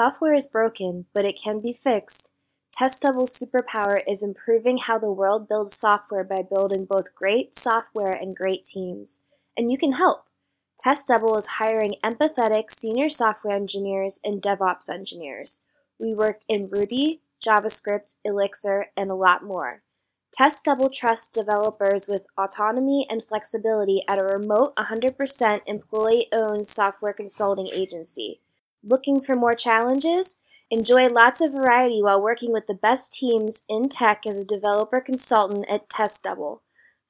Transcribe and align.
Software 0.00 0.32
is 0.32 0.46
broken, 0.46 1.04
but 1.12 1.26
it 1.26 1.38
can 1.38 1.60
be 1.60 1.74
fixed. 1.74 2.32
Test 2.72 3.02
Double's 3.02 3.38
superpower 3.38 4.00
is 4.08 4.22
improving 4.22 4.78
how 4.78 4.98
the 4.98 5.12
world 5.12 5.46
builds 5.46 5.76
software 5.76 6.24
by 6.24 6.40
building 6.40 6.86
both 6.86 7.14
great 7.14 7.54
software 7.54 8.10
and 8.10 8.34
great 8.34 8.64
teams. 8.64 9.20
And 9.58 9.70
you 9.70 9.76
can 9.76 9.92
help. 9.92 10.24
Test 10.78 11.08
Double 11.08 11.36
is 11.36 11.58
hiring 11.58 11.96
empathetic 12.02 12.70
senior 12.70 13.10
software 13.10 13.54
engineers 13.54 14.18
and 14.24 14.40
DevOps 14.40 14.88
engineers. 14.88 15.60
We 15.98 16.14
work 16.14 16.40
in 16.48 16.70
Ruby, 16.70 17.20
JavaScript, 17.46 18.16
Elixir, 18.24 18.86
and 18.96 19.10
a 19.10 19.14
lot 19.14 19.44
more. 19.44 19.82
Test 20.32 20.64
Double 20.64 20.88
trusts 20.88 21.28
developers 21.28 22.08
with 22.08 22.24
autonomy 22.38 23.06
and 23.10 23.22
flexibility 23.22 24.02
at 24.08 24.18
a 24.18 24.24
remote 24.24 24.74
100% 24.76 25.60
employee 25.66 26.28
owned 26.32 26.64
software 26.64 27.12
consulting 27.12 27.68
agency. 27.68 28.40
Looking 28.82 29.20
for 29.20 29.34
more 29.34 29.52
challenges? 29.54 30.38
Enjoy 30.70 31.08
lots 31.08 31.40
of 31.40 31.52
variety 31.52 32.02
while 32.02 32.20
working 32.22 32.52
with 32.52 32.66
the 32.66 32.74
best 32.74 33.12
teams 33.12 33.62
in 33.68 33.88
tech 33.88 34.26
as 34.26 34.38
a 34.38 34.44
developer 34.44 35.00
consultant 35.00 35.64
at 35.68 35.88
TestDouble. 35.88 36.60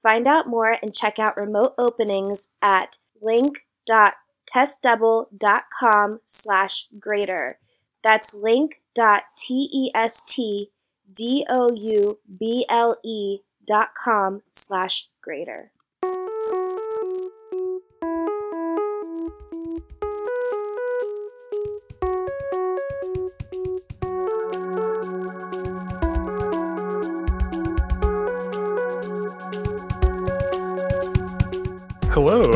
Find 0.03 0.27
out 0.27 0.49
more 0.49 0.77
and 0.81 0.95
check 0.95 1.19
out 1.19 1.37
remote 1.37 1.75
openings 1.77 2.49
at 2.63 2.97
link.testdouble.com 3.21 6.21
slash 6.27 6.89
greater. 6.99 7.59
That's 8.03 8.33
link.testdouble 8.33 10.69
dot 13.67 13.91
com 13.95 14.41
slash 14.51 15.09
greater. 15.23 15.71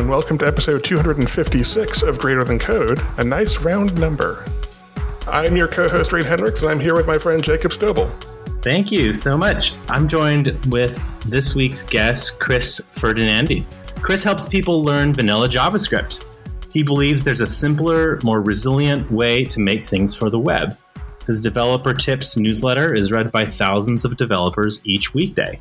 And 0.04 0.10
welcome 0.10 0.36
to 0.36 0.46
episode 0.46 0.84
256 0.84 2.02
of 2.02 2.18
Greater 2.18 2.44
Than 2.44 2.58
Code, 2.58 3.00
a 3.16 3.24
nice 3.24 3.56
round 3.60 3.98
number. 3.98 4.44
I'm 5.26 5.56
your 5.56 5.66
co 5.66 5.88
host, 5.88 6.12
Rein 6.12 6.26
Henrichs, 6.26 6.60
and 6.60 6.70
I'm 6.70 6.78
here 6.78 6.94
with 6.94 7.06
my 7.06 7.16
friend 7.16 7.42
Jacob 7.42 7.70
Stoebel. 7.70 8.12
Thank 8.62 8.92
you 8.92 9.14
so 9.14 9.38
much. 9.38 9.72
I'm 9.88 10.06
joined 10.06 10.62
with 10.66 11.02
this 11.24 11.54
week's 11.54 11.82
guest, 11.82 12.38
Chris 12.38 12.82
Ferdinandi. 12.92 13.64
Chris 14.02 14.22
helps 14.22 14.46
people 14.46 14.84
learn 14.84 15.14
vanilla 15.14 15.48
JavaScript. 15.48 16.22
He 16.70 16.82
believes 16.82 17.24
there's 17.24 17.40
a 17.40 17.46
simpler, 17.46 18.20
more 18.22 18.42
resilient 18.42 19.10
way 19.10 19.46
to 19.46 19.58
make 19.58 19.82
things 19.82 20.14
for 20.14 20.28
the 20.28 20.38
web. 20.38 20.76
His 21.26 21.40
developer 21.40 21.94
tips 21.94 22.36
newsletter 22.36 22.92
is 22.92 23.10
read 23.10 23.32
by 23.32 23.46
thousands 23.46 24.04
of 24.04 24.18
developers 24.18 24.82
each 24.84 25.14
weekday. 25.14 25.58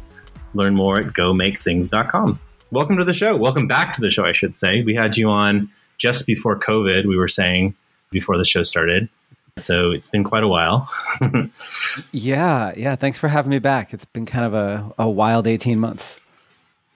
Learn 0.53 0.75
more 0.75 0.99
at 0.99 1.14
gomakethings.com 1.14 2.41
welcome 2.73 2.97
to 2.97 3.05
the 3.05 3.13
show. 3.13 3.38
Welcome 3.38 3.67
back 3.67 3.93
to 3.93 4.02
the 4.02 4.09
show, 4.09 4.25
I 4.25 4.31
should 4.31 4.57
say. 4.57 4.81
We 4.81 4.95
had 4.95 5.16
you 5.16 5.29
on 5.29 5.69
just 5.99 6.25
before 6.25 6.59
COVID, 6.59 7.05
we 7.05 7.15
were 7.15 7.27
saying 7.27 7.75
before 8.09 8.35
the 8.35 8.45
show 8.45 8.63
started. 8.63 9.09
So 9.57 9.91
it's 9.91 10.09
been 10.09 10.23
quite 10.23 10.43
a 10.43 10.47
while. 10.47 10.89
yeah, 12.11 12.73
yeah. 12.75 12.95
Thanks 12.95 13.19
for 13.19 13.27
having 13.27 13.52
me 13.52 13.59
back. 13.59 13.93
It's 13.93 14.05
been 14.05 14.25
kind 14.25 14.43
of 14.43 14.55
a, 14.55 14.91
a 14.97 15.07
wild 15.07 15.45
18 15.45 15.80
months. 15.80 16.19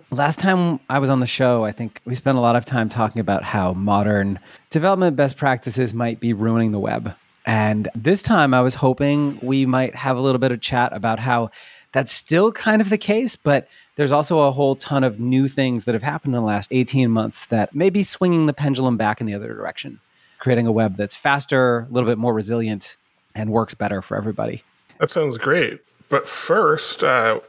Last 0.10 0.40
time 0.40 0.80
I 0.90 0.98
was 0.98 1.12
on 1.12 1.20
the 1.20 1.28
show, 1.28 1.64
I 1.64 1.72
think 1.72 2.02
we 2.06 2.16
spent 2.16 2.40
a 2.40 2.42
lot 2.42 2.56
of 2.56 2.66
time 2.66 2.90
talking 2.90 3.20
about 3.20 3.44
how 3.44 3.74
modern 3.74 4.40
development 4.72 5.16
best 5.16 5.38
practices 5.38 5.94
might 5.94 6.20
be 6.20 6.34
ruining 6.34 6.72
the 6.72 6.80
web. 6.80 7.14
And 7.46 7.88
this 7.94 8.24
time 8.24 8.56
I 8.56 8.62
was 8.62 8.74
hoping 8.74 9.38
we 9.44 9.68
might 9.68 9.94
have 9.94 10.18
a 10.18 10.22
little 10.22 10.40
bit 10.40 10.52
of 10.52 10.60
chat 10.60 10.92
about 10.94 11.20
how 11.20 11.52
that's 11.92 12.12
still 12.12 12.52
kind 12.52 12.82
of 12.82 12.90
the 12.90 12.98
case, 12.98 13.36
but 13.36 13.68
there's 13.98 14.12
also 14.12 14.42
a 14.42 14.52
whole 14.52 14.76
ton 14.76 15.04
of 15.04 15.20
new 15.20 15.48
things 15.48 15.86
that 15.86 15.94
have 15.94 16.04
happened 16.04 16.34
in 16.34 16.40
the 16.40 16.46
last 16.46 16.70
18 16.72 17.12
months 17.12 17.48
that 17.48 17.76
may 17.76 17.90
be 17.90 18.04
swinging 18.04 18.46
the 18.46 18.54
pendulum 18.54 18.96
back 18.96 19.20
in 19.20 19.28
the 19.28 19.34
other 19.34 19.54
direction, 19.54 20.00
creating 20.40 20.68
a 20.68 20.72
web 20.72 20.96
that's 20.96 21.16
faster, 21.16 21.80
a 21.80 21.94
little 21.94 22.08
bit 22.08 22.20
more 22.20 22.34
resilient, 22.34 22.96
and 23.36 23.50
works 23.50 23.74
better 23.74 24.02
for 24.02 24.16
everybody. 24.16 24.64
That 25.00 25.10
sounds 25.10 25.38
great. 25.38 25.82
But 26.10 26.30
first, 26.30 27.04
uh, 27.04 27.40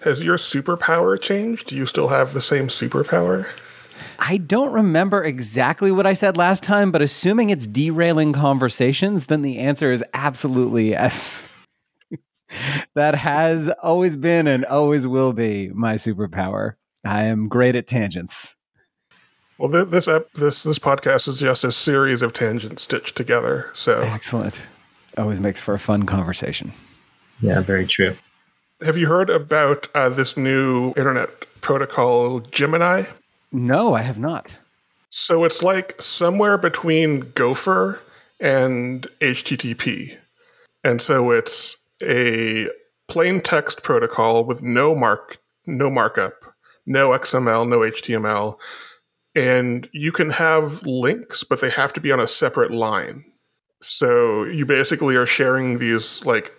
has 0.00 0.22
your 0.22 0.36
superpower 0.36 1.20
changed? 1.20 1.66
Do 1.66 1.76
you 1.76 1.86
still 1.86 2.08
have 2.08 2.34
the 2.34 2.40
same 2.40 2.68
superpower? 2.68 3.46
I 4.20 4.36
don't 4.36 4.72
remember 4.72 5.24
exactly 5.24 5.90
what 5.90 6.06
I 6.06 6.12
said 6.12 6.36
last 6.36 6.62
time, 6.62 6.92
but 6.92 7.02
assuming 7.02 7.50
it's 7.50 7.66
derailing 7.66 8.32
conversations, 8.32 9.26
then 9.26 9.42
the 9.42 9.58
answer 9.58 9.90
is 9.90 10.04
absolutely 10.14 10.90
yes 10.90 11.47
that 12.94 13.14
has 13.14 13.70
always 13.82 14.16
been 14.16 14.46
and 14.46 14.64
always 14.64 15.06
will 15.06 15.32
be 15.32 15.70
my 15.70 15.94
superpower. 15.94 16.74
I 17.04 17.24
am 17.24 17.48
great 17.48 17.76
at 17.76 17.86
tangents. 17.86 18.56
Well, 19.58 19.68
this 19.84 20.06
this 20.34 20.62
this 20.62 20.78
podcast 20.78 21.26
is 21.26 21.40
just 21.40 21.64
a 21.64 21.72
series 21.72 22.22
of 22.22 22.32
tangents 22.32 22.84
stitched 22.84 23.16
together. 23.16 23.70
So 23.72 24.02
excellent. 24.02 24.62
Always 25.16 25.40
makes 25.40 25.60
for 25.60 25.74
a 25.74 25.80
fun 25.80 26.04
conversation. 26.04 26.72
Yeah, 27.40 27.60
very 27.60 27.86
true. 27.86 28.16
Have 28.82 28.96
you 28.96 29.08
heard 29.08 29.30
about 29.30 29.88
uh, 29.94 30.08
this 30.10 30.36
new 30.36 30.92
internet 30.96 31.46
protocol, 31.60 32.38
Gemini? 32.40 33.04
No, 33.50 33.94
I 33.94 34.02
have 34.02 34.18
not. 34.18 34.56
So 35.10 35.42
it's 35.42 35.62
like 35.62 36.00
somewhere 36.00 36.56
between 36.56 37.20
Gopher 37.34 38.00
and 38.38 39.08
HTTP, 39.20 40.16
and 40.84 41.02
so 41.02 41.32
it's 41.32 41.76
a 42.02 42.68
plain 43.08 43.40
text 43.40 43.82
protocol 43.82 44.44
with 44.44 44.62
no 44.62 44.94
mark, 44.94 45.38
no 45.66 45.90
markup, 45.90 46.54
no 46.86 47.10
XML, 47.10 47.68
no 47.68 47.80
HTML, 47.80 48.58
and 49.34 49.88
you 49.92 50.12
can 50.12 50.30
have 50.30 50.84
links, 50.86 51.44
but 51.44 51.60
they 51.60 51.70
have 51.70 51.92
to 51.92 52.00
be 52.00 52.10
on 52.12 52.20
a 52.20 52.26
separate 52.26 52.70
line. 52.70 53.24
So 53.80 54.44
you 54.44 54.66
basically 54.66 55.16
are 55.16 55.26
sharing 55.26 55.78
these 55.78 56.24
like 56.24 56.52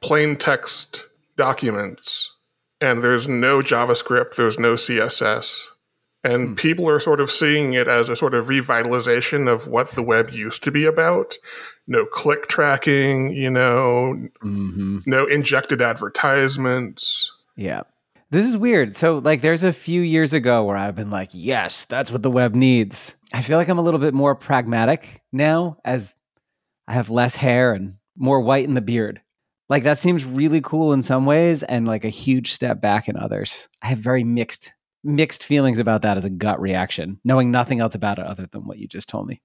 plain 0.00 0.36
text 0.36 1.06
documents, 1.36 2.30
and 2.80 3.02
there's 3.02 3.28
no 3.28 3.60
JavaScript, 3.60 4.36
there's 4.36 4.58
no 4.58 4.74
CSS. 4.74 5.66
And 6.24 6.48
hmm. 6.48 6.54
people 6.54 6.88
are 6.88 7.00
sort 7.00 7.20
of 7.20 7.30
seeing 7.30 7.74
it 7.74 7.88
as 7.88 8.08
a 8.08 8.16
sort 8.16 8.34
of 8.34 8.46
revitalization 8.46 9.52
of 9.52 9.66
what 9.66 9.90
the 9.92 10.02
web 10.02 10.30
used 10.30 10.62
to 10.64 10.70
be 10.70 10.84
about. 10.84 11.34
No 11.86 12.06
click 12.06 12.48
tracking, 12.48 13.34
you 13.34 13.50
know, 13.50 14.28
mm-hmm. 14.42 15.00
no 15.06 15.26
injected 15.26 15.82
advertisements. 15.82 17.30
Yeah. 17.56 17.82
This 18.30 18.46
is 18.46 18.56
weird. 18.56 18.96
So, 18.96 19.18
like, 19.18 19.42
there's 19.42 19.62
a 19.64 19.74
few 19.74 20.00
years 20.00 20.32
ago 20.32 20.64
where 20.64 20.76
I've 20.76 20.94
been 20.94 21.10
like, 21.10 21.30
yes, 21.32 21.84
that's 21.84 22.10
what 22.10 22.22
the 22.22 22.30
web 22.30 22.54
needs. 22.54 23.14
I 23.34 23.42
feel 23.42 23.58
like 23.58 23.68
I'm 23.68 23.78
a 23.78 23.82
little 23.82 24.00
bit 24.00 24.14
more 24.14 24.34
pragmatic 24.34 25.20
now 25.32 25.76
as 25.84 26.14
I 26.88 26.94
have 26.94 27.10
less 27.10 27.36
hair 27.36 27.74
and 27.74 27.96
more 28.16 28.40
white 28.40 28.64
in 28.64 28.74
the 28.74 28.80
beard. 28.80 29.20
Like, 29.68 29.82
that 29.82 29.98
seems 29.98 30.24
really 30.24 30.62
cool 30.62 30.94
in 30.94 31.02
some 31.02 31.26
ways 31.26 31.62
and 31.62 31.86
like 31.86 32.04
a 32.04 32.10
huge 32.10 32.52
step 32.52 32.80
back 32.80 33.08
in 33.08 33.18
others. 33.18 33.68
I 33.82 33.88
have 33.88 33.98
very 33.98 34.24
mixed 34.24 34.72
mixed 35.04 35.44
feelings 35.44 35.78
about 35.78 36.02
that 36.02 36.16
as 36.16 36.24
a 36.24 36.30
gut 36.30 36.60
reaction, 36.60 37.20
knowing 37.24 37.50
nothing 37.50 37.80
else 37.80 37.94
about 37.94 38.18
it 38.18 38.26
other 38.26 38.46
than 38.46 38.66
what 38.66 38.78
you 38.78 38.86
just 38.86 39.08
told 39.08 39.26
me. 39.26 39.42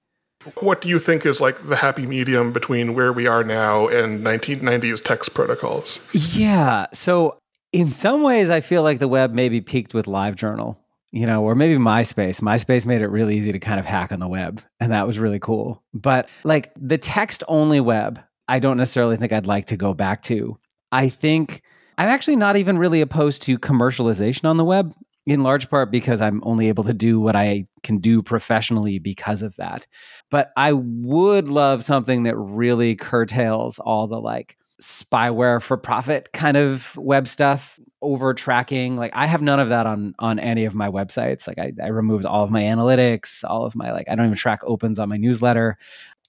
What 0.59 0.81
do 0.81 0.89
you 0.89 0.99
think 0.99 1.25
is 1.25 1.41
like 1.41 1.67
the 1.67 1.75
happy 1.75 2.05
medium 2.05 2.51
between 2.51 2.93
where 2.93 3.13
we 3.13 3.27
are 3.27 3.43
now 3.43 3.87
and 3.87 4.25
1990s 4.25 5.03
text 5.03 5.33
protocols? 5.33 5.99
Yeah. 6.13 6.87
So, 6.93 7.37
in 7.73 7.91
some 7.91 8.23
ways, 8.23 8.49
I 8.49 8.61
feel 8.61 8.83
like 8.83 8.99
the 8.99 9.07
web 9.07 9.33
maybe 9.33 9.61
peaked 9.61 9.93
with 9.93 10.05
LiveJournal, 10.05 10.77
you 11.11 11.25
know, 11.25 11.43
or 11.43 11.53
maybe 11.53 11.79
MySpace. 11.79 12.41
MySpace 12.41 12.85
made 12.85 13.01
it 13.01 13.07
really 13.07 13.35
easy 13.35 13.51
to 13.51 13.59
kind 13.59 13.79
of 13.79 13.85
hack 13.85 14.11
on 14.11 14.19
the 14.19 14.27
web, 14.27 14.61
and 14.79 14.91
that 14.91 15.05
was 15.05 15.19
really 15.19 15.39
cool. 15.39 15.83
But 15.93 16.29
like 16.43 16.71
the 16.75 16.97
text 16.97 17.43
only 17.47 17.79
web, 17.79 18.21
I 18.47 18.59
don't 18.59 18.77
necessarily 18.77 19.17
think 19.17 19.31
I'd 19.31 19.47
like 19.47 19.65
to 19.67 19.77
go 19.77 19.93
back 19.93 20.23
to. 20.23 20.57
I 20.91 21.09
think 21.09 21.61
I'm 21.97 22.09
actually 22.09 22.35
not 22.35 22.55
even 22.55 22.77
really 22.77 23.01
opposed 23.01 23.41
to 23.43 23.57
commercialization 23.57 24.45
on 24.45 24.57
the 24.57 24.65
web 24.65 24.93
in 25.27 25.43
large 25.43 25.69
part 25.69 25.91
because 25.91 26.21
I'm 26.21 26.41
only 26.45 26.69
able 26.69 26.85
to 26.85 26.93
do 26.93 27.19
what 27.19 27.35
I 27.35 27.67
can 27.83 27.97
do 27.97 28.23
professionally 28.23 28.97
because 28.97 29.41
of 29.41 29.55
that. 29.57 29.85
But 30.31 30.51
I 30.55 30.71
would 30.71 31.49
love 31.49 31.83
something 31.83 32.23
that 32.23 32.37
really 32.37 32.95
curtails 32.95 33.77
all 33.77 34.07
the 34.07 34.21
like 34.21 34.57
spyware 34.81 35.61
for 35.61 35.75
profit 35.75 36.31
kind 36.31 36.55
of 36.55 36.95
web 36.95 37.27
stuff 37.27 37.79
over 38.03 38.35
tracking 38.35 38.95
like 38.95 39.09
i 39.15 39.25
have 39.25 39.41
none 39.41 39.59
of 39.59 39.69
that 39.69 39.87
on 39.87 40.13
on 40.19 40.37
any 40.37 40.65
of 40.65 40.75
my 40.75 40.87
websites. 40.87 41.47
Like 41.47 41.57
I, 41.57 41.73
I 41.83 41.87
removed 41.87 42.27
all 42.27 42.43
of 42.43 42.51
my 42.51 42.61
analytics 42.61 43.43
all 43.43 43.65
of 43.65 43.75
my 43.75 43.91
like 43.91 44.07
i 44.07 44.13
don't 44.13 44.27
even 44.27 44.37
track 44.37 44.59
opens 44.63 44.99
on 44.99 45.09
my 45.09 45.17
newsletter. 45.17 45.77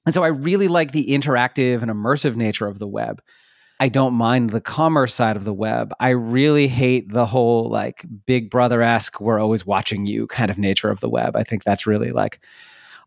And 0.06 0.14
so 0.14 0.24
i 0.24 0.28
really 0.28 0.66
like 0.66 0.92
the 0.92 1.06
interactive 1.08 1.82
and 1.82 1.90
immersive 1.90 2.36
nature 2.36 2.66
of 2.66 2.78
the 2.78 2.88
web 2.88 3.20
I 3.80 3.88
don't 3.88 4.14
mind 4.14 4.50
the 4.50 4.60
commerce 4.60 5.14
side 5.14 5.36
of 5.36 5.44
the 5.44 5.54
web. 5.54 5.92
I 6.00 6.10
really 6.10 6.66
hate 6.66 7.12
the 7.12 7.26
whole 7.26 7.68
like 7.68 8.04
big 8.26 8.50
brother 8.50 8.82
esque, 8.82 9.20
we're 9.20 9.38
always 9.38 9.64
watching 9.64 10.06
you 10.06 10.26
kind 10.26 10.50
of 10.50 10.58
nature 10.58 10.90
of 10.90 11.00
the 11.00 11.08
web. 11.08 11.36
I 11.36 11.44
think 11.44 11.62
that's 11.62 11.86
really 11.86 12.10
like 12.10 12.40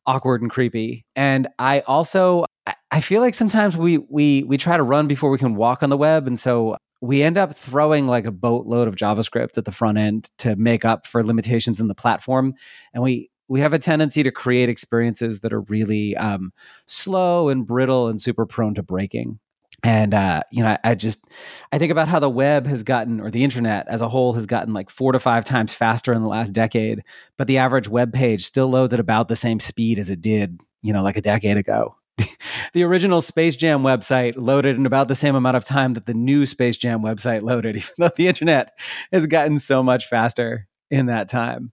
awkward 0.05 0.41
and 0.41 0.49
creepy. 0.49 1.05
And 1.15 1.47
I 1.59 1.81
also 1.81 2.45
I 2.91 3.01
feel 3.01 3.21
like 3.21 3.35
sometimes 3.35 3.77
we 3.77 3.97
we 3.97 4.43
we 4.43 4.57
try 4.57 4.77
to 4.77 4.83
run 4.83 5.07
before 5.07 5.29
we 5.29 5.37
can 5.37 5.55
walk 5.55 5.83
on 5.83 5.89
the 5.89 5.97
web, 5.97 6.27
and 6.27 6.39
so 6.39 6.77
we 7.01 7.23
end 7.23 7.37
up 7.37 7.55
throwing 7.55 8.07
like 8.07 8.25
a 8.25 8.31
boatload 8.31 8.87
of 8.87 8.95
JavaScript 8.95 9.57
at 9.57 9.65
the 9.65 9.71
front 9.71 9.97
end 9.97 10.29
to 10.39 10.55
make 10.55 10.85
up 10.85 11.07
for 11.07 11.23
limitations 11.23 11.79
in 11.79 11.87
the 11.87 11.95
platform, 11.95 12.53
and 12.93 13.03
we 13.03 13.29
we 13.47 13.59
have 13.59 13.73
a 13.73 13.79
tendency 13.79 14.23
to 14.23 14.31
create 14.31 14.69
experiences 14.69 15.41
that 15.41 15.51
are 15.51 15.61
really 15.61 16.15
um, 16.17 16.53
slow 16.85 17.49
and 17.49 17.65
brittle 17.65 18.07
and 18.07 18.21
super 18.21 18.45
prone 18.45 18.75
to 18.75 18.83
breaking. 18.83 19.39
And 19.83 20.13
uh, 20.13 20.43
you 20.51 20.61
know, 20.61 20.77
I 20.83 20.93
just 20.93 21.25
I 21.71 21.79
think 21.79 21.91
about 21.91 22.07
how 22.07 22.19
the 22.19 22.29
web 22.29 22.67
has 22.67 22.83
gotten, 22.83 23.19
or 23.19 23.31
the 23.31 23.43
internet 23.43 23.87
as 23.87 24.01
a 24.01 24.09
whole 24.09 24.33
has 24.33 24.45
gotten 24.45 24.73
like 24.73 24.89
four 24.89 25.11
to 25.11 25.19
five 25.19 25.43
times 25.43 25.73
faster 25.73 26.13
in 26.13 26.21
the 26.21 26.27
last 26.27 26.53
decade, 26.53 27.03
but 27.37 27.47
the 27.47 27.57
average 27.57 27.87
web 27.87 28.13
page 28.13 28.43
still 28.43 28.67
loads 28.67 28.93
at 28.93 28.99
about 28.99 29.27
the 29.27 29.35
same 29.35 29.59
speed 29.59 29.97
as 29.97 30.09
it 30.11 30.21
did, 30.21 30.61
you 30.83 30.93
know, 30.93 31.01
like 31.01 31.17
a 31.17 31.21
decade 31.21 31.57
ago. 31.57 31.95
the 32.73 32.83
original 32.83 33.21
Space 33.21 33.55
Jam 33.55 33.81
website 33.81 34.33
loaded 34.37 34.75
in 34.75 34.85
about 34.85 35.07
the 35.07 35.15
same 35.15 35.35
amount 35.35 35.57
of 35.57 35.63
time 35.63 35.93
that 35.93 36.05
the 36.05 36.13
new 36.13 36.45
Space 36.45 36.77
Jam 36.77 37.01
website 37.01 37.41
loaded, 37.41 37.75
even 37.77 37.93
though 37.97 38.11
the 38.15 38.27
internet 38.27 38.77
has 39.11 39.25
gotten 39.25 39.57
so 39.57 39.81
much 39.81 40.07
faster 40.07 40.67
in 40.91 41.07
that 41.07 41.27
time. 41.27 41.71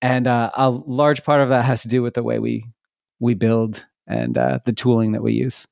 And 0.00 0.26
uh, 0.26 0.50
a 0.54 0.70
large 0.70 1.24
part 1.24 1.40
of 1.40 1.48
that 1.50 1.64
has 1.64 1.82
to 1.82 1.88
do 1.88 2.02
with 2.02 2.14
the 2.14 2.22
way 2.22 2.38
we 2.38 2.66
we 3.20 3.34
build 3.34 3.86
and 4.06 4.36
uh, 4.36 4.58
the 4.64 4.72
tooling 4.72 5.12
that 5.12 5.22
we 5.22 5.32
use. 5.32 5.66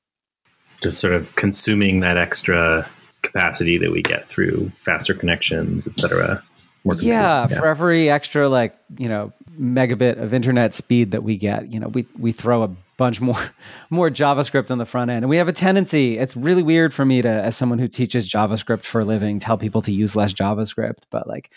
Just 0.83 0.99
sort 0.99 1.13
of 1.13 1.35
consuming 1.35 2.01
that 2.01 2.17
extra 2.17 2.87
capacity 3.21 3.77
that 3.77 3.91
we 3.91 4.01
get 4.01 4.27
through 4.27 4.71
faster 4.79 5.13
connections, 5.13 5.87
et 5.87 5.99
cetera. 5.99 6.43
Yeah, 6.85 7.01
yeah, 7.01 7.47
for 7.47 7.65
every 7.65 8.09
extra 8.09 8.49
like 8.49 8.77
you 8.97 9.07
know 9.07 9.31
megabit 9.59 10.21
of 10.21 10.33
internet 10.33 10.73
speed 10.73 11.11
that 11.11 11.23
we 11.23 11.37
get, 11.37 11.71
you 11.71 11.79
know, 11.79 11.87
we 11.87 12.05
we 12.17 12.31
throw 12.31 12.63
a 12.63 12.67
bunch 12.97 13.21
more 13.21 13.39
more 13.89 14.09
JavaScript 14.09 14.71
on 14.71 14.77
the 14.77 14.85
front 14.85 15.09
end. 15.11 15.23
And 15.23 15.29
we 15.29 15.37
have 15.37 15.47
a 15.47 15.53
tendency, 15.53 16.17
it's 16.17 16.35
really 16.35 16.63
weird 16.63 16.93
for 16.93 17.05
me 17.05 17.21
to 17.21 17.29
as 17.29 17.55
someone 17.55 17.79
who 17.79 17.87
teaches 17.87 18.29
JavaScript 18.29 18.83
for 18.83 19.01
a 19.01 19.05
living 19.05 19.39
tell 19.39 19.57
people 19.57 19.81
to 19.83 19.91
use 19.91 20.15
less 20.15 20.33
JavaScript, 20.33 21.03
but 21.09 21.27
like 21.27 21.51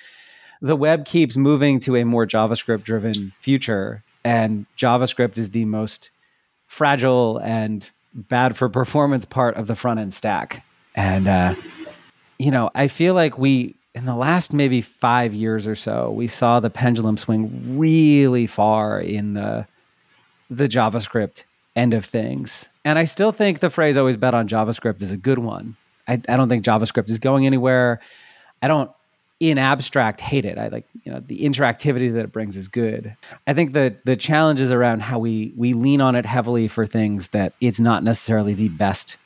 the 0.61 0.77
web 0.77 1.05
keeps 1.05 1.37
moving 1.37 1.81
to 1.81 1.97
a 1.97 2.05
more 2.05 2.27
JavaScript 2.27 2.83
driven 2.83 3.33
future 3.39 4.03
and 4.25 4.67
JavaScript 4.77 5.39
is 5.39 5.51
the 5.51 5.65
most 5.65 6.11
fragile 6.67 7.39
and 7.39 7.91
bad 8.17 8.57
for 8.57 8.69
performance 8.69 9.25
part 9.25 9.57
of 9.57 9.67
the 9.67 9.77
front 9.77 10.01
end 10.01 10.15
stack. 10.15 10.65
And 10.95 11.29
uh 11.29 11.55
you 12.39 12.51
know, 12.51 12.71
I 12.75 12.89
feel 12.89 13.15
like 13.15 13.39
we 13.39 13.77
in 13.95 14.05
the 14.05 14.15
last 14.15 14.53
maybe 14.53 14.83
five 14.83 15.33
years 15.33 15.67
or 15.67 15.75
so, 15.75 16.11
we 16.11 16.27
saw 16.27 16.61
the 16.61 16.69
pendulum 16.69 17.17
swing 17.17 17.79
really 17.79 18.47
far 18.47 19.01
in 19.01 19.35
the 19.35 19.67
the 20.51 20.69
JavaScript 20.69 21.45
end 21.75 21.95
of 21.95 22.05
things. 22.05 22.69
And 22.85 22.99
I 22.99 23.05
still 23.05 23.33
think 23.33 23.61
the 23.61 23.71
phrase 23.71 23.97
always 23.97 24.17
bet 24.17 24.35
on 24.35 24.49
JavaScript 24.49 25.03
is 25.03 25.13
a 25.13 25.17
good 25.17 25.39
one. 25.39 25.77
I, 26.07 26.21
I 26.29 26.37
don't 26.37 26.49
think 26.49 26.65
JavaScript 26.65 27.11
is 27.11 27.19
going 27.19 27.47
anywhere. 27.47 28.01
I 28.63 28.69
don't 28.69 28.91
in 29.39 29.59
abstract 29.59 30.21
hate 30.21 30.45
it. 30.45 30.59
I 30.59 30.69
like, 30.69 30.87
you 31.03 31.13
know, 31.13 31.21
the 31.21 31.41
interactivity 31.41 32.13
that 32.15 32.25
it 32.25 32.33
brings 32.33 32.57
is 32.57 32.69
good. 32.69 33.15
I 33.47 33.53
think 33.53 33.75
that 33.75 34.05
the 34.07 34.17
challenges 34.17 34.73
around 34.73 35.03
how 35.03 35.19
we 35.19 35.53
we 35.57 35.75
lean 35.75 36.01
on 36.01 36.15
it 36.15 36.25
heavily 36.25 36.69
for 36.69 36.87
things 36.87 37.29
that 37.29 37.53
it's 37.61 37.81
not 37.81 38.03
necessarily 38.03 38.55
the 38.55 38.69
best 38.69 39.19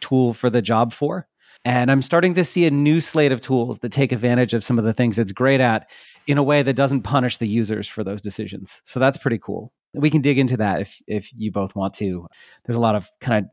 tool 0.00 0.34
for 0.34 0.50
the 0.50 0.62
job 0.62 0.92
for. 0.92 1.28
And 1.64 1.92
I'm 1.92 2.02
starting 2.02 2.34
to 2.34 2.44
see 2.44 2.66
a 2.66 2.72
new 2.72 3.00
slate 3.00 3.30
of 3.30 3.40
tools 3.40 3.78
that 3.80 3.92
take 3.92 4.10
advantage 4.10 4.52
of 4.52 4.64
some 4.64 4.78
of 4.80 4.84
the 4.84 4.92
things 4.92 5.16
it's 5.16 5.30
great 5.30 5.60
at 5.60 5.88
in 6.26 6.38
a 6.38 6.42
way 6.42 6.62
that 6.62 6.74
doesn't 6.74 7.02
punish 7.02 7.36
the 7.36 7.46
users 7.46 7.86
for 7.86 8.02
those 8.02 8.20
decisions. 8.20 8.82
So 8.84 8.98
that's 8.98 9.16
pretty 9.16 9.38
cool. 9.38 9.72
We 9.94 10.10
can 10.10 10.22
dig 10.22 10.38
into 10.38 10.56
that 10.56 10.80
if 10.80 11.00
if 11.06 11.30
you 11.36 11.52
both 11.52 11.76
want 11.76 11.94
to. 11.94 12.26
There's 12.64 12.76
a 12.76 12.80
lot 12.80 12.96
of 12.96 13.08
kind 13.20 13.44
of 13.44 13.50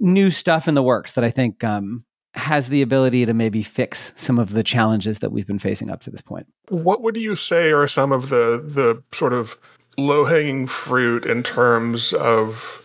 new 0.00 0.32
stuff 0.32 0.66
in 0.66 0.74
the 0.74 0.82
works 0.82 1.12
that 1.12 1.22
I 1.24 1.30
think 1.30 1.62
um, 1.62 2.04
has 2.36 2.68
the 2.68 2.82
ability 2.82 3.26
to 3.26 3.34
maybe 3.34 3.62
fix 3.62 4.12
some 4.16 4.38
of 4.38 4.52
the 4.52 4.62
challenges 4.62 5.20
that 5.20 5.32
we've 5.32 5.46
been 5.46 5.58
facing 5.58 5.90
up 5.90 6.00
to 6.00 6.10
this 6.10 6.20
point. 6.20 6.46
What 6.68 7.02
would 7.02 7.16
you 7.16 7.34
say 7.34 7.72
are 7.72 7.88
some 7.88 8.12
of 8.12 8.28
the 8.28 8.62
the 8.64 9.02
sort 9.12 9.32
of 9.32 9.56
low 9.98 10.24
hanging 10.24 10.66
fruit 10.66 11.24
in 11.24 11.42
terms 11.42 12.12
of 12.12 12.82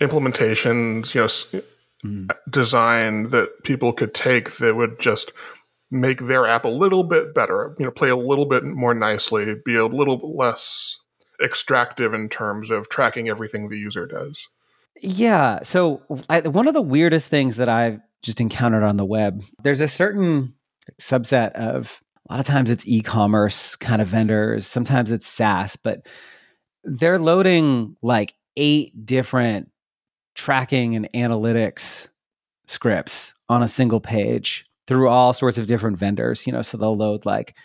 implementations? 0.00 1.14
You 1.14 1.22
know, 1.22 1.64
mm. 2.04 2.30
design 2.48 3.24
that 3.30 3.64
people 3.64 3.92
could 3.92 4.14
take 4.14 4.56
that 4.58 4.76
would 4.76 4.98
just 5.00 5.32
make 5.90 6.22
their 6.22 6.46
app 6.46 6.64
a 6.64 6.68
little 6.68 7.04
bit 7.04 7.34
better, 7.34 7.74
you 7.78 7.84
know, 7.84 7.90
play 7.90 8.08
a 8.08 8.16
little 8.16 8.46
bit 8.46 8.64
more 8.64 8.94
nicely, 8.94 9.54
be 9.64 9.76
a 9.76 9.86
little 9.86 10.36
less 10.36 10.98
extractive 11.42 12.14
in 12.14 12.28
terms 12.28 12.70
of 12.70 12.88
tracking 12.88 13.28
everything 13.28 13.68
the 13.68 13.78
user 13.78 14.06
does. 14.06 14.48
Yeah. 15.00 15.60
So, 15.62 16.02
I, 16.30 16.40
one 16.40 16.68
of 16.68 16.74
the 16.74 16.82
weirdest 16.82 17.28
things 17.28 17.56
that 17.56 17.68
I've 17.68 18.00
just 18.22 18.40
encountered 18.40 18.82
on 18.82 18.96
the 18.96 19.04
web, 19.04 19.42
there's 19.62 19.80
a 19.80 19.88
certain 19.88 20.54
subset 21.00 21.52
of 21.52 22.02
a 22.28 22.32
lot 22.32 22.40
of 22.40 22.46
times 22.46 22.70
it's 22.70 22.86
e-commerce 22.86 23.76
kind 23.76 24.02
of 24.02 24.08
vendors, 24.08 24.66
sometimes 24.66 25.12
it's 25.12 25.28
SaaS, 25.28 25.76
but 25.76 26.06
they're 26.84 27.18
loading 27.18 27.96
like 28.02 28.34
eight 28.56 29.06
different 29.06 29.70
tracking 30.34 30.96
and 30.96 31.08
analytics 31.12 32.08
scripts 32.66 33.32
on 33.48 33.62
a 33.62 33.68
single 33.68 34.00
page 34.00 34.66
through 34.86 35.08
all 35.08 35.32
sorts 35.32 35.58
of 35.58 35.66
different 35.66 35.98
vendors, 35.98 36.46
you 36.46 36.52
know, 36.52 36.62
so 36.62 36.76
they'll 36.76 36.96
load 36.96 37.26
like 37.26 37.56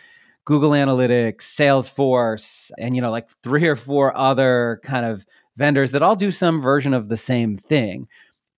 Google 0.46 0.72
Analytics, 0.72 1.42
Salesforce, 1.42 2.72
and 2.78 2.96
you 2.96 3.02
know, 3.02 3.12
like 3.12 3.30
three 3.44 3.68
or 3.68 3.76
four 3.76 4.16
other 4.18 4.80
kind 4.84 5.06
of 5.06 5.26
vendors 5.56 5.92
that 5.92 6.02
all 6.02 6.16
do 6.16 6.32
some 6.32 6.62
version 6.62 6.94
of 6.94 7.10
the 7.10 7.18
same 7.18 7.58
thing, 7.58 8.08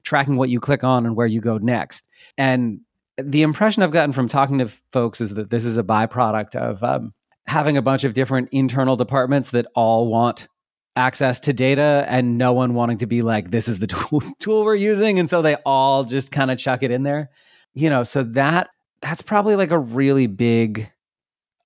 tracking 0.04 0.36
what 0.36 0.50
you 0.50 0.60
click 0.60 0.84
on 0.84 1.06
and 1.06 1.16
where 1.16 1.28
you 1.28 1.42
go 1.42 1.58
next. 1.58 2.10
And 2.38 2.82
the 3.18 3.42
impression 3.42 3.84
I've 3.84 3.92
gotten 3.92 4.14
from 4.14 4.28
talking 4.28 4.60
to 4.60 4.68
folks 4.92 5.22
is 5.22 5.34
that 5.36 5.50
this 5.50 5.66
is 5.66 5.78
a 5.78 5.84
byproduct 5.84 6.56
of 6.56 6.84
um, 6.84 7.14
having 7.48 7.78
a 7.78 7.82
bunch 7.82 8.04
of 8.04 8.14
different 8.14 8.50
internal 8.52 8.96
departments 8.96 9.52
that 9.52 9.68
all 9.76 10.08
want 10.08 10.48
access 10.96 11.40
to 11.40 11.54
data 11.54 12.06
and 12.08 12.38
no 12.38 12.54
one 12.54 12.76
wanting 12.76 13.00
to 13.00 13.08
be 13.08 13.22
like 13.22 13.50
this 13.52 13.68
is 13.68 13.80
the 13.80 13.88
tool, 13.88 14.22
tool 14.40 14.64
we're 14.64 14.76
using. 14.76 15.20
And 15.20 15.30
so 15.30 15.42
they 15.42 15.56
all 15.66 16.04
just 16.04 16.32
kind 16.32 16.52
of 16.52 16.58
chuck 16.58 16.84
it 16.84 16.92
in 16.92 17.04
there. 17.04 17.30
You 17.74 17.90
know 17.90 18.04
so 18.04 18.24
that 18.24 18.70
that's 19.02 19.22
probably 19.22 19.56
like 19.56 19.72
a 19.72 19.80
really 19.80 20.28
big 20.28 20.92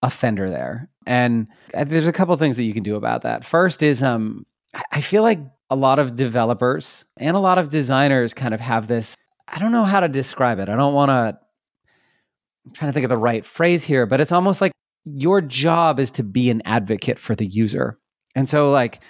offender 0.01 0.49
there. 0.49 0.89
And 1.05 1.47
uh, 1.73 1.83
there's 1.83 2.07
a 2.07 2.13
couple 2.13 2.35
things 2.37 2.55
that 2.57 2.63
you 2.63 2.73
can 2.73 2.83
do 2.83 2.95
about 2.95 3.23
that. 3.23 3.43
First 3.43 3.83
is 3.83 4.03
um 4.03 4.45
i 4.91 4.99
feel 4.99 5.23
like 5.23 5.39
a 5.69 5.75
lot 5.75 5.99
of 5.99 6.15
developers 6.15 7.05
and 7.17 7.35
a 7.35 7.39
lot 7.39 7.57
of 7.57 7.69
designers 7.69 8.33
kind 8.33 8.53
of 8.53 8.59
have 8.59 8.87
this 8.87 9.15
i 9.47 9.59
don't 9.59 9.71
know 9.71 9.83
how 9.83 9.99
to 9.99 10.07
describe 10.07 10.59
it 10.59 10.69
i 10.69 10.75
don't 10.75 10.93
want 10.93 11.09
to 11.09 11.37
i'm 12.65 12.73
trying 12.73 12.89
to 12.89 12.93
think 12.93 13.03
of 13.03 13.09
the 13.09 13.17
right 13.17 13.45
phrase 13.45 13.83
here 13.83 14.05
but 14.05 14.19
it's 14.19 14.31
almost 14.31 14.61
like 14.61 14.71
your 15.05 15.41
job 15.41 15.99
is 15.99 16.11
to 16.11 16.23
be 16.23 16.49
an 16.49 16.61
advocate 16.65 17.19
for 17.19 17.35
the 17.35 17.45
user 17.45 17.97
and 18.35 18.47
so 18.47 18.71
like 18.71 19.01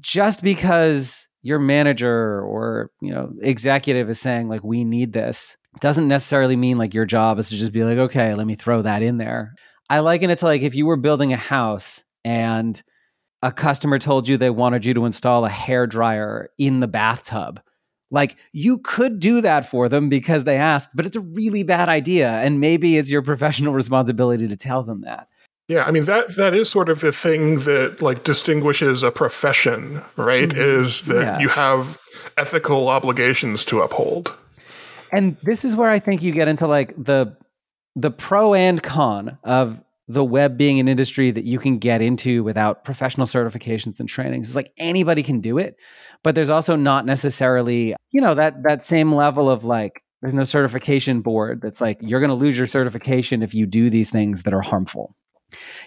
just 0.00 0.42
because 0.42 1.28
your 1.44 1.58
manager 1.58 2.40
or, 2.40 2.90
you 3.00 3.12
know, 3.12 3.30
executive 3.42 4.08
is 4.08 4.18
saying 4.18 4.48
like 4.48 4.64
we 4.64 4.82
need 4.82 5.12
this 5.12 5.56
doesn't 5.80 6.08
necessarily 6.08 6.56
mean 6.56 6.78
like 6.78 6.94
your 6.94 7.04
job 7.04 7.38
is 7.38 7.50
to 7.50 7.56
just 7.56 7.72
be 7.72 7.84
like 7.84 7.98
okay, 7.98 8.34
let 8.34 8.46
me 8.46 8.54
throw 8.54 8.82
that 8.82 9.02
in 9.02 9.18
there. 9.18 9.54
I 9.90 10.00
liken 10.00 10.30
it 10.30 10.38
to 10.38 10.46
like 10.46 10.62
if 10.62 10.74
you 10.74 10.86
were 10.86 10.96
building 10.96 11.32
a 11.32 11.36
house 11.36 12.02
and 12.24 12.82
a 13.44 13.52
customer 13.52 13.98
told 13.98 14.26
you 14.26 14.38
they 14.38 14.48
wanted 14.48 14.86
you 14.86 14.94
to 14.94 15.04
install 15.04 15.44
a 15.44 15.50
hair 15.50 15.86
dryer 15.86 16.48
in 16.56 16.80
the 16.80 16.88
bathtub. 16.88 17.60
Like 18.10 18.36
you 18.52 18.78
could 18.78 19.20
do 19.20 19.42
that 19.42 19.68
for 19.68 19.86
them 19.86 20.08
because 20.08 20.44
they 20.44 20.56
asked, 20.56 20.88
but 20.94 21.04
it's 21.04 21.14
a 21.14 21.20
really 21.20 21.62
bad 21.62 21.90
idea. 21.90 22.30
And 22.30 22.58
maybe 22.58 22.96
it's 22.96 23.10
your 23.10 23.20
professional 23.32 23.74
responsibility 23.74 24.48
to 24.48 24.56
tell 24.56 24.82
them 24.82 25.02
that. 25.02 25.28
Yeah, 25.68 25.84
I 25.84 25.90
mean 25.90 26.04
that 26.04 26.36
that 26.36 26.54
is 26.54 26.70
sort 26.70 26.88
of 26.88 27.00
the 27.00 27.12
thing 27.12 27.56
that 27.60 28.00
like 28.00 28.24
distinguishes 28.24 29.02
a 29.02 29.10
profession, 29.10 30.02
right? 30.16 30.48
Mm-hmm. 30.48 30.82
Is 30.82 31.04
that 31.04 31.22
yeah. 31.22 31.38
you 31.38 31.48
have 31.48 31.98
ethical 32.38 32.88
obligations 32.88 33.64
to 33.66 33.80
uphold. 33.80 34.34
And 35.12 35.36
this 35.42 35.64
is 35.64 35.76
where 35.76 35.90
I 35.90 35.98
think 35.98 36.22
you 36.22 36.32
get 36.32 36.48
into 36.48 36.66
like 36.66 36.94
the 36.96 37.36
the 37.94 38.10
pro 38.10 38.54
and 38.54 38.82
con 38.82 39.38
of 39.44 39.78
the 40.06 40.24
web 40.24 40.56
being 40.58 40.78
an 40.80 40.88
industry 40.88 41.30
that 41.30 41.44
you 41.44 41.58
can 41.58 41.78
get 41.78 42.02
into 42.02 42.44
without 42.44 42.84
professional 42.84 43.26
certifications 43.26 44.00
and 44.00 44.08
trainings. 44.08 44.48
It's 44.48 44.56
like 44.56 44.72
anybody 44.76 45.22
can 45.22 45.40
do 45.40 45.58
it, 45.58 45.76
but 46.22 46.34
there's 46.34 46.50
also 46.50 46.76
not 46.76 47.06
necessarily, 47.06 47.94
you 48.10 48.20
know, 48.20 48.34
that 48.34 48.62
that 48.64 48.84
same 48.84 49.14
level 49.14 49.50
of 49.50 49.64
like 49.64 50.02
there's 50.20 50.34
no 50.34 50.44
certification 50.44 51.20
board 51.20 51.60
that's 51.62 51.80
like 51.80 51.98
you're 52.00 52.20
going 52.20 52.28
to 52.30 52.34
lose 52.34 52.58
your 52.58 52.68
certification 52.68 53.42
if 53.42 53.54
you 53.54 53.66
do 53.66 53.90
these 53.90 54.10
things 54.10 54.42
that 54.42 54.54
are 54.54 54.62
harmful 54.62 55.14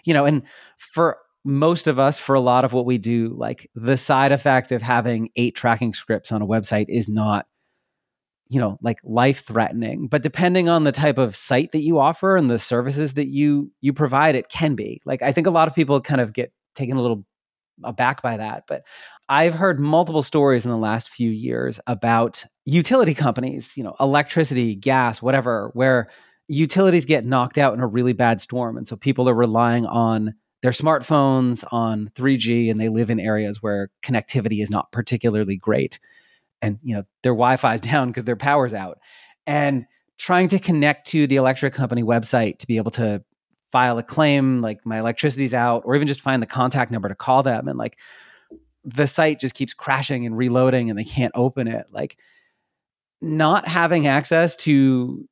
you 0.03 0.13
know, 0.13 0.25
and 0.25 0.43
for 0.77 1.17
most 1.43 1.87
of 1.87 1.99
us, 1.99 2.19
for 2.19 2.35
a 2.35 2.39
lot 2.39 2.65
of 2.65 2.73
what 2.73 2.85
we 2.85 2.97
do, 2.97 3.33
like 3.37 3.69
the 3.75 3.97
side 3.97 4.31
effect 4.31 4.71
of 4.71 4.81
having 4.81 5.29
eight 5.35 5.55
tracking 5.55 5.93
scripts 5.93 6.31
on 6.31 6.41
a 6.41 6.47
website 6.47 6.85
is 6.89 7.07
not, 7.07 7.47
you 8.49 8.59
know, 8.59 8.77
like 8.81 8.99
life 9.03 9.43
threatening. 9.45 10.07
But 10.07 10.23
depending 10.23 10.69
on 10.69 10.83
the 10.83 10.91
type 10.91 11.17
of 11.17 11.35
site 11.35 11.71
that 11.71 11.81
you 11.81 11.99
offer 11.99 12.35
and 12.35 12.49
the 12.49 12.59
services 12.59 13.13
that 13.13 13.27
you 13.27 13.71
you 13.81 13.93
provide, 13.93 14.35
it 14.35 14.49
can 14.49 14.75
be. 14.75 15.01
Like 15.05 15.21
I 15.21 15.31
think 15.31 15.47
a 15.47 15.51
lot 15.51 15.67
of 15.67 15.75
people 15.75 15.99
kind 16.01 16.21
of 16.21 16.33
get 16.33 16.51
taken 16.75 16.97
a 16.97 17.01
little 17.01 17.25
aback 17.83 18.21
by 18.21 18.37
that. 18.37 18.63
But 18.67 18.83
I've 19.29 19.55
heard 19.55 19.79
multiple 19.79 20.23
stories 20.23 20.65
in 20.65 20.71
the 20.71 20.77
last 20.77 21.09
few 21.09 21.29
years 21.29 21.79
about 21.87 22.45
utility 22.65 23.13
companies, 23.13 23.75
you 23.77 23.83
know, 23.83 23.95
electricity, 23.99 24.75
gas, 24.75 25.21
whatever, 25.21 25.71
where 25.73 26.09
utilities 26.47 27.05
get 27.05 27.25
knocked 27.25 27.57
out 27.57 27.73
in 27.73 27.81
a 27.81 27.87
really 27.87 28.13
bad 28.13 28.39
storm. 28.39 28.77
And 28.77 28.87
so 28.87 28.95
people 28.95 29.27
are 29.27 29.33
relying 29.33 29.85
on 29.85 30.33
their 30.61 30.71
smartphones, 30.71 31.63
on 31.71 32.09
3G, 32.15 32.71
and 32.71 32.79
they 32.79 32.89
live 32.89 33.09
in 33.09 33.19
areas 33.19 33.61
where 33.61 33.89
connectivity 34.03 34.61
is 34.61 34.71
not 34.71 34.91
particularly 34.91 35.57
great. 35.57 35.99
And, 36.61 36.79
you 36.83 36.95
know, 36.95 37.03
their 37.23 37.33
Wi 37.33 37.57
Fi 37.57 37.75
is 37.75 37.81
down 37.81 38.09
because 38.09 38.23
their 38.23 38.35
power's 38.35 38.73
out. 38.73 38.99
And 39.45 39.85
trying 40.17 40.47
to 40.49 40.59
connect 40.59 41.07
to 41.07 41.27
the 41.27 41.35
electric 41.35 41.73
company 41.73 42.03
website 42.03 42.59
to 42.59 42.67
be 42.67 42.77
able 42.77 42.91
to 42.91 43.23
file 43.71 43.97
a 43.97 44.03
claim, 44.03 44.61
like 44.61 44.85
my 44.85 44.99
electricity's 44.99 45.53
out, 45.53 45.83
or 45.85 45.95
even 45.95 46.07
just 46.07 46.21
find 46.21 46.41
the 46.41 46.47
contact 46.47 46.91
number 46.91 47.07
to 47.07 47.15
call 47.15 47.43
them. 47.43 47.67
And 47.67 47.77
like 47.77 47.97
the 48.83 49.05
site 49.05 49.39
just 49.39 49.53
keeps 49.53 49.73
crashing 49.73 50.25
and 50.25 50.35
reloading 50.35 50.89
and 50.89 50.97
they 50.97 51.03
can't 51.03 51.33
open 51.35 51.67
it. 51.67 51.85
Like, 51.91 52.17
not 53.21 53.67
having 53.67 54.07
access 54.07 54.55
to 54.55 55.27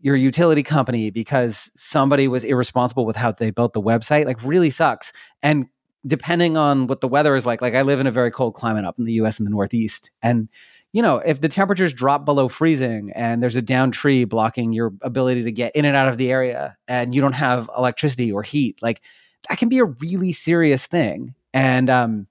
your 0.00 0.16
utility 0.16 0.62
company 0.62 1.10
because 1.10 1.70
somebody 1.76 2.28
was 2.28 2.44
irresponsible 2.44 3.06
with 3.06 3.16
how 3.16 3.32
they 3.32 3.50
built 3.50 3.72
the 3.72 3.82
website 3.82 4.26
like 4.26 4.42
really 4.42 4.70
sucks 4.70 5.12
and 5.42 5.66
depending 6.08 6.56
on 6.56 6.86
what 6.86 7.00
the 7.00 7.08
weather 7.08 7.36
is 7.36 7.46
like 7.46 7.62
like 7.62 7.74
i 7.74 7.82
live 7.82 8.00
in 8.00 8.06
a 8.06 8.10
very 8.10 8.30
cold 8.30 8.54
climate 8.54 8.84
up 8.84 8.98
in 8.98 9.04
the 9.04 9.12
us 9.14 9.38
in 9.38 9.44
the 9.44 9.50
northeast 9.50 10.10
and 10.22 10.48
you 10.92 11.02
know 11.02 11.18
if 11.18 11.40
the 11.40 11.48
temperatures 11.48 11.92
drop 11.92 12.24
below 12.24 12.48
freezing 12.48 13.12
and 13.14 13.42
there's 13.42 13.56
a 13.56 13.62
down 13.62 13.90
tree 13.90 14.24
blocking 14.24 14.72
your 14.72 14.92
ability 15.02 15.44
to 15.44 15.52
get 15.52 15.74
in 15.76 15.84
and 15.84 15.96
out 15.96 16.08
of 16.08 16.16
the 16.16 16.30
area 16.30 16.76
and 16.88 17.14
you 17.14 17.20
don't 17.20 17.34
have 17.34 17.70
electricity 17.76 18.32
or 18.32 18.42
heat 18.42 18.80
like 18.82 19.00
that 19.48 19.58
can 19.58 19.68
be 19.68 19.78
a 19.78 19.84
really 19.84 20.32
serious 20.32 20.86
thing 20.86 21.34
and 21.54 21.88
um 21.88 22.26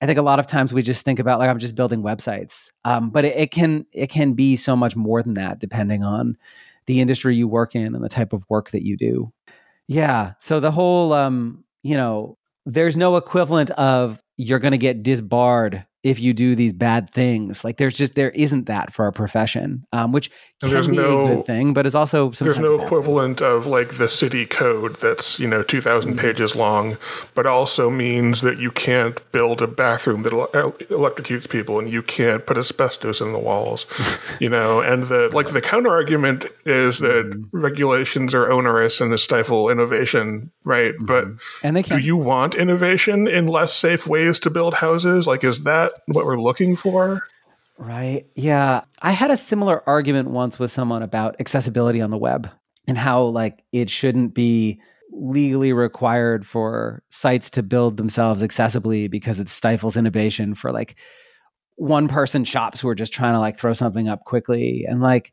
I 0.00 0.06
think 0.06 0.18
a 0.18 0.22
lot 0.22 0.38
of 0.38 0.46
times 0.46 0.72
we 0.72 0.82
just 0.82 1.04
think 1.04 1.18
about 1.18 1.40
like 1.40 1.50
I'm 1.50 1.58
just 1.58 1.74
building 1.74 2.02
websites, 2.02 2.70
um, 2.84 3.10
but 3.10 3.24
it, 3.24 3.36
it, 3.36 3.50
can 3.50 3.84
it 3.92 4.08
can 4.08 4.34
be 4.34 4.54
so 4.54 4.76
much 4.76 4.94
more 4.94 5.24
than 5.24 5.34
that, 5.34 5.58
depending 5.58 6.04
on 6.04 6.36
the 6.86 7.00
industry 7.00 7.34
you 7.34 7.48
work 7.48 7.74
in 7.74 7.94
and 7.94 8.04
the 8.04 8.08
type 8.08 8.32
of 8.32 8.44
work 8.48 8.70
that 8.70 8.86
you 8.86 8.96
do. 8.96 9.32
Yeah. 9.88 10.34
So 10.38 10.60
the 10.60 10.70
whole, 10.70 11.12
um, 11.12 11.64
you 11.82 11.96
know, 11.96 12.37
there's 12.68 12.96
no 12.96 13.16
equivalent 13.16 13.70
of 13.72 14.20
you're 14.36 14.58
going 14.58 14.72
to 14.72 14.78
get 14.78 15.02
disbarred 15.02 15.84
if 16.08 16.18
you 16.20 16.32
do 16.32 16.54
these 16.54 16.72
bad 16.72 17.10
things. 17.10 17.64
Like 17.64 17.76
there's 17.76 17.96
just 17.96 18.14
there 18.14 18.30
isn't 18.30 18.64
that 18.66 18.92
for 18.92 19.04
our 19.04 19.12
profession, 19.12 19.84
um, 19.92 20.12
which 20.12 20.30
can 20.60 20.90
be 20.90 20.96
no, 20.96 21.24
a 21.24 21.36
good 21.36 21.46
thing, 21.46 21.72
but 21.72 21.86
it's 21.86 21.94
also 21.94 22.30
there's 22.30 22.58
no 22.58 22.80
equivalent 22.80 23.38
thing. 23.38 23.48
of 23.48 23.66
like 23.66 23.98
the 23.98 24.08
city 24.08 24.44
code 24.44 24.96
that's 24.96 25.38
you 25.38 25.46
know 25.46 25.62
2,000 25.62 26.10
mm-hmm. 26.10 26.20
pages 26.20 26.56
long, 26.56 26.96
but 27.34 27.46
also 27.46 27.90
means 27.90 28.40
that 28.40 28.58
you 28.58 28.70
can't 28.70 29.20
build 29.30 29.62
a 29.62 29.68
bathroom 29.68 30.22
that 30.22 30.32
electrocutes 30.32 31.48
people 31.48 31.78
and 31.78 31.88
you 31.88 32.02
can't 32.02 32.44
put 32.46 32.56
asbestos 32.56 33.20
in 33.20 33.32
the 33.32 33.38
walls, 33.38 33.86
you 34.40 34.48
know. 34.48 34.80
And 34.80 35.04
the 35.04 35.30
like 35.32 35.50
the 35.50 35.60
counter 35.60 35.90
argument 35.90 36.46
is 36.64 36.98
that 37.00 37.26
mm-hmm. 37.26 37.56
regulations 37.56 38.34
are 38.34 38.50
onerous 38.50 39.00
and 39.00 39.12
they 39.12 39.16
stifle 39.16 39.68
innovation, 39.70 40.50
right? 40.64 40.94
Mm-hmm. 40.94 41.06
But 41.06 41.26
and 41.62 41.76
they 41.76 41.82
can. 41.82 41.98
do 41.98 42.04
you 42.04 42.16
want 42.16 42.54
innovation 42.54 43.28
in 43.28 43.46
less 43.46 43.72
safe 43.74 44.06
ways 44.06 44.38
to 44.40 44.50
build 44.50 44.74
houses? 44.74 45.26
Like, 45.26 45.44
is 45.44 45.64
that 45.64 45.92
what 46.06 46.26
we're 46.26 46.40
looking 46.40 46.76
for? 46.76 47.22
Right. 47.78 48.26
Yeah. 48.34 48.82
I 49.02 49.12
had 49.12 49.30
a 49.30 49.36
similar 49.36 49.88
argument 49.88 50.30
once 50.30 50.58
with 50.58 50.70
someone 50.70 51.02
about 51.02 51.36
accessibility 51.38 52.00
on 52.00 52.10
the 52.10 52.18
web 52.18 52.50
and 52.88 52.98
how 52.98 53.24
like 53.24 53.62
it 53.72 53.88
shouldn't 53.88 54.34
be 54.34 54.80
legally 55.12 55.72
required 55.72 56.46
for 56.46 57.02
sites 57.08 57.50
to 57.50 57.62
build 57.62 57.96
themselves 57.96 58.42
accessibly 58.42 59.08
because 59.10 59.38
it 59.38 59.48
stifles 59.48 59.96
innovation 59.96 60.54
for 60.54 60.72
like 60.72 60.96
one 61.76 62.08
person 62.08 62.44
shops 62.44 62.80
who 62.80 62.88
are 62.88 62.94
just 62.94 63.12
trying 63.12 63.34
to 63.34 63.38
like 63.38 63.58
throw 63.58 63.72
something 63.72 64.08
up 64.08 64.24
quickly 64.24 64.84
and 64.86 65.00
like 65.00 65.32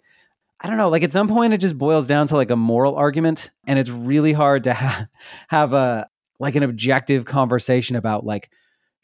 I 0.61 0.69
don't 0.69 0.77
know, 0.77 0.89
like 0.89 1.03
at 1.03 1.11
some 1.11 1.27
point 1.27 1.53
it 1.53 1.59
just 1.59 1.77
boils 1.77 2.07
down 2.07 2.27
to 2.27 2.35
like 2.35 2.49
a 2.49 2.55
moral 2.55 2.95
argument 2.95 3.49
and 3.67 3.77
it's 3.77 3.89
really 3.89 4.31
hard 4.31 4.63
to 4.65 4.73
ha- 4.73 5.07
have 5.49 5.73
a 5.73 6.07
like 6.39 6.55
an 6.55 6.63
objective 6.63 7.25
conversation 7.25 7.95
about 7.95 8.25
like 8.25 8.49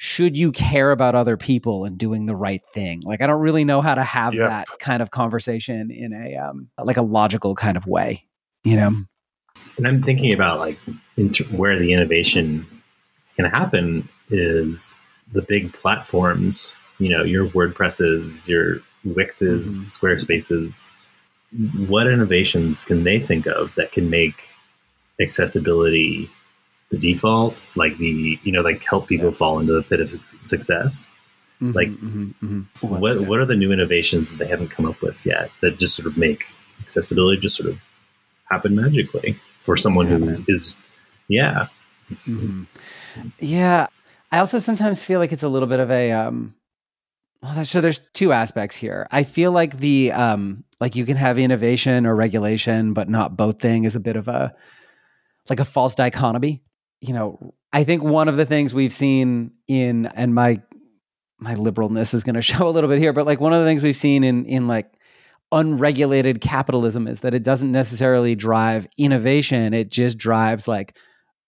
should 0.04 0.36
you 0.36 0.52
care 0.52 0.90
about 0.90 1.14
other 1.14 1.38
people 1.38 1.86
and 1.86 1.96
doing 1.96 2.26
the 2.26 2.36
right 2.36 2.64
thing 2.74 3.02
like 3.02 3.22
i 3.22 3.28
don't 3.28 3.40
really 3.40 3.64
know 3.64 3.82
how 3.82 3.94
to 3.94 4.04
have 4.04 4.34
yep. 4.34 4.50
that 4.50 4.68
kind 4.80 5.00
of 5.00 5.12
conversation 5.12 5.92
in 5.92 6.12
a 6.12 6.36
um, 6.38 6.68
like 6.84 6.98
a 6.98 7.04
logical 7.04 7.54
kind 7.54 7.78
of 7.78 7.86
way 7.86 8.26
you 8.64 8.76
know 8.76 8.92
and 9.78 9.88
i'm 9.88 10.02
thinking 10.02 10.34
about 10.34 10.58
like 10.58 10.80
where 11.52 11.78
the 11.78 11.94
innovation 11.94 12.66
can 13.36 13.46
happen 13.46 14.10
is 14.32 15.00
the 15.34 15.44
big 15.44 15.72
platforms 15.72 16.76
you 16.98 17.08
know 17.08 17.24
your 17.24 17.46
wordpresses 17.50 18.48
your 18.48 18.78
wixes 19.06 19.66
mm-hmm. 19.66 19.72
squarespaces 19.72 20.94
what 21.88 22.08
innovations 22.08 22.84
can 22.86 23.04
they 23.04 23.20
think 23.20 23.46
of 23.46 23.72
that 23.76 23.92
can 23.92 24.10
make 24.10 24.50
accessibility 25.22 26.28
the 26.92 26.98
default, 26.98 27.70
like 27.76 27.98
the 27.98 28.38
you 28.44 28.52
know, 28.52 28.62
like 28.62 28.84
help 28.84 29.08
people 29.08 29.28
yeah. 29.28 29.32
fall 29.32 29.60
into 29.60 29.74
the 29.74 29.82
pit 29.82 30.00
of 30.00 30.12
success. 30.42 31.10
Mm-hmm, 31.62 31.76
like, 31.76 31.88
mm-hmm, 31.90 32.32
mm-hmm. 32.44 32.88
what 32.88 33.20
yeah. 33.20 33.28
what 33.28 33.40
are 33.40 33.46
the 33.46 33.56
new 33.56 33.72
innovations 33.72 34.30
that 34.30 34.38
they 34.38 34.48
haven't 34.48 34.70
come 34.70 34.86
up 34.86 35.02
with 35.02 35.26
yet 35.26 35.50
that 35.62 35.78
just 35.78 35.96
sort 35.96 36.08
of 36.08 36.18
make 36.18 36.46
accessibility 36.82 37.40
just 37.40 37.56
sort 37.56 37.70
of 37.70 37.80
happen 38.50 38.76
magically 38.76 39.40
for 39.60 39.78
someone 39.78 40.08
who 40.08 40.44
is, 40.48 40.76
yeah, 41.28 41.68
mm-hmm. 42.12 42.64
yeah. 43.40 43.88
I 44.34 44.40
also 44.40 44.60
sometimes 44.60 45.04
feel 45.04 45.20
like 45.20 45.32
it's 45.32 45.44
a 45.44 45.50
little 45.50 45.68
bit 45.68 45.80
of 45.80 45.92
a 45.92 46.12
um, 46.12 46.56
well, 47.42 47.64
so 47.64 47.80
there's 47.80 48.00
two 48.14 48.34
aspects 48.34 48.76
here. 48.76 49.08
I 49.12 49.24
feel 49.24 49.52
like 49.52 49.78
the 49.78 50.12
um, 50.12 50.66
like 50.82 50.96
you 50.96 51.06
can 51.06 51.16
have 51.16 51.38
innovation 51.38 52.06
or 52.06 52.16
regulation, 52.16 52.94
but 52.94 53.08
not 53.08 53.38
both 53.38 53.62
thing 53.62 53.86
is 53.86 53.96
a 53.96 54.00
bit 54.00 54.18
of 54.18 54.28
a 54.28 54.54
like 55.50 55.60
a 55.60 55.66
false 55.66 55.96
dichotomy 55.96 56.64
you 57.02 57.14
know, 57.14 57.54
I 57.74 57.84
think 57.84 58.04
one 58.04 58.30
of 58.30 58.38
the 58.38 58.46
things 58.46 58.74
we've 58.74 58.94
seen 58.94 59.52
in 59.68 60.06
and 60.08 60.34
my 60.34 60.62
my 61.40 61.56
liberalness 61.56 62.14
is 62.14 62.24
going 62.24 62.36
to 62.36 62.42
show 62.42 62.68
a 62.68 62.72
little 62.72 62.90
bit 62.90 63.00
here, 63.00 63.14
but 63.14 63.26
like 63.26 63.40
one 63.40 63.54
of 63.54 63.60
the 63.60 63.66
things 63.66 63.84
we've 63.84 63.98
seen 63.98 64.24
in 64.24 64.46
in 64.46 64.68
like 64.68 64.92
unregulated 65.52 66.40
capitalism 66.40 67.08
is 67.08 67.22
that 67.22 67.34
it 67.34 67.44
doesn't 67.44 67.72
necessarily 67.72 68.36
drive 68.36 68.88
innovation, 68.98 69.74
it 69.74 69.90
just 69.90 70.18
drives 70.18 70.68
like 70.68 70.98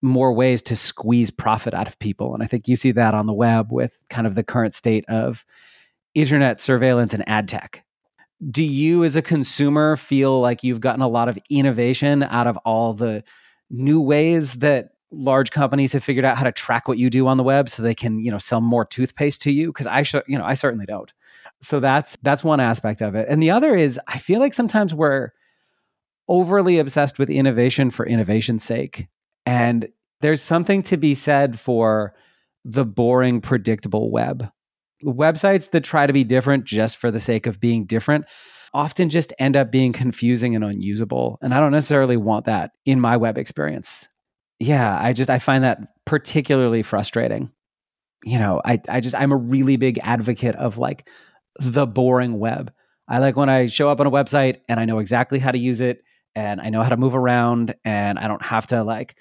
more 0.02 0.34
ways 0.34 0.62
to 0.62 0.76
squeeze 0.76 1.32
profit 1.32 1.74
out 1.74 1.88
of 1.88 1.98
people. 2.00 2.34
And 2.34 2.44
I 2.44 2.48
think 2.48 2.68
you 2.68 2.76
see 2.76 2.92
that 2.92 3.14
on 3.14 3.26
the 3.26 3.34
web 3.34 3.72
with 3.72 3.98
kind 4.10 4.28
of 4.28 4.36
the 4.36 4.44
current 4.44 4.74
state 4.74 5.06
of 5.08 5.46
internet 6.14 6.62
surveillance 6.62 7.14
and 7.14 7.28
ad 7.28 7.48
tech. 7.48 7.86
Do 8.52 8.64
you 8.64 9.06
as 9.06 9.16
a 9.16 9.22
consumer 9.22 9.96
feel 9.96 10.42
like 10.42 10.64
you've 10.64 10.82
gotten 10.82 11.02
a 11.02 11.08
lot 11.08 11.30
of 11.30 11.40
innovation 11.50 12.24
out 12.24 12.48
of 12.48 12.58
all 12.58 12.94
the 12.94 13.24
new 13.70 14.02
ways 14.02 14.56
that 14.56 14.93
large 15.14 15.52
companies 15.52 15.94
have 15.94 16.04
figured 16.04 16.26
out 16.26 16.38
how 16.38 16.44
to 16.44 16.52
track 16.52 16.88
what 16.88 16.98
you 16.98 17.10
do 17.10 17.28
on 17.28 17.38
the 17.38 17.44
web 17.44 17.70
so 17.70 17.84
they 17.84 17.96
can 17.96 18.20
you 18.20 18.32
know 18.32 18.38
sell 18.38 18.62
more 18.62 18.86
toothpaste 18.86 19.42
to 19.44 19.52
you 19.52 19.68
because 19.68 19.86
i 19.86 20.04
sh- 20.04 20.16
you 20.28 20.38
know 20.38 20.46
i 20.46 20.54
certainly 20.54 20.86
don't. 20.86 21.14
So 21.62 21.80
that's 21.80 22.18
that's 22.22 22.44
one 22.44 22.60
aspect 22.60 23.02
of 23.02 23.16
it. 23.16 23.28
And 23.30 23.42
the 23.42 23.52
other 23.52 23.76
is 23.76 24.00
i 24.08 24.18
feel 24.18 24.40
like 24.40 24.54
sometimes 24.54 24.94
we're 24.94 25.30
overly 26.28 26.80
obsessed 26.80 27.20
with 27.20 27.30
innovation 27.30 27.90
for 27.90 28.06
innovation's 28.06 28.64
sake. 28.64 29.08
And 29.46 29.90
there's 30.22 30.42
something 30.42 30.82
to 30.84 30.98
be 30.98 31.14
said 31.14 31.60
for 31.60 32.14
the 32.64 32.86
boring 32.86 33.42
predictable 33.42 34.10
web. 34.10 34.50
Websites 35.04 35.70
that 35.72 35.84
try 35.84 36.08
to 36.08 36.14
be 36.14 36.24
different 36.24 36.64
just 36.64 36.96
for 36.96 37.12
the 37.12 37.20
sake 37.20 37.46
of 37.46 37.60
being 37.60 37.86
different 37.86 38.26
often 38.74 39.10
just 39.10 39.34
end 39.38 39.56
up 39.56 39.70
being 39.70 39.94
confusing 39.94 40.56
and 40.56 40.64
unusable. 40.64 41.38
And 41.42 41.54
i 41.54 41.60
don't 41.60 41.72
necessarily 41.72 42.18
want 42.18 42.46
that 42.46 42.72
in 42.86 43.00
my 43.00 43.18
web 43.18 43.38
experience 43.38 44.08
yeah, 44.64 44.98
I 45.02 45.14
just 45.14 45.30
I 45.30 45.40
find 45.40 45.64
that 45.64 45.80
particularly 46.06 46.84
frustrating. 46.84 47.52
You 48.24 48.40
know, 48.40 48.62
I 48.64 48.80
I 48.88 49.02
just 49.02 49.16
I'm 49.16 49.32
a 49.32 49.38
really 49.38 49.76
big 49.76 50.00
advocate 50.02 50.56
of 50.56 50.78
like 50.78 51.10
the 51.60 51.86
boring 51.86 52.40
web. 52.40 52.72
I 53.08 53.20
like 53.20 53.36
when 53.36 53.50
I 53.50 53.66
show 53.66 53.90
up 53.90 54.00
on 54.00 54.08
a 54.08 54.12
website 54.12 54.62
and 54.70 54.80
I 54.80 54.86
know 54.86 55.00
exactly 55.00 55.40
how 55.40 55.52
to 55.52 55.58
use 55.58 55.82
it 55.82 56.04
and 56.36 56.62
I 56.62 56.70
know 56.70 56.82
how 56.82 56.90
to 56.90 56.98
move 56.98 57.16
around 57.16 57.76
and 57.84 58.18
I 58.18 58.28
don't 58.28 58.42
have 58.42 58.68
to 58.68 58.84
like 58.84 59.18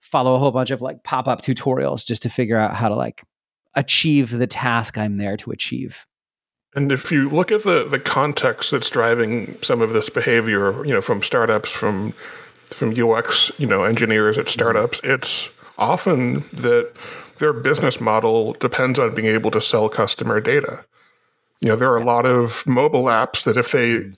follow 0.00 0.36
a 0.36 0.38
whole 0.38 0.52
bunch 0.52 0.70
of 0.70 0.80
like 0.80 1.02
pop-up 1.02 1.42
tutorials 1.42 2.06
just 2.06 2.22
to 2.22 2.30
figure 2.30 2.56
out 2.56 2.74
how 2.74 2.88
to 2.88 2.94
like 2.94 3.24
achieve 3.74 4.30
the 4.30 4.46
task 4.46 4.96
I'm 4.96 5.16
there 5.16 5.36
to 5.38 5.50
achieve. 5.50 6.06
And 6.76 6.92
if 6.92 7.10
you 7.10 7.28
look 7.28 7.50
at 7.50 7.64
the 7.64 7.84
the 7.88 7.98
context 7.98 8.70
that's 8.70 8.88
driving 8.88 9.58
some 9.62 9.82
of 9.82 9.92
this 9.92 10.08
behavior, 10.08 10.84
you 10.86 10.94
know, 10.94 11.00
from 11.00 11.22
startups, 11.22 11.72
from 11.72 12.14
from 12.70 12.94
UX, 12.98 13.50
you 13.58 13.66
know, 13.66 13.84
engineers 13.84 14.38
at 14.38 14.48
startups, 14.48 15.00
it's 15.04 15.50
often 15.78 16.44
that 16.52 16.92
their 17.38 17.52
business 17.52 18.00
model 18.00 18.54
depends 18.54 18.98
on 18.98 19.14
being 19.14 19.28
able 19.28 19.50
to 19.50 19.60
sell 19.60 19.88
customer 19.88 20.40
data. 20.40 20.84
You 21.60 21.68
know, 21.68 21.76
there 21.76 21.90
are 21.90 21.98
a 21.98 22.04
lot 22.04 22.26
of 22.26 22.66
mobile 22.66 23.04
apps 23.04 23.44
that 23.44 23.56
if 23.56 23.72
they 23.72 24.12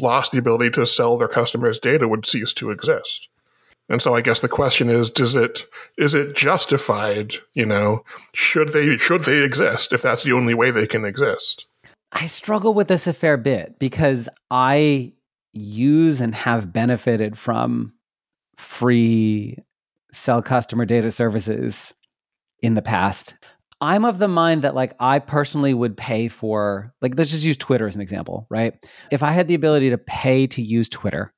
lost 0.00 0.32
the 0.32 0.38
ability 0.38 0.70
to 0.70 0.86
sell 0.86 1.18
their 1.18 1.28
customers' 1.28 1.78
data 1.78 2.08
would 2.08 2.26
cease 2.26 2.52
to 2.54 2.70
exist. 2.70 3.28
And 3.88 4.00
so 4.00 4.14
I 4.14 4.20
guess 4.20 4.40
the 4.40 4.48
question 4.48 4.88
is, 4.88 5.10
does 5.10 5.34
it 5.34 5.66
is 5.98 6.14
it 6.14 6.36
justified, 6.36 7.34
you 7.54 7.66
know, 7.66 8.04
should 8.32 8.70
they 8.70 8.96
should 8.96 9.24
they 9.24 9.42
exist 9.42 9.92
if 9.92 10.00
that's 10.00 10.22
the 10.22 10.32
only 10.32 10.54
way 10.54 10.70
they 10.70 10.86
can 10.86 11.04
exist? 11.04 11.66
I 12.12 12.26
struggle 12.26 12.72
with 12.72 12.88
this 12.88 13.06
a 13.06 13.12
fair 13.12 13.36
bit 13.36 13.78
because 13.78 14.28
I 14.50 15.12
use 15.52 16.20
and 16.20 16.34
have 16.34 16.72
benefited 16.72 17.38
from 17.38 17.92
free 18.56 19.56
sell 20.12 20.42
customer 20.42 20.84
data 20.84 21.10
services 21.10 21.94
in 22.62 22.74
the 22.74 22.82
past. 22.82 23.34
I'm 23.80 24.04
of 24.04 24.18
the 24.18 24.28
mind 24.28 24.62
that 24.62 24.74
like 24.74 24.94
I 25.00 25.18
personally 25.18 25.72
would 25.72 25.96
pay 25.96 26.28
for 26.28 26.92
like 27.00 27.14
let's 27.16 27.30
just 27.30 27.44
use 27.44 27.56
Twitter 27.56 27.86
as 27.86 27.94
an 27.94 28.02
example, 28.02 28.46
right? 28.50 28.74
If 29.10 29.22
I 29.22 29.30
had 29.30 29.48
the 29.48 29.54
ability 29.54 29.90
to 29.90 29.98
pay 29.98 30.46
to 30.48 30.62
use 30.62 30.88
Twitter 30.88 31.32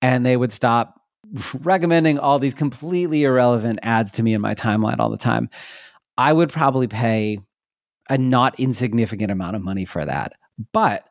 and 0.00 0.24
they 0.24 0.36
would 0.36 0.52
stop 0.52 0.94
recommending 1.60 2.18
all 2.18 2.38
these 2.38 2.54
completely 2.54 3.24
irrelevant 3.24 3.80
ads 3.82 4.12
to 4.12 4.22
me 4.22 4.32
in 4.32 4.40
my 4.40 4.54
timeline 4.54 4.98
all 4.98 5.10
the 5.10 5.18
time, 5.18 5.50
I 6.16 6.32
would 6.32 6.50
probably 6.50 6.88
pay 6.88 7.38
a 8.08 8.18
not 8.18 8.58
insignificant 8.58 9.30
amount 9.30 9.56
of 9.56 9.62
money 9.62 9.84
for 9.84 10.04
that. 10.04 10.32
But 10.72 11.06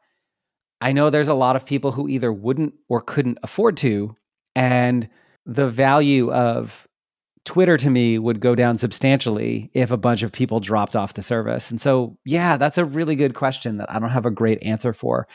I 0.81 0.91
know 0.91 1.09
there's 1.09 1.27
a 1.27 1.33
lot 1.33 1.55
of 1.55 1.65
people 1.65 1.91
who 1.91 2.09
either 2.09 2.33
wouldn't 2.33 2.73
or 2.89 3.01
couldn't 3.01 3.37
afford 3.43 3.77
to. 3.77 4.15
And 4.55 5.07
the 5.45 5.69
value 5.69 6.31
of 6.31 6.87
Twitter 7.45 7.77
to 7.77 7.89
me 7.89 8.19
would 8.19 8.39
go 8.39 8.53
down 8.53 8.77
substantially 8.77 9.71
if 9.73 9.89
a 9.91 9.97
bunch 9.97 10.23
of 10.23 10.31
people 10.31 10.59
dropped 10.59 10.95
off 10.95 11.13
the 11.13 11.21
service. 11.21 11.71
And 11.71 11.81
so, 11.81 12.17
yeah, 12.25 12.57
that's 12.57 12.77
a 12.77 12.85
really 12.85 13.15
good 13.15 13.33
question 13.33 13.77
that 13.77 13.91
I 13.91 13.99
don't 13.99 14.09
have 14.09 14.25
a 14.25 14.31
great 14.31 14.61
answer 14.63 14.93
for. 14.93 15.27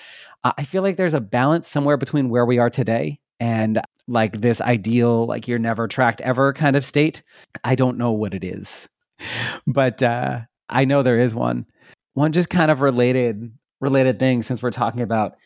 I 0.44 0.64
feel 0.64 0.82
like 0.82 0.96
there's 0.96 1.14
a 1.14 1.20
balance 1.20 1.68
somewhere 1.68 1.96
between 1.96 2.28
where 2.28 2.46
we 2.46 2.58
are 2.58 2.70
today 2.70 3.18
and 3.40 3.80
like 4.06 4.40
this 4.40 4.60
ideal, 4.60 5.26
like 5.26 5.48
you're 5.48 5.58
never 5.58 5.88
tracked 5.88 6.20
ever 6.20 6.52
kind 6.52 6.76
of 6.76 6.86
state. 6.86 7.22
I 7.64 7.74
don't 7.74 7.98
know 7.98 8.12
what 8.12 8.34
it 8.34 8.44
is, 8.44 8.88
but 9.66 10.02
uh, 10.02 10.42
I 10.68 10.84
know 10.84 11.02
there 11.02 11.18
is 11.18 11.34
one. 11.34 11.66
One 12.14 12.32
just 12.32 12.48
kind 12.48 12.70
of 12.70 12.80
related 12.80 13.52
related 13.80 14.18
thing 14.18 14.42
since 14.42 14.62
we're 14.62 14.70
talking 14.70 15.00
about 15.00 15.36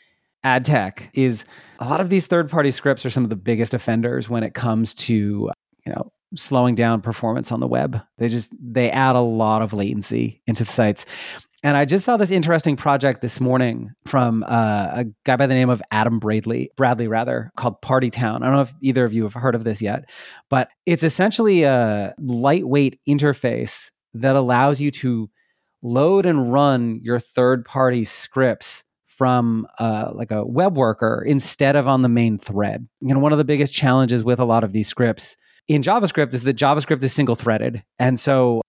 ad 0.43 0.65
tech 0.65 1.11
is 1.13 1.45
a 1.79 1.89
lot 1.89 2.01
of 2.01 2.09
these 2.09 2.27
third 2.27 2.49
party 2.49 2.71
scripts 2.71 3.05
are 3.05 3.11
some 3.11 3.25
of 3.25 3.31
the 3.31 3.37
biggest 3.37 3.75
offenders 3.75 4.29
when 4.29 4.43
it 4.43 4.55
comes 4.55 4.95
to 4.95 5.51
you 5.87 5.93
know 5.93 6.13
slowing 6.37 6.75
down 6.75 7.01
performance 7.01 7.53
on 7.53 7.61
the 7.61 7.67
web. 7.67 8.01
They 8.19 8.29
just 8.29 8.53
they 8.61 8.91
add 8.91 9.17
a 9.17 9.21
lot 9.21 9.63
of 9.63 9.73
latency 9.73 10.43
into 10.47 10.65
the 10.65 10.71
sites. 10.71 11.07
And 11.63 11.77
I 11.77 11.85
just 11.85 12.07
saw 12.07 12.17
this 12.17 12.31
interesting 12.31 12.77
project 12.77 13.21
this 13.21 13.39
morning 13.39 13.91
from 14.07 14.45
uh, 14.45 14.89
a 14.93 15.05
guy 15.27 15.37
by 15.37 15.47
the 15.47 15.55
name 15.55 15.69
of 15.69 15.83
Adam 15.91 16.19
Bradley, 16.19 16.71
Bradley 16.75 17.07
rather, 17.07 17.51
called 17.55 17.83
Partytown. 17.83 18.37
I 18.37 18.47
don't 18.47 18.53
know 18.53 18.63
if 18.63 18.73
either 18.81 19.05
of 19.05 19.13
you 19.13 19.25
have 19.25 19.35
heard 19.35 19.55
of 19.55 19.65
this 19.65 19.83
yet, 19.83 20.09
but 20.49 20.71
it's 20.87 21.03
essentially 21.03 21.65
a 21.65 22.15
lightweight 22.19 22.99
interface 23.07 23.91
that 24.15 24.37
allows 24.37 24.81
you 24.81 24.91
to 24.91 25.29
load 25.83 26.27
and 26.27 26.53
run 26.53 27.01
your 27.03 27.19
third 27.19 27.65
party 27.65 28.05
scripts 28.05 28.85
from 29.07 29.67
uh, 29.79 30.11
like 30.15 30.31
a 30.31 30.45
web 30.47 30.77
worker 30.77 31.23
instead 31.27 31.77
of 31.77 31.87
on 31.87 32.03
the 32.03 32.09
main 32.09 32.39
thread. 32.39 32.89
You 33.01 33.13
know, 33.15 33.21
one 33.21 33.33
of 33.33 33.39
the 33.39 33.45
biggest 33.45 33.73
challenges 33.73 34.25
with 34.25 34.41
a 34.41 34.45
lot 34.45 34.65
of 34.65 34.73
these 34.73 34.89
scripts 34.89 35.37
in 35.69 35.83
JavaScript 35.83 36.35
is 36.35 36.43
that 36.45 36.57
JavaScript 36.57 37.03
is 37.03 37.13
single 37.13 37.37
threaded. 37.37 37.85
And 37.99 38.19
so, 38.19 38.63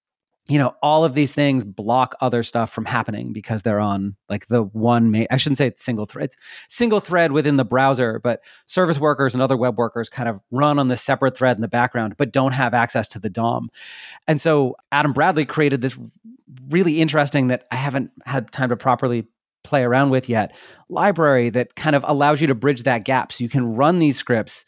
you 0.48 0.57
know, 0.57 0.75
all 0.81 1.05
of 1.05 1.13
these 1.13 1.33
things 1.33 1.63
block 1.63 2.15
other 2.19 2.43
stuff 2.43 2.71
from 2.71 2.86
happening 2.86 3.31
because 3.31 3.62
they're 3.62 3.79
on 3.79 4.15
like 4.27 4.48
the 4.48 4.63
one 4.63 5.12
main, 5.12 5.27
I 5.29 5.38
shouldn't 5.38 5.60
say 5.60 5.67
it's 5.67 5.83
single 5.83 6.05
thread, 6.05 6.31
single 6.67 7.00
thread 7.00 7.31
within 7.31 7.57
the 7.57 7.65
browser, 7.65 8.19
but 8.19 8.43
service 8.65 9.00
workers 9.00 9.33
and 9.33 9.41
other 9.41 9.55
web 9.55 9.77
workers 9.77 10.10
kind 10.10 10.27
of 10.27 10.39
run 10.50 10.79
on 10.79 10.88
this 10.88 11.01
separate 11.01 11.38
thread 11.38 11.57
in 11.57 11.62
the 11.62 11.67
background, 11.67 12.15
but 12.17 12.33
don't 12.33 12.53
have 12.53 12.74
access 12.74 13.07
to 13.10 13.19
the 13.19 13.29
DOM. 13.29 13.69
And 14.27 14.41
so 14.41 14.75
Adam 14.91 15.13
Bradley 15.13 15.45
created 15.45 15.81
this 15.81 15.98
really 16.69 17.01
interesting 17.01 17.48
that 17.48 17.67
I 17.71 17.75
haven't 17.75 18.12
had 18.25 18.51
time 18.51 18.69
to 18.69 18.77
properly 18.77 19.27
play 19.63 19.83
around 19.83 20.10
with 20.10 20.27
yet 20.27 20.55
library 20.89 21.50
that 21.50 21.75
kind 21.75 21.95
of 21.95 22.03
allows 22.07 22.41
you 22.41 22.48
to 22.48 22.55
bridge 22.55 22.83
that 22.83 23.05
gap 23.05 23.31
so 23.31 23.43
you 23.43 23.50
can 23.50 23.75
run 23.75 24.00
these 24.00 24.17
scripts 24.17 24.66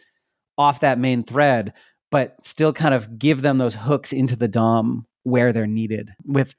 off 0.57 0.81
that 0.81 0.99
main 0.99 1.23
thread 1.23 1.73
but 2.11 2.35
still 2.45 2.71
kind 2.71 2.93
of 2.93 3.17
give 3.17 3.41
them 3.41 3.57
those 3.57 3.73
hooks 3.73 4.13
into 4.13 4.35
the 4.35 4.47
dom 4.47 5.07
where 5.23 5.51
they're 5.51 5.67
needed 5.67 6.11
with 6.25 6.55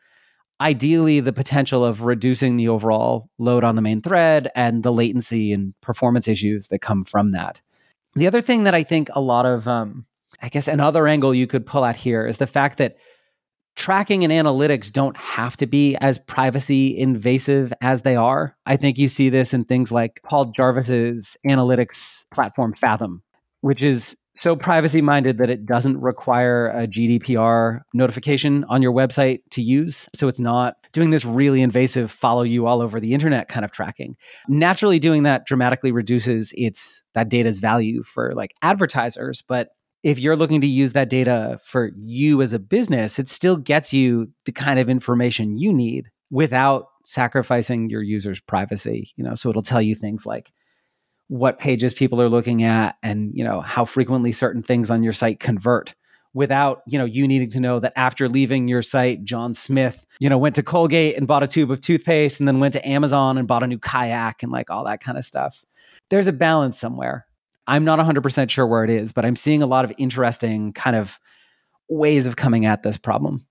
ideally 0.61 1.20
the 1.20 1.33
potential 1.33 1.85
of 1.85 2.03
reducing 2.03 2.57
the 2.57 2.68
overall 2.68 3.29
load 3.38 3.64
on 3.64 3.74
the 3.74 3.83
main 3.83 4.00
thread 4.00 4.50
and 4.55 4.83
the 4.83 4.92
latency 4.92 5.53
and 5.53 5.74
performance 5.81 6.29
issues 6.29 6.68
that 6.68 6.81
come 6.81 7.05
from 7.05 7.33
that 7.33 7.61
the 8.14 8.27
other 8.27 8.40
thing 8.40 8.64
that 8.64 8.74
i 8.74 8.83
think 8.83 9.09
a 9.12 9.20
lot 9.20 9.46
of 9.46 9.66
um, 9.66 10.07
i 10.42 10.48
guess 10.48 10.68
another 10.68 11.07
angle 11.07 11.35
you 11.35 11.46
could 11.46 11.66
pull 11.66 11.85
at 11.85 11.96
here 11.96 12.27
is 12.27 12.37
the 12.37 12.46
fact 12.46 12.79
that 12.79 12.96
tracking 13.77 14.24
and 14.24 14.33
analytics 14.33 14.92
don't 14.92 15.16
have 15.16 15.57
to 15.57 15.66
be 15.66 15.96
as 15.96 16.18
privacy 16.18 16.96
invasive 16.96 17.72
as 17.81 18.03
they 18.03 18.16
are. 18.16 18.57
I 18.66 18.77
think 18.77 18.98
you 18.98 19.09
see 19.09 19.29
this 19.29 19.53
in 19.53 19.64
things 19.64 19.90
like 19.90 20.20
Paul 20.24 20.46
Jarvis's 20.46 21.37
analytics 21.46 22.24
platform 22.33 22.74
Fathom, 22.74 23.22
which 23.61 23.83
is 23.83 24.16
so 24.34 24.56
privacy 24.56 25.00
minded 25.00 25.38
that 25.38 25.50
it 25.50 25.64
doesn't 25.64 26.00
require 26.00 26.68
a 26.70 26.86
GDPR 26.86 27.82
notification 27.92 28.64
on 28.64 28.82
your 28.82 28.92
website 28.92 29.40
to 29.50 29.62
use. 29.62 30.08
So 30.14 30.26
it's 30.26 30.40
not 30.40 30.76
doing 30.92 31.10
this 31.10 31.24
really 31.24 31.62
invasive 31.62 32.10
follow 32.10 32.42
you 32.42 32.66
all 32.66 32.82
over 32.82 32.98
the 32.98 33.14
internet 33.14 33.48
kind 33.48 33.64
of 33.64 33.70
tracking. 33.70 34.16
Naturally 34.48 34.98
doing 34.98 35.22
that 35.22 35.46
dramatically 35.46 35.92
reduces 35.92 36.52
its 36.56 37.04
that 37.14 37.28
data's 37.28 37.60
value 37.60 38.02
for 38.02 38.34
like 38.34 38.54
advertisers, 38.62 39.40
but 39.42 39.68
if 40.02 40.18
you're 40.18 40.36
looking 40.36 40.60
to 40.60 40.66
use 40.66 40.92
that 40.92 41.08
data 41.08 41.58
for 41.64 41.90
you 41.96 42.42
as 42.42 42.52
a 42.52 42.58
business, 42.58 43.18
it 43.18 43.28
still 43.28 43.56
gets 43.56 43.94
you 43.94 44.28
the 44.44 44.52
kind 44.52 44.78
of 44.78 44.90
information 44.90 45.56
you 45.56 45.72
need 45.72 46.10
without 46.30 46.88
sacrificing 47.06 47.88
your 47.88 48.02
users' 48.02 48.40
privacy. 48.40 49.12
You 49.16 49.24
know, 49.24 49.34
so 49.34 49.48
it'll 49.48 49.62
tell 49.62 49.80
you 49.80 49.94
things 49.94 50.26
like 50.26 50.52
what 51.28 51.58
pages 51.58 51.94
people 51.94 52.20
are 52.20 52.28
looking 52.28 52.62
at 52.62 52.96
and, 53.02 53.32
you 53.34 53.44
know, 53.44 53.60
how 53.60 53.84
frequently 53.84 54.32
certain 54.32 54.62
things 54.62 54.90
on 54.90 55.02
your 55.02 55.12
site 55.12 55.40
convert 55.40 55.94
without, 56.34 56.82
you 56.87 56.98
know, 56.98 57.04
you 57.04 57.26
needing 57.26 57.50
to 57.50 57.60
know 57.60 57.78
that 57.78 57.92
after 57.96 58.28
leaving 58.28 58.68
your 58.68 58.82
site, 58.82 59.24
John 59.24 59.54
Smith, 59.54 60.04
you 60.20 60.28
know, 60.28 60.37
went 60.37 60.54
to 60.56 60.62
Colgate 60.62 61.16
and 61.16 61.26
bought 61.26 61.42
a 61.42 61.46
tube 61.46 61.70
of 61.70 61.80
toothpaste 61.80 62.40
and 62.40 62.48
then 62.48 62.60
went 62.60 62.74
to 62.74 62.87
Amazon 62.87 63.38
and 63.38 63.48
bought 63.48 63.62
a 63.62 63.66
new 63.66 63.78
kayak 63.78 64.42
and 64.42 64.52
like 64.52 64.70
all 64.70 64.84
that 64.84 65.00
kind 65.00 65.16
of 65.16 65.24
stuff. 65.24 65.64
There's 66.10 66.26
a 66.26 66.32
balance 66.32 66.78
somewhere. 66.78 67.26
I'm 67.66 67.84
not 67.84 67.98
100% 67.98 68.50
sure 68.50 68.66
where 68.66 68.84
it 68.84 68.90
is, 68.90 69.12
but 69.12 69.24
I'm 69.24 69.37
seeing 69.37 69.62
a 69.62 69.66
lot 69.66 69.84
of 69.84 69.92
interesting 69.96 70.72
kind 70.72 70.96
of 70.96 71.18
ways 71.88 72.26
of 72.26 72.37
coming 72.37 72.66
at 72.66 72.82
this 72.82 72.98
problem. 72.98 73.46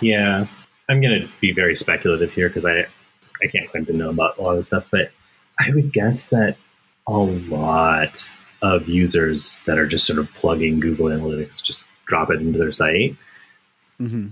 Yeah, 0.00 0.46
I'm 0.88 1.00
going 1.00 1.20
to 1.20 1.28
be 1.40 1.52
very 1.52 1.76
speculative 1.76 2.32
here 2.32 2.48
because 2.48 2.64
I 2.64 2.86
I 3.42 3.46
can't 3.46 3.68
claim 3.68 3.86
to 3.86 3.92
know 3.92 4.10
about 4.10 4.38
a 4.38 4.42
lot 4.42 4.52
of 4.52 4.56
this 4.58 4.66
stuff, 4.66 4.86
but 4.90 5.12
I 5.60 5.70
would 5.74 5.92
guess 5.92 6.30
that 6.30 6.56
a 7.06 7.12
lot 7.12 8.32
of 8.62 8.88
users 8.88 9.62
that 9.64 9.78
are 9.78 9.86
just 9.86 10.06
sort 10.06 10.18
of 10.18 10.32
plugging 10.34 10.80
Google 10.80 11.06
Analytics 11.06 11.62
just 11.62 11.86
drop 12.06 12.30
it 12.30 12.40
into 12.40 12.58
their 12.58 12.72
site. 12.72 13.16
Mm-hmm. 14.00 14.28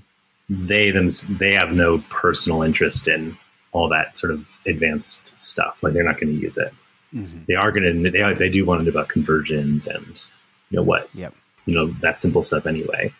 They 0.48 0.90
them 0.90 1.08
they 1.38 1.52
have 1.52 1.72
no 1.72 1.98
personal 2.08 2.62
interest 2.62 3.06
in 3.06 3.36
all 3.72 3.88
that 3.90 4.16
sort 4.16 4.32
of 4.32 4.58
advanced 4.66 5.38
stuff. 5.40 5.82
Like 5.82 5.92
they're 5.92 6.04
not 6.04 6.18
going 6.18 6.34
to 6.34 6.40
use 6.40 6.56
it. 6.56 6.72
Mm-hmm. 7.14 7.40
They 7.46 7.54
are 7.54 7.70
going 7.70 8.04
to 8.04 8.10
they 8.10 8.32
they 8.34 8.50
do 8.50 8.64
want 8.64 8.80
to 8.80 8.84
know 8.84 8.90
about 8.90 9.08
conversions 9.08 9.86
and 9.86 10.30
you 10.70 10.76
know 10.76 10.82
what 10.82 11.10
yep. 11.14 11.34
you 11.66 11.74
know 11.74 11.88
that 12.00 12.18
simple 12.18 12.42
stuff 12.42 12.66
anyway. 12.66 13.12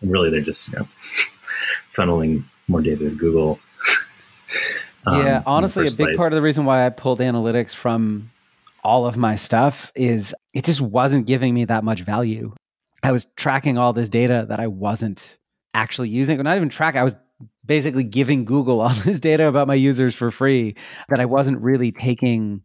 And 0.00 0.10
really, 0.10 0.30
they're 0.30 0.40
just 0.40 0.68
you 0.68 0.78
know 0.80 0.88
funneling 1.94 2.44
more 2.66 2.82
data 2.82 3.08
to 3.08 3.14
Google. 3.14 3.60
Um, 5.06 5.26
yeah, 5.26 5.42
honestly, 5.46 5.86
a 5.86 5.90
big 5.90 6.06
place. 6.06 6.16
part 6.16 6.32
of 6.32 6.36
the 6.36 6.42
reason 6.42 6.64
why 6.64 6.86
I 6.86 6.90
pulled 6.90 7.20
analytics 7.20 7.74
from 7.74 8.30
all 8.84 9.06
of 9.06 9.16
my 9.16 9.36
stuff 9.36 9.92
is 9.94 10.34
it 10.54 10.64
just 10.64 10.80
wasn't 10.80 11.26
giving 11.26 11.54
me 11.54 11.64
that 11.66 11.84
much 11.84 12.00
value. 12.00 12.54
I 13.02 13.12
was 13.12 13.24
tracking 13.36 13.78
all 13.78 13.92
this 13.92 14.08
data 14.08 14.46
that 14.48 14.60
I 14.60 14.68
wasn't 14.68 15.38
actually 15.74 16.08
using, 16.08 16.38
or 16.38 16.42
not 16.42 16.56
even 16.56 16.68
track. 16.68 16.96
I 16.96 17.04
was 17.04 17.16
basically 17.64 18.04
giving 18.04 18.44
Google 18.44 18.80
all 18.82 18.90
this 18.90 19.20
data 19.20 19.46
about 19.46 19.68
my 19.68 19.74
users 19.74 20.14
for 20.14 20.30
free 20.30 20.76
that 21.08 21.20
I 21.20 21.24
wasn't 21.24 21.60
really 21.60 21.92
taking 21.92 22.62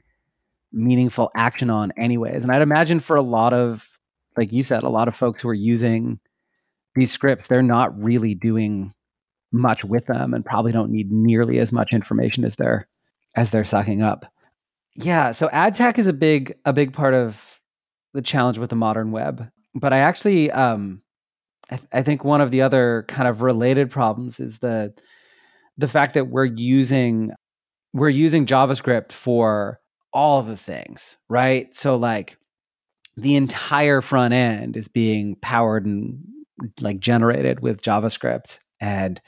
meaningful 0.71 1.32
action 1.36 1.69
on 1.69 1.91
anyways 1.97 2.43
and 2.43 2.52
i'd 2.52 2.62
imagine 2.62 3.00
for 3.00 3.15
a 3.15 3.21
lot 3.21 3.54
of 3.54 3.88
like 4.36 4.52
you 4.52 4.63
said 4.63 4.84
a 4.84 4.89
lot 4.89 5.08
of 5.08 5.15
folks 5.15 5.41
who 5.41 5.50
are 5.50 5.54
using 5.54 6.19
these 6.95 7.12
scripts 7.12 7.47
they're 7.47 7.63
not 7.63 7.97
really 8.02 8.36
doing 8.36 8.93
much 9.51 9.83
with 9.83 10.05
them 10.05 10.33
and 10.33 10.45
probably 10.45 10.71
don't 10.71 10.91
need 10.91 11.12
nearly 11.12 11.60
as 11.60 11.71
much 11.71 11.93
information 11.93 12.43
as 12.43 12.55
they're 12.55 12.88
as 13.36 13.49
they're 13.49 13.63
sucking 13.63 14.01
up 14.01 14.31
yeah 14.95 15.31
so 15.31 15.49
ad 15.49 15.73
tech 15.73 15.97
is 15.97 16.07
a 16.07 16.13
big 16.13 16.53
a 16.65 16.73
big 16.73 16.93
part 16.93 17.13
of 17.13 17.60
the 18.13 18.21
challenge 18.21 18.57
with 18.57 18.69
the 18.69 18.75
modern 18.75 19.12
web 19.12 19.49
but 19.75 19.93
i 19.93 19.99
actually 19.99 20.51
um 20.51 21.01
I, 21.69 21.75
th- 21.75 21.89
I 21.91 22.01
think 22.01 22.23
one 22.23 22.39
of 22.39 22.51
the 22.51 22.62
other 22.62 23.03
kind 23.10 23.27
of 23.27 23.41
related 23.41 23.91
problems 23.91 24.39
is 24.39 24.60
the 24.60 24.93
the 25.77 25.88
fact 25.88 26.13
that 26.13 26.29
we're 26.29 26.45
using 26.45 27.31
we're 27.93 28.10
using 28.10 28.45
javascript 28.45 29.12
for 29.12 29.79
all 30.13 30.41
the 30.41 30.57
things, 30.57 31.17
right? 31.29 31.73
So 31.75 31.95
like 31.95 32.38
the 33.15 33.36
entire 33.36 34.01
front 34.01 34.33
end 34.33 34.77
is 34.77 34.88
being 34.88 35.36
powered 35.41 35.86
and 35.86 36.19
like 36.81 36.99
generated 36.99 37.60
with 37.60 37.81
JavaScript. 37.81 38.57
And 38.79 39.19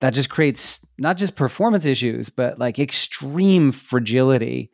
that 0.00 0.14
just 0.14 0.30
creates 0.30 0.80
not 0.98 1.16
just 1.16 1.36
performance 1.36 1.86
issues, 1.86 2.30
but 2.30 2.58
like 2.58 2.78
extreme 2.78 3.72
fragility 3.72 4.70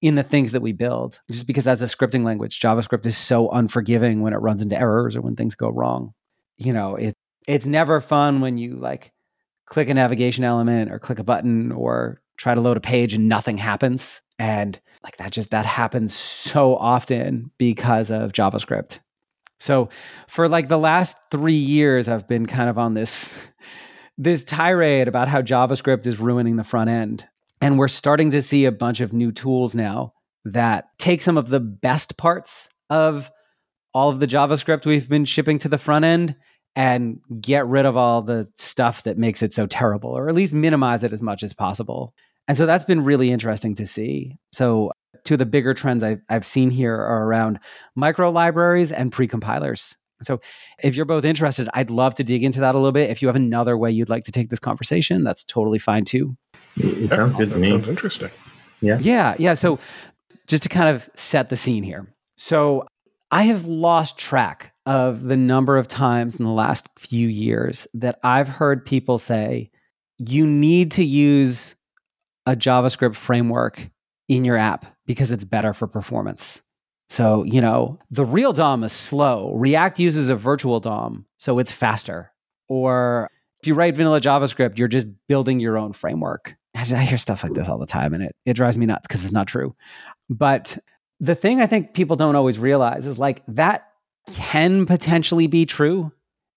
in 0.00 0.14
the 0.14 0.22
things 0.22 0.52
that 0.52 0.60
we 0.60 0.72
build. 0.72 1.20
Just 1.30 1.46
because 1.46 1.66
as 1.66 1.82
a 1.82 1.86
scripting 1.86 2.24
language, 2.24 2.60
JavaScript 2.60 3.06
is 3.06 3.16
so 3.16 3.50
unforgiving 3.50 4.20
when 4.20 4.32
it 4.32 4.38
runs 4.38 4.62
into 4.62 4.78
errors 4.78 5.16
or 5.16 5.22
when 5.22 5.36
things 5.36 5.54
go 5.54 5.68
wrong. 5.68 6.12
You 6.56 6.72
know, 6.72 6.96
it 6.96 7.14
it's 7.46 7.66
never 7.66 8.00
fun 8.00 8.40
when 8.40 8.58
you 8.58 8.76
like 8.76 9.12
click 9.66 9.88
a 9.88 9.94
navigation 9.94 10.44
element 10.44 10.90
or 10.90 10.98
click 10.98 11.18
a 11.18 11.24
button 11.24 11.72
or 11.72 12.20
try 12.36 12.54
to 12.54 12.60
load 12.60 12.76
a 12.76 12.80
page 12.80 13.14
and 13.14 13.28
nothing 13.28 13.58
happens. 13.58 14.20
And 14.38 14.78
like 15.02 15.16
that 15.18 15.32
just 15.32 15.50
that 15.50 15.66
happens 15.66 16.14
so 16.14 16.76
often 16.76 17.50
because 17.58 18.10
of 18.10 18.32
JavaScript. 18.32 19.00
So 19.58 19.88
for 20.28 20.48
like 20.48 20.68
the 20.68 20.78
last 20.78 21.16
3 21.30 21.52
years 21.54 22.08
I've 22.08 22.28
been 22.28 22.46
kind 22.46 22.68
of 22.68 22.78
on 22.78 22.94
this 22.94 23.32
this 24.16 24.44
tirade 24.44 25.08
about 25.08 25.28
how 25.28 25.42
JavaScript 25.42 26.06
is 26.06 26.20
ruining 26.20 26.56
the 26.56 26.64
front 26.64 26.90
end. 26.90 27.26
And 27.60 27.78
we're 27.78 27.88
starting 27.88 28.30
to 28.32 28.42
see 28.42 28.64
a 28.64 28.72
bunch 28.72 29.00
of 29.00 29.12
new 29.12 29.32
tools 29.32 29.74
now 29.74 30.12
that 30.44 30.86
take 30.98 31.22
some 31.22 31.38
of 31.38 31.48
the 31.48 31.60
best 31.60 32.16
parts 32.16 32.68
of 32.90 33.30
all 33.92 34.10
of 34.10 34.20
the 34.20 34.26
JavaScript 34.26 34.86
we've 34.86 35.08
been 35.08 35.24
shipping 35.24 35.58
to 35.60 35.68
the 35.68 35.78
front 35.78 36.04
end 36.04 36.36
and 36.76 37.20
get 37.40 37.66
rid 37.66 37.86
of 37.86 37.96
all 37.96 38.22
the 38.22 38.48
stuff 38.56 39.04
that 39.04 39.16
makes 39.16 39.42
it 39.42 39.54
so 39.54 39.66
terrible, 39.66 40.10
or 40.10 40.28
at 40.28 40.34
least 40.34 40.52
minimize 40.52 41.04
it 41.04 41.12
as 41.12 41.22
much 41.22 41.42
as 41.42 41.52
possible. 41.52 42.12
And 42.48 42.58
so 42.58 42.66
that's 42.66 42.84
been 42.84 43.04
really 43.04 43.30
interesting 43.30 43.76
to 43.76 43.86
see. 43.86 44.36
So, 44.52 44.90
two 45.24 45.34
of 45.34 45.38
the 45.38 45.46
bigger 45.46 45.74
trends 45.74 46.02
I've, 46.02 46.20
I've 46.28 46.46
seen 46.46 46.70
here 46.70 46.94
are 46.94 47.24
around 47.24 47.58
micro 47.94 48.30
libraries 48.30 48.92
and 48.92 49.12
precompilers. 49.12 49.96
So, 50.22 50.40
if 50.82 50.94
you're 50.94 51.04
both 51.04 51.24
interested, 51.24 51.68
I'd 51.74 51.90
love 51.90 52.14
to 52.16 52.24
dig 52.24 52.44
into 52.44 52.60
that 52.60 52.74
a 52.74 52.78
little 52.78 52.92
bit. 52.92 53.10
If 53.10 53.20
you 53.20 53.28
have 53.28 53.36
another 53.36 53.76
way 53.76 53.90
you'd 53.90 54.08
like 54.08 54.24
to 54.24 54.32
take 54.32 54.48
this 54.48 54.58
conversation, 54.58 55.24
that's 55.24 55.44
totally 55.44 55.78
fine 55.78 56.04
too. 56.04 56.36
It, 56.76 57.10
yeah, 57.10 57.14
sounds 57.14 57.36
good 57.36 57.50
to 57.50 57.58
me. 57.58 57.70
Sounds 57.70 57.88
interesting. 57.88 58.30
Yeah. 58.80 58.98
Yeah. 59.00 59.34
Yeah. 59.38 59.54
So, 59.54 59.78
just 60.46 60.62
to 60.62 60.68
kind 60.68 60.94
of 60.94 61.08
set 61.14 61.50
the 61.50 61.56
scene 61.56 61.82
here. 61.82 62.06
So, 62.36 62.86
I 63.30 63.44
have 63.44 63.66
lost 63.66 64.18
track 64.18 64.72
of 64.86 65.24
the 65.24 65.36
number 65.36 65.76
of 65.76 65.88
times 65.88 66.36
in 66.36 66.44
the 66.44 66.52
last 66.52 66.88
few 66.98 67.28
years 67.28 67.86
that 67.94 68.18
I've 68.22 68.48
heard 68.48 68.84
people 68.84 69.18
say, 69.18 69.70
you 70.18 70.46
need 70.46 70.92
to 70.92 71.04
use 71.04 71.74
a 72.46 72.54
JavaScript 72.54 73.16
framework 73.16 73.90
in 74.28 74.44
your 74.44 74.56
app 74.56 74.93
because 75.06 75.30
it's 75.30 75.44
better 75.44 75.72
for 75.72 75.86
performance. 75.86 76.62
So, 77.08 77.44
you 77.44 77.60
know, 77.60 77.98
the 78.10 78.24
real 78.24 78.52
DOM 78.52 78.82
is 78.82 78.92
slow. 78.92 79.52
React 79.54 80.00
uses 80.00 80.28
a 80.28 80.36
virtual 80.36 80.80
DOM, 80.80 81.26
so 81.36 81.58
it's 81.58 81.70
faster. 81.70 82.32
Or 82.68 83.28
if 83.60 83.66
you 83.68 83.74
write 83.74 83.94
vanilla 83.94 84.20
JavaScript, 84.20 84.78
you're 84.78 84.88
just 84.88 85.06
building 85.28 85.60
your 85.60 85.78
own 85.78 85.92
framework. 85.92 86.56
I 86.74 86.84
hear 86.84 87.18
stuff 87.18 87.44
like 87.44 87.54
this 87.54 87.68
all 87.68 87.78
the 87.78 87.86
time 87.86 88.14
and 88.14 88.22
it, 88.22 88.34
it 88.44 88.54
drives 88.54 88.76
me 88.76 88.86
nuts 88.86 89.06
because 89.06 89.22
it's 89.22 89.32
not 89.32 89.46
true. 89.46 89.76
But 90.28 90.76
the 91.20 91.34
thing 91.34 91.60
I 91.60 91.66
think 91.66 91.94
people 91.94 92.16
don't 92.16 92.36
always 92.36 92.58
realize 92.58 93.06
is 93.06 93.18
like 93.18 93.42
that 93.48 93.88
can 94.32 94.86
potentially 94.86 95.46
be 95.46 95.66
true 95.66 96.12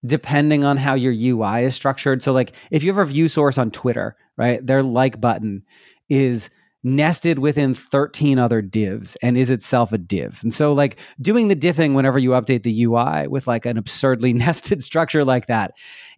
depending 0.06 0.64
on 0.64 0.78
how 0.78 0.94
your 0.94 1.14
UI 1.14 1.64
is 1.64 1.76
structured. 1.76 2.24
So, 2.24 2.34
like 2.34 2.54
if 2.72 2.84
you 2.84 2.94
have 2.94 3.06
a 3.06 3.10
view 3.10 3.28
source 3.28 3.58
on 3.58 3.72
Twitter, 3.72 4.16
right, 4.38 4.66
their 4.66 4.84
like 4.84 5.20
button 5.22 5.64
is 6.10 6.50
nested 6.84 7.40
within 7.40 7.74
13 7.74 8.40
other 8.40 8.62
divs 8.62 9.16
and 9.22 9.38
is 9.38 9.50
itself 9.50 9.92
a 9.92 9.98
div. 9.98 10.40
And 10.44 10.54
so, 10.54 10.74
like 10.74 11.00
doing 11.22 11.48
the 11.48 11.56
diffing 11.56 11.94
whenever 11.94 12.20
you 12.20 12.32
update 12.32 12.64
the 12.64 12.84
UI 12.84 13.28
with 13.28 13.48
like 13.48 13.66
an 13.66 13.78
absurdly 13.78 14.34
nested 14.34 14.84
structure 14.84 15.26
like 15.26 15.48
that 15.48 15.74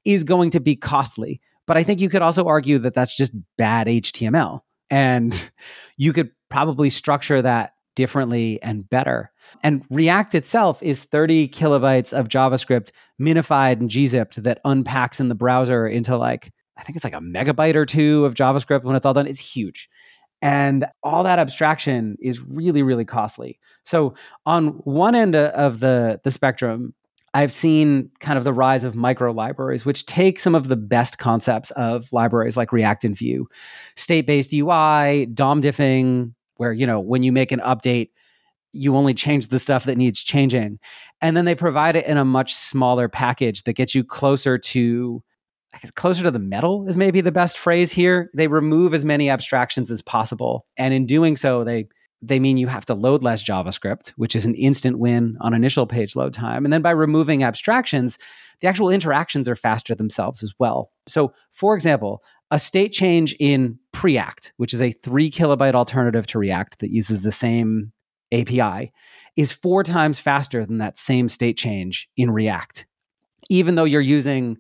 is 0.06 0.24
going 0.24 0.52
to 0.52 0.60
be 0.60 0.76
costly. 0.76 1.42
But 1.66 1.78
I 1.78 1.84
think 1.84 2.02
you 2.02 2.10
could 2.10 2.22
also 2.22 2.48
argue 2.48 2.80
that 2.80 2.94
that's 2.94 3.16
just 3.16 3.34
bad 3.58 3.88
HTML. 3.88 4.62
And 4.90 5.50
you 5.98 6.14
could 6.14 6.32
probably 6.50 6.90
structure 6.90 7.42
that 7.42 7.74
differently 7.96 8.62
and 8.64 8.90
better. 8.90 9.32
And 9.64 9.84
React 9.90 10.36
itself 10.36 10.82
is 10.82 11.04
30 11.04 11.50
kilobytes 11.50 12.14
of 12.14 12.30
JavaScript 12.30 12.92
minified 13.20 13.80
and 13.80 13.90
gzipped 13.90 14.36
that 14.36 14.62
unpacks 14.64 15.20
in 15.20 15.28
the 15.28 15.36
browser 15.36 15.86
into 15.86 16.16
like, 16.16 16.52
I 16.78 16.84
think 16.84 16.96
it's 16.96 17.04
like 17.04 17.14
a 17.14 17.20
megabyte 17.20 17.76
or 17.76 17.86
two 17.86 18.26
of 18.26 18.36
JavaScript 18.36 18.84
when 18.84 18.96
it's 18.96 19.06
all 19.06 19.14
done. 19.14 19.28
It's 19.28 19.40
huge. 19.40 19.90
And 20.42 20.86
all 21.04 21.24
that 21.24 21.40
abstraction 21.40 22.18
is 22.22 22.40
really, 22.42 22.82
really 22.82 23.06
costly. 23.06 23.60
So 23.84 24.14
on 24.46 24.68
one 24.86 25.16
end 25.16 25.36
of 25.36 25.80
the, 25.80 26.22
the 26.24 26.32
spectrum, 26.32 26.94
I've 27.34 27.52
seen 27.52 28.10
kind 28.20 28.38
of 28.38 28.44
the 28.44 28.54
rise 28.54 28.84
of 28.84 28.96
micro 28.96 29.32
libraries, 29.32 29.86
which 29.86 30.06
take 30.06 30.40
some 30.40 30.56
of 30.56 30.68
the 30.68 30.78
best 30.78 31.20
concepts 31.20 31.72
of 31.72 32.12
libraries 32.12 32.58
like 32.58 32.72
React 32.72 33.04
and 33.04 33.18
Vue, 33.18 33.48
state 33.96 34.26
based 34.26 34.54
UI, 34.54 35.28
DOM 35.28 35.62
diffing, 35.62 36.34
where 36.60 36.74
you 36.74 36.86
know 36.86 37.00
when 37.00 37.24
you 37.24 37.32
make 37.32 37.52
an 37.52 37.62
update 37.62 38.10
you 38.72 38.96
only 38.96 39.16
change 39.16 39.48
the 39.48 39.58
stuff 39.58 39.86
that 39.86 39.98
needs 39.98 40.22
changing 40.22 40.78
and 41.22 41.36
then 41.36 41.46
they 41.46 41.56
provide 41.56 41.96
it 41.96 42.06
in 42.06 42.18
a 42.18 42.26
much 42.26 42.54
smaller 42.54 43.10
package 43.10 43.64
that 43.64 43.74
gets 43.74 43.96
you 43.96 44.04
closer 44.04 44.60
to 44.60 45.24
closer 45.96 46.24
to 46.24 46.32
the 46.32 46.40
metal 46.40 46.88
is 46.88 46.98
maybe 46.98 47.22
the 47.22 47.32
best 47.32 47.58
phrase 47.58 47.92
here. 47.92 48.30
They 48.34 48.48
remove 48.48 48.94
as 48.94 49.06
many 49.06 49.30
abstractions 49.30 49.92
as 49.92 50.02
possible. 50.02 50.66
And 50.78 50.94
in 50.94 51.06
doing 51.06 51.38
so, 51.38 51.64
they 51.64 51.88
they 52.22 52.40
mean 52.40 52.58
you 52.58 52.68
have 52.68 52.86
to 52.86 52.94
load 52.94 53.24
less 53.24 53.44
JavaScript, 53.44 54.10
which 54.18 54.36
is 54.36 54.46
an 54.46 54.56
instant 54.56 55.00
win 55.00 55.38
on 55.40 55.54
initial 55.54 55.88
page 55.88 56.16
load 56.16 56.34
time. 56.34 56.66
And 56.66 56.74
then 56.74 56.82
by 56.82 56.92
removing 56.92 57.44
abstractions, 57.44 58.18
the 58.60 58.68
actual 58.68 58.90
interactions 58.90 59.48
are 59.48 59.56
faster 59.56 59.96
themselves 59.96 60.44
as 60.44 60.54
well. 60.60 60.92
So, 61.08 61.34
for 61.54 61.76
example, 61.76 62.22
a 62.52 62.60
state 62.60 62.92
change 62.92 63.36
in 63.40 63.80
Preact, 63.94 64.52
which 64.58 64.74
is 64.74 64.82
a 64.82 64.92
three 64.92 65.32
kilobyte 65.32 65.76
alternative 65.76 66.28
to 66.28 66.40
React 66.40 66.80
that 66.80 66.92
uses 66.92 67.22
the 67.22 67.32
same 67.32 67.94
API, 68.34 68.92
is 69.38 69.52
four 69.52 69.84
times 69.84 70.20
faster 70.20 70.66
than 70.66 70.80
that 70.80 70.98
same 70.98 71.30
state 71.30 71.58
change 71.58 72.10
in 72.18 72.32
React. 72.32 72.86
Even 73.50 73.76
though 73.76 73.86
you're 73.86 74.02
using 74.02 74.58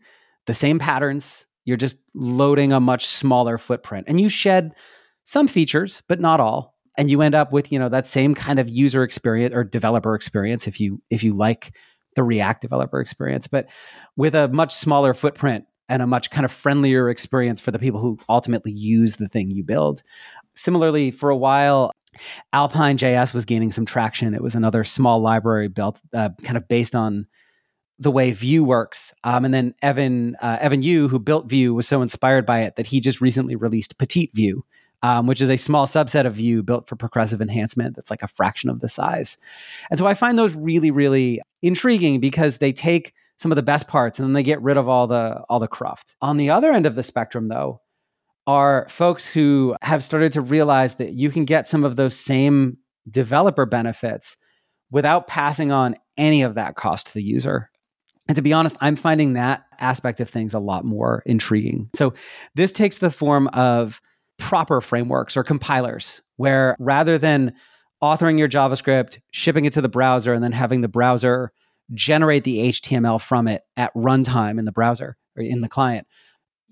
the 0.49 0.53
same 0.55 0.79
patterns, 0.79 1.45
you're 1.65 1.77
just 1.77 1.99
loading 2.15 2.73
a 2.73 2.79
much 2.79 3.05
smaller 3.05 3.59
footprint 3.59 4.07
and 4.09 4.19
you 4.19 4.29
shed 4.29 4.73
some 5.25 5.47
features, 5.47 6.01
but 6.09 6.19
not 6.19 6.39
all. 6.39 6.75
And 6.97 7.07
you 7.11 7.21
end 7.21 7.35
up 7.35 7.53
with, 7.53 7.71
you 7.71 7.77
know, 7.77 7.87
that 7.89 8.07
same 8.07 8.33
kind 8.33 8.57
of 8.57 8.67
user 8.67 9.03
experience 9.03 9.53
or 9.53 9.63
developer 9.63 10.15
experience 10.15 10.67
if 10.67 10.79
you 10.79 11.03
if 11.11 11.23
you 11.23 11.35
like 11.35 11.71
the 12.15 12.23
React 12.23 12.61
developer 12.61 12.99
experience, 12.99 13.45
but 13.45 13.69
with 14.17 14.33
a 14.33 14.47
much 14.47 14.73
smaller 14.73 15.13
footprint 15.13 15.65
and 15.87 16.01
a 16.01 16.07
much 16.07 16.31
kind 16.31 16.45
of 16.45 16.51
friendlier 16.51 17.11
experience 17.11 17.61
for 17.61 17.69
the 17.69 17.77
people 17.77 17.99
who 17.99 18.17
ultimately 18.27 18.71
use 18.71 19.17
the 19.17 19.27
thing 19.27 19.51
you 19.51 19.63
build. 19.63 20.01
Similarly, 20.55 21.11
for 21.11 21.29
a 21.29 21.37
while, 21.37 21.91
Alpine 22.53 22.97
JS 22.97 23.35
was 23.35 23.45
gaining 23.45 23.71
some 23.71 23.85
traction. 23.85 24.33
It 24.33 24.41
was 24.41 24.55
another 24.55 24.83
small 24.83 25.19
library 25.19 25.67
built 25.67 26.01
uh, 26.11 26.29
kind 26.43 26.57
of 26.57 26.67
based 26.67 26.95
on 26.95 27.27
the 27.99 28.11
way 28.11 28.31
Vue 28.31 28.63
works. 28.63 29.13
Um, 29.23 29.45
and 29.45 29.53
then 29.53 29.75
Evan 29.81 30.35
uh, 30.41 30.57
Evan 30.61 30.81
You, 30.81 31.07
who 31.07 31.19
built 31.19 31.49
Vue, 31.49 31.73
was 31.73 31.87
so 31.87 32.01
inspired 32.01 32.45
by 32.45 32.61
it 32.61 32.77
that 32.77 32.87
he 32.87 32.99
just 32.99 33.21
recently 33.21 33.55
released 33.55 33.97
Petite 33.97 34.31
Vue, 34.33 34.63
um, 35.03 35.27
which 35.27 35.41
is 35.41 35.49
a 35.49 35.57
small 35.57 35.85
subset 35.85 36.25
of 36.25 36.33
Vue 36.33 36.63
built 36.63 36.87
for 36.87 36.95
progressive 36.95 37.41
enhancement. 37.41 37.95
That's 37.95 38.09
like 38.09 38.23
a 38.23 38.27
fraction 38.27 38.69
of 38.69 38.79
the 38.79 38.89
size. 38.89 39.37
And 39.89 39.99
so 39.99 40.07
I 40.07 40.13
find 40.13 40.39
those 40.39 40.55
really, 40.55 40.91
really 40.91 41.41
intriguing 41.61 42.19
because 42.19 42.57
they 42.57 42.71
take 42.71 43.13
some 43.37 43.51
of 43.51 43.55
the 43.57 43.63
best 43.63 43.87
parts 43.87 44.19
and 44.19 44.25
then 44.25 44.33
they 44.33 44.43
get 44.43 44.61
rid 44.61 44.77
of 44.77 44.87
all 44.87 45.07
the 45.07 45.43
all 45.49 45.59
the 45.59 45.67
cruft. 45.67 46.15
On 46.21 46.37
the 46.37 46.49
other 46.49 46.71
end 46.71 46.85
of 46.85 46.95
the 46.95 47.03
spectrum 47.03 47.47
though 47.47 47.81
are 48.47 48.87
folks 48.89 49.31
who 49.31 49.75
have 49.81 50.03
started 50.03 50.31
to 50.33 50.41
realize 50.41 50.95
that 50.95 51.13
you 51.13 51.29
can 51.29 51.45
get 51.45 51.67
some 51.67 51.83
of 51.83 51.95
those 51.95 52.15
same 52.15 52.77
developer 53.09 53.65
benefits 53.65 54.37
without 54.91 55.27
passing 55.27 55.71
on 55.71 55.95
any 56.17 56.41
of 56.41 56.55
that 56.55 56.75
cost 56.75 57.07
to 57.07 57.13
the 57.13 57.23
user. 57.23 57.68
And 58.29 58.35
to 58.35 58.41
be 58.43 58.53
honest, 58.53 58.77
I'm 58.79 58.95
finding 58.95 59.33
that 59.33 59.65
aspect 59.79 60.19
of 60.19 60.29
things 60.29 60.53
a 60.53 60.59
lot 60.59 60.85
more 60.85 61.23
intriguing. 61.25 61.89
So 61.95 62.13
this 62.53 62.71
takes 62.71 62.99
the 62.99 63.09
form 63.11 63.47
of 63.49 64.01
proper 64.37 64.79
frameworks 64.81 65.35
or 65.35 65.43
compilers 65.43 66.21
where 66.37 66.75
rather 66.79 67.17
than 67.17 67.53
authoring 68.01 68.39
your 68.39 68.47
JavaScript, 68.47 69.17
shipping 69.31 69.65
it 69.65 69.73
to 69.73 69.81
the 69.81 69.89
browser, 69.89 70.33
and 70.33 70.43
then 70.43 70.53
having 70.53 70.81
the 70.81 70.87
browser 70.87 71.51
generate 71.93 72.43
the 72.43 72.69
HTML 72.69 73.19
from 73.19 73.47
it 73.47 73.63
at 73.75 73.93
runtime 73.95 74.59
in 74.59 74.65
the 74.65 74.71
browser 74.71 75.17
or 75.35 75.43
in 75.43 75.61
the 75.61 75.67
client. 75.67 76.07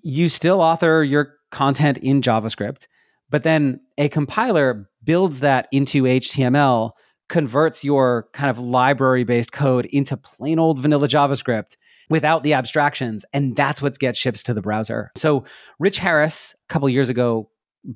You 0.04 0.30
still 0.30 0.62
author 0.62 1.04
your 1.04 1.34
content 1.52 1.98
in 1.98 2.22
JavaScript, 2.22 2.88
but 3.30 3.43
then 3.43 3.82
a 3.98 4.10
compiler 4.10 4.88
builds 5.04 5.39
that 5.39 5.67
into 5.72 6.04
HTML, 6.04 6.91
converts 7.30 7.84
your 7.84 8.28
kind 8.34 8.50
of 8.50 8.60
library 8.60 9.24
based 9.24 9.52
code 9.52 9.86
into 9.88 10.16
plain 10.18 10.60
old 10.60 10.80
vanilla 10.80 11.08
JavaScript 11.08 11.76
without 12.10 12.44
the 12.44 12.54
abstractions. 12.54 13.26
And 13.34 13.56
that's 13.56 13.82
what 13.82 13.98
gets 14.00 14.18
shipped 14.18 14.46
to 14.46 14.54
the 14.54 14.62
browser. 14.62 15.12
So 15.16 15.44
Rich 15.80 16.00
Harris, 16.00 16.56
a 16.70 16.74
couple 16.74 16.88
years 16.90 17.10
ago, 17.10 17.50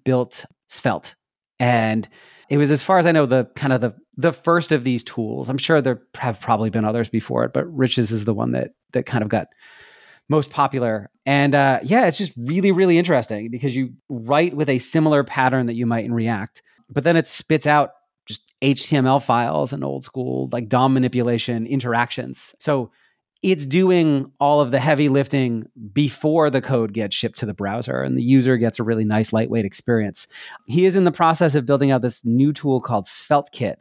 built 0.04 0.46
Svelte. 0.70 1.16
And 1.60 2.08
it 2.50 2.58
was, 2.58 2.72
as 2.72 2.84
far 2.84 2.98
as 2.98 3.06
I 3.06 3.12
know, 3.12 3.26
the 3.26 3.50
kind 3.56 3.72
of 3.72 3.82
the 3.82 3.96
the 4.18 4.34
first 4.34 4.72
of 4.72 4.84
these 4.84 5.04
tools. 5.04 5.48
I'm 5.48 5.58
sure 5.58 5.82
there 5.82 6.02
have 6.16 6.40
probably 6.42 6.70
been 6.70 6.84
others 6.84 7.08
before 7.08 7.46
it, 7.46 7.54
but 7.54 7.66
Rich's 7.66 8.12
is 8.12 8.26
the 8.26 8.34
one 8.34 8.52
that 8.52 8.72
that 8.92 9.06
kind 9.06 9.24
of 9.24 9.30
got 9.30 9.48
most 10.28 10.50
popular. 10.50 11.10
And 11.26 11.56
uh, 11.56 11.80
yeah, 11.84 12.08
it's 12.08 12.18
just 12.18 12.34
really, 12.36 12.72
really 12.72 12.98
interesting 12.98 13.52
because 13.52 13.76
you 13.76 13.94
write 14.10 14.56
with 14.56 14.70
a 14.70 14.80
similar 14.80 15.24
pattern 15.24 15.68
that 15.68 15.76
you 15.76 15.86
might 15.86 16.06
in 16.06 16.14
React, 16.14 16.62
but 16.90 17.04
then 17.04 17.16
it 17.16 17.28
spits 17.28 17.68
out 17.68 17.92
HTML 18.62 19.22
files 19.22 19.74
and 19.74 19.84
old 19.84 20.04
school 20.04 20.50
like 20.52 20.70
DOM 20.70 20.94
manipulation 20.94 21.66
interactions. 21.66 22.56
So 22.60 22.92
it's 23.42 23.66
doing 23.66 24.32
all 24.40 24.62
of 24.62 24.70
the 24.70 24.80
heavy 24.80 25.10
lifting 25.10 25.68
before 25.92 26.52
the 26.52 26.62
code 26.62 26.94
gets 26.94 27.16
shipped 27.16 27.40
to 27.40 27.48
the 27.48 27.56
browser 27.56 28.02
and 28.02 28.16
the 28.16 28.24
user 28.24 28.58
gets 28.58 28.80
a 28.80 28.84
really 28.84 29.04
nice 29.04 29.34
lightweight 29.34 29.66
experience. 29.66 30.28
He 30.68 30.86
is 30.86 30.96
in 30.96 31.06
the 31.06 31.12
process 31.12 31.56
of 31.56 31.66
building 31.66 31.90
out 31.90 32.04
this 32.04 32.24
new 32.24 32.54
tool 32.54 32.82
called 32.82 33.06
SvelteKit 33.06 33.78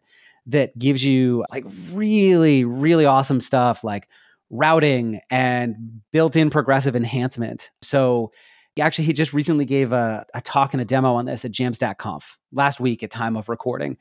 that 0.47 0.79
gives 0.79 1.05
you 1.05 1.45
like 1.51 1.67
really, 1.93 2.65
really 2.65 3.05
awesome 3.05 3.41
stuff 3.41 3.85
like 3.85 4.09
routing 4.49 5.21
and 5.31 6.01
built-in 6.11 6.49
progressive 6.49 6.97
enhancement. 6.97 7.71
So 7.83 8.33
actually 8.79 9.05
he 9.05 9.13
just 9.13 9.35
recently 9.35 9.67
gave 9.67 9.93
a, 9.93 10.25
a 10.33 10.41
talk 10.41 10.73
and 10.73 10.81
a 10.81 10.87
demo 10.87 11.15
on 11.15 11.27
this 11.27 11.45
at 11.45 11.53
jamstackconf 11.53 12.37
last 12.51 12.81
week 12.81 13.03
at 13.03 13.11
time 13.11 13.37
of 13.37 13.51
recording 13.51 13.99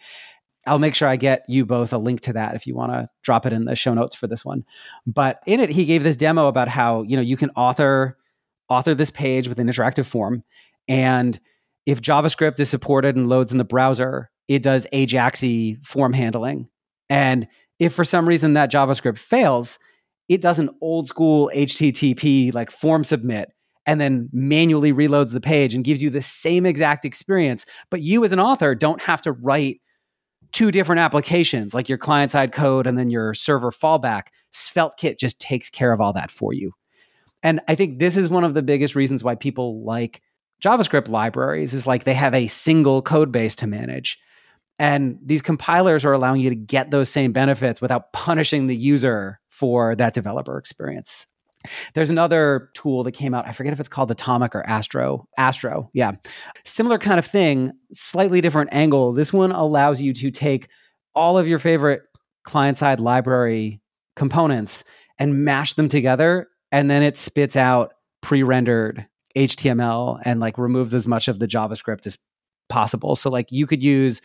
I'll 0.70 0.80
make 0.80 0.94
sure 0.94 1.08
I 1.08 1.16
get 1.16 1.44
you 1.48 1.66
both 1.66 1.92
a 1.94 1.98
link 1.98 2.22
to 2.22 2.34
that 2.34 2.56
if 2.56 2.68
you 2.68 2.76
want 2.76 2.92
to 2.92 3.10
drop 3.24 3.46
it 3.46 3.54
in 3.54 3.66
the 3.66 3.76
show 3.76 3.94
notes 3.94 4.16
for 4.16 4.28
this 4.28 4.46
one. 4.46 4.64
But 5.08 5.40
in 5.48 5.60
it, 5.60 5.70
he 5.70 5.86
gave 5.86 6.04
this 6.04 6.16
demo 6.16 6.48
about 6.48 6.68
how 6.68 7.02
you 7.04 7.16
know 7.16 7.24
you 7.24 7.38
can 7.38 7.50
author 7.52 8.18
author 8.70 8.94
this 8.94 9.10
page 9.10 9.48
with 9.48 9.60
an 9.60 9.68
interactive 9.68 10.06
form, 10.06 10.44
and 10.88 11.40
if 11.86 12.02
JavaScript 12.02 12.60
is 12.60 12.70
supported 12.70 13.16
and 13.16 13.28
loads 13.28 13.52
in 13.52 13.58
the 13.58 13.64
browser, 13.64 14.30
it 14.48 14.62
does 14.62 14.86
Ajaxy 14.94 15.84
form 15.84 16.14
handling. 16.14 16.70
And 17.10 17.48
if 17.80 17.94
for 17.94 18.04
some 18.04 18.28
reason 18.28 18.54
that 18.54 18.72
JavaScript 18.72 19.18
fails, 19.18 19.80
it 20.28 20.42
does 20.42 20.60
an 20.60 20.70
old 20.82 21.08
school 21.08 21.50
HTTP 21.56 22.54
like 22.54 22.70
form 22.70 23.04
submit 23.04 23.52
and 23.88 24.00
then 24.00 24.30
manually 24.32 24.94
reloads 24.94 25.34
the 25.34 25.42
page 25.42 25.74
and 25.74 25.84
gives 25.84 26.04
you 26.04 26.12
the 26.12 26.22
same 26.22 26.68
exact 26.68 27.06
experience. 27.06 27.66
But 27.90 28.02
you 28.02 28.24
as 28.24 28.32
an 28.32 28.40
author 28.40 28.76
don't 28.76 29.02
have 29.02 29.22
to 29.22 29.32
write 29.32 29.82
two 30.52 30.72
different 30.72 31.00
applications, 31.00 31.74
like 31.74 31.90
your 31.90 31.98
client 31.98 32.32
side 32.32 32.52
code 32.52 32.88
and 32.88 32.98
then 32.98 33.10
your 33.10 33.34
server 33.34 33.72
fallback, 33.72 34.28
SvelteKit 34.52 35.18
just 35.18 35.40
takes 35.40 35.70
care 35.70 35.92
of 35.92 36.02
all 36.02 36.14
that 36.14 36.32
for 36.32 36.54
you. 36.54 36.72
And 37.44 37.62
I 37.68 37.76
think 37.76 38.00
this 38.00 38.18
is 38.18 38.30
one 38.30 38.44
of 38.44 38.54
the 38.54 38.64
biggest 38.64 38.96
reasons 38.96 39.24
why 39.24 39.36
people 39.36 39.84
like 39.84 40.22
JavaScript 40.62 41.08
libraries 41.08 41.74
is 41.74 41.88
like 41.88 42.04
they 42.04 42.14
have 42.14 42.34
a 42.34 42.48
single 42.48 43.02
code 43.02 43.32
base 43.32 43.56
to 43.58 43.68
manage. 43.68 44.20
And 44.78 45.18
these 45.24 45.42
compilers 45.42 46.06
are 46.06 46.14
allowing 46.14 46.42
you 46.42 46.50
to 46.50 46.56
get 46.56 46.92
those 46.92 47.10
same 47.10 47.32
benefits 47.32 47.82
without 47.82 48.12
punishing 48.14 48.68
the 48.68 48.76
user 48.76 49.40
for 49.50 49.96
that 49.96 50.14
developer 50.14 50.58
experience. 50.58 51.28
There's 51.94 52.10
another 52.10 52.70
tool 52.74 53.04
that 53.04 53.12
came 53.12 53.34
out. 53.34 53.48
I 53.48 53.52
forget 53.52 53.74
if 53.74 53.80
it's 53.80 53.90
called 53.90 54.12
Atomic 54.12 54.56
or 54.56 54.66
Astro. 54.66 55.28
Astro, 55.38 55.90
yeah. 55.94 56.12
Similar 56.64 56.98
kind 57.00 57.20
of 57.20 57.26
thing, 57.26 57.72
slightly 57.92 58.42
different 58.42 58.70
angle. 58.74 59.12
This 59.12 59.34
one 59.34 59.52
allows 59.52 60.02
you 60.02 60.14
to 60.14 60.32
take 60.32 60.70
all 61.16 61.38
of 61.38 61.48
your 61.48 61.60
favorite 61.60 62.02
client 62.44 62.78
side 62.78 63.00
library 63.00 63.82
components 64.16 64.84
and 65.18 65.44
mash 65.44 65.74
them 65.74 65.90
together. 65.90 66.48
And 66.72 66.90
then 66.90 67.04
it 67.04 67.18
spits 67.18 67.56
out 67.56 67.94
pre 68.22 68.44
rendered 68.44 69.06
HTML 69.36 70.22
and 70.24 70.40
like 70.40 70.58
removes 70.58 70.94
as 70.94 71.08
much 71.08 71.28
of 71.28 71.40
the 71.40 71.48
JavaScript 71.48 72.08
as 72.08 72.18
possible. 72.70 73.16
So, 73.16 73.30
like, 73.30 73.52
you 73.52 73.68
could 73.68 73.84
use 73.84 74.22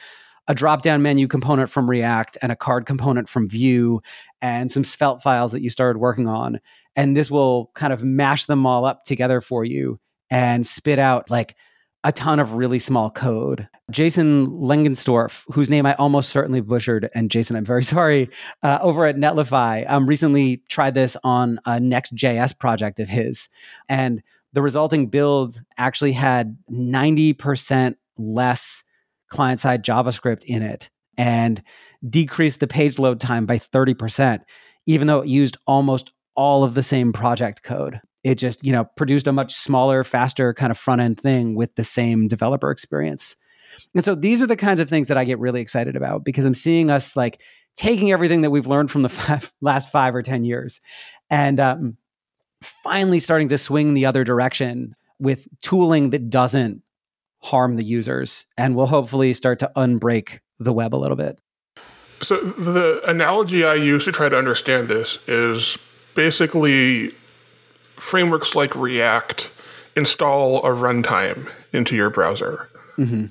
a 0.47 0.55
drop 0.55 0.83
down 0.83 1.03
menu 1.03 1.27
component 1.27 1.70
from 1.70 1.88
React 1.88 2.38
and 2.42 2.53
a 2.53 2.57
card 2.57 2.87
component 2.87 3.29
from 3.29 3.49
Vue 3.49 4.01
and 4.42 4.70
some 4.70 4.85
Svelte 4.85 5.23
files 5.23 5.53
that 5.53 5.62
you 5.62 5.70
started 5.70 5.99
working 5.99 6.29
on 6.29 6.61
and 6.97 7.17
this 7.17 7.31
will 7.31 7.71
kind 7.75 7.93
of 7.93 8.05
mash 8.05 8.47
them 8.47 8.67
all 8.67 8.85
up 8.85 9.05
together 9.05 9.41
for 9.41 9.65
you 9.65 9.99
and 10.31 10.67
spit 10.67 10.99
out 10.99 11.31
like 11.31 11.55
a 12.05 12.13
ton 12.13 12.39
of 12.39 12.53
really 12.53 12.79
small 12.79 13.11
code. 13.11 13.67
Jason 13.91 14.47
Lengstorf, 14.47 15.45
whose 15.53 15.71
name 15.71 15.87
I 15.87 15.95
almost 15.95 16.29
certainly 16.29 16.61
butchered, 16.61 17.09
and 17.15 17.31
Jason, 17.31 17.57
I'm 17.57 17.65
very 17.65 17.83
sorry, 17.85 18.29
uh, 18.63 18.79
over 18.83 19.07
at 19.07 19.17
Netlify, 19.17 19.89
um, 19.91 20.07
recently 20.07 20.63
tried 20.69 20.95
this 20.95 21.17
on 21.25 21.59
a 21.65 21.81
Next.js 21.81 22.59
project 22.59 23.01
of 23.01 23.09
his. 23.09 23.49
And 23.89 24.23
the 24.53 24.63
resulting 24.63 25.09
build 25.09 25.61
actually 25.79 26.13
had 26.13 26.57
90% 26.71 27.97
less 28.17 28.85
client 29.29 29.61
side 29.61 29.85
JavaScript 29.85 30.45
in 30.45 30.63
it 30.63 30.91
and 31.17 31.63
decreased 32.09 32.61
the 32.61 32.67
page 32.67 32.99
load 32.99 33.19
time 33.19 33.47
by 33.47 33.59
30%, 33.59 34.41
even 34.87 35.07
though 35.07 35.21
it 35.21 35.29
used 35.29 35.57
almost 35.67 36.13
all 36.37 36.64
of 36.64 36.75
the 36.75 36.83
same 36.83 37.12
project 37.12 37.62
code. 37.62 38.01
It 38.23 38.37
just, 38.37 38.64
you 38.64 38.73
know, 38.73 38.85
produced 38.97 39.27
a 39.27 39.33
much 39.33 39.55
smaller, 39.55 40.03
faster 40.03 40.55
kind 40.55 40.70
of 40.70 40.79
front 40.79 41.01
end 41.01 41.20
thing 41.20 41.55
with 41.55 41.75
the 41.75 41.85
same 41.85 42.29
developer 42.29 42.70
experience. 42.70 43.37
And 43.94 44.05
so 44.05 44.14
these 44.14 44.42
are 44.42 44.47
the 44.47 44.57
kinds 44.57 44.81
of 44.81 44.88
things 44.88 45.09
that 45.09 45.16
I 45.16 45.25
get 45.25 45.38
really 45.38 45.61
excited 45.61 45.97
about 45.97 46.25
because 46.25 46.44
I'm 46.44 46.55
seeing 46.55 46.90
us 46.90 47.16
like 47.16 47.42
taking 47.77 48.12
everything 48.12 48.42
that 48.42 48.51
we've 48.51 48.66
learned 48.66 48.90
from 48.90 49.03
the 49.03 49.09
five, 49.11 49.53
last 49.61 49.90
five 49.90 50.14
or 50.14 50.23
10 50.23 50.44
years 50.44 50.81
and 51.31 51.61
um, 51.61 51.97
finally 52.62 53.20
starting 53.20 53.49
to 53.49 53.59
swing 53.59 53.94
the 53.94 54.07
other 54.07 54.25
direction 54.25 54.94
with 55.18 55.47
tooling 55.62 56.11
that 56.11 56.31
doesn't 56.31 56.83
harm 57.42 57.77
the 57.77 57.85
users 57.85 58.47
and 58.57 58.75
will 58.75 58.87
hopefully 58.87 59.35
start 59.35 59.59
to 59.59 59.70
unbreak 59.77 60.40
the 60.59 60.73
web 60.73 60.94
a 60.94 60.97
little 60.97 61.16
bit. 61.16 61.38
So 62.23 62.38
the 62.38 63.03
analogy 63.07 63.64
I 63.64 63.75
use 63.75 64.05
to 64.07 64.12
try 64.12 64.29
to 64.29 64.37
understand 64.37 64.88
this 64.88 65.18
is 65.27 65.77
basically 66.14 67.12
frameworks 67.96 68.55
like 68.55 68.74
React 68.74 69.50
install 69.96 70.59
a 70.64 70.70
runtime 70.70 71.50
into 71.72 71.96
your 71.96 72.11
browser. 72.11 72.68
Mm-hmm. 72.96 73.27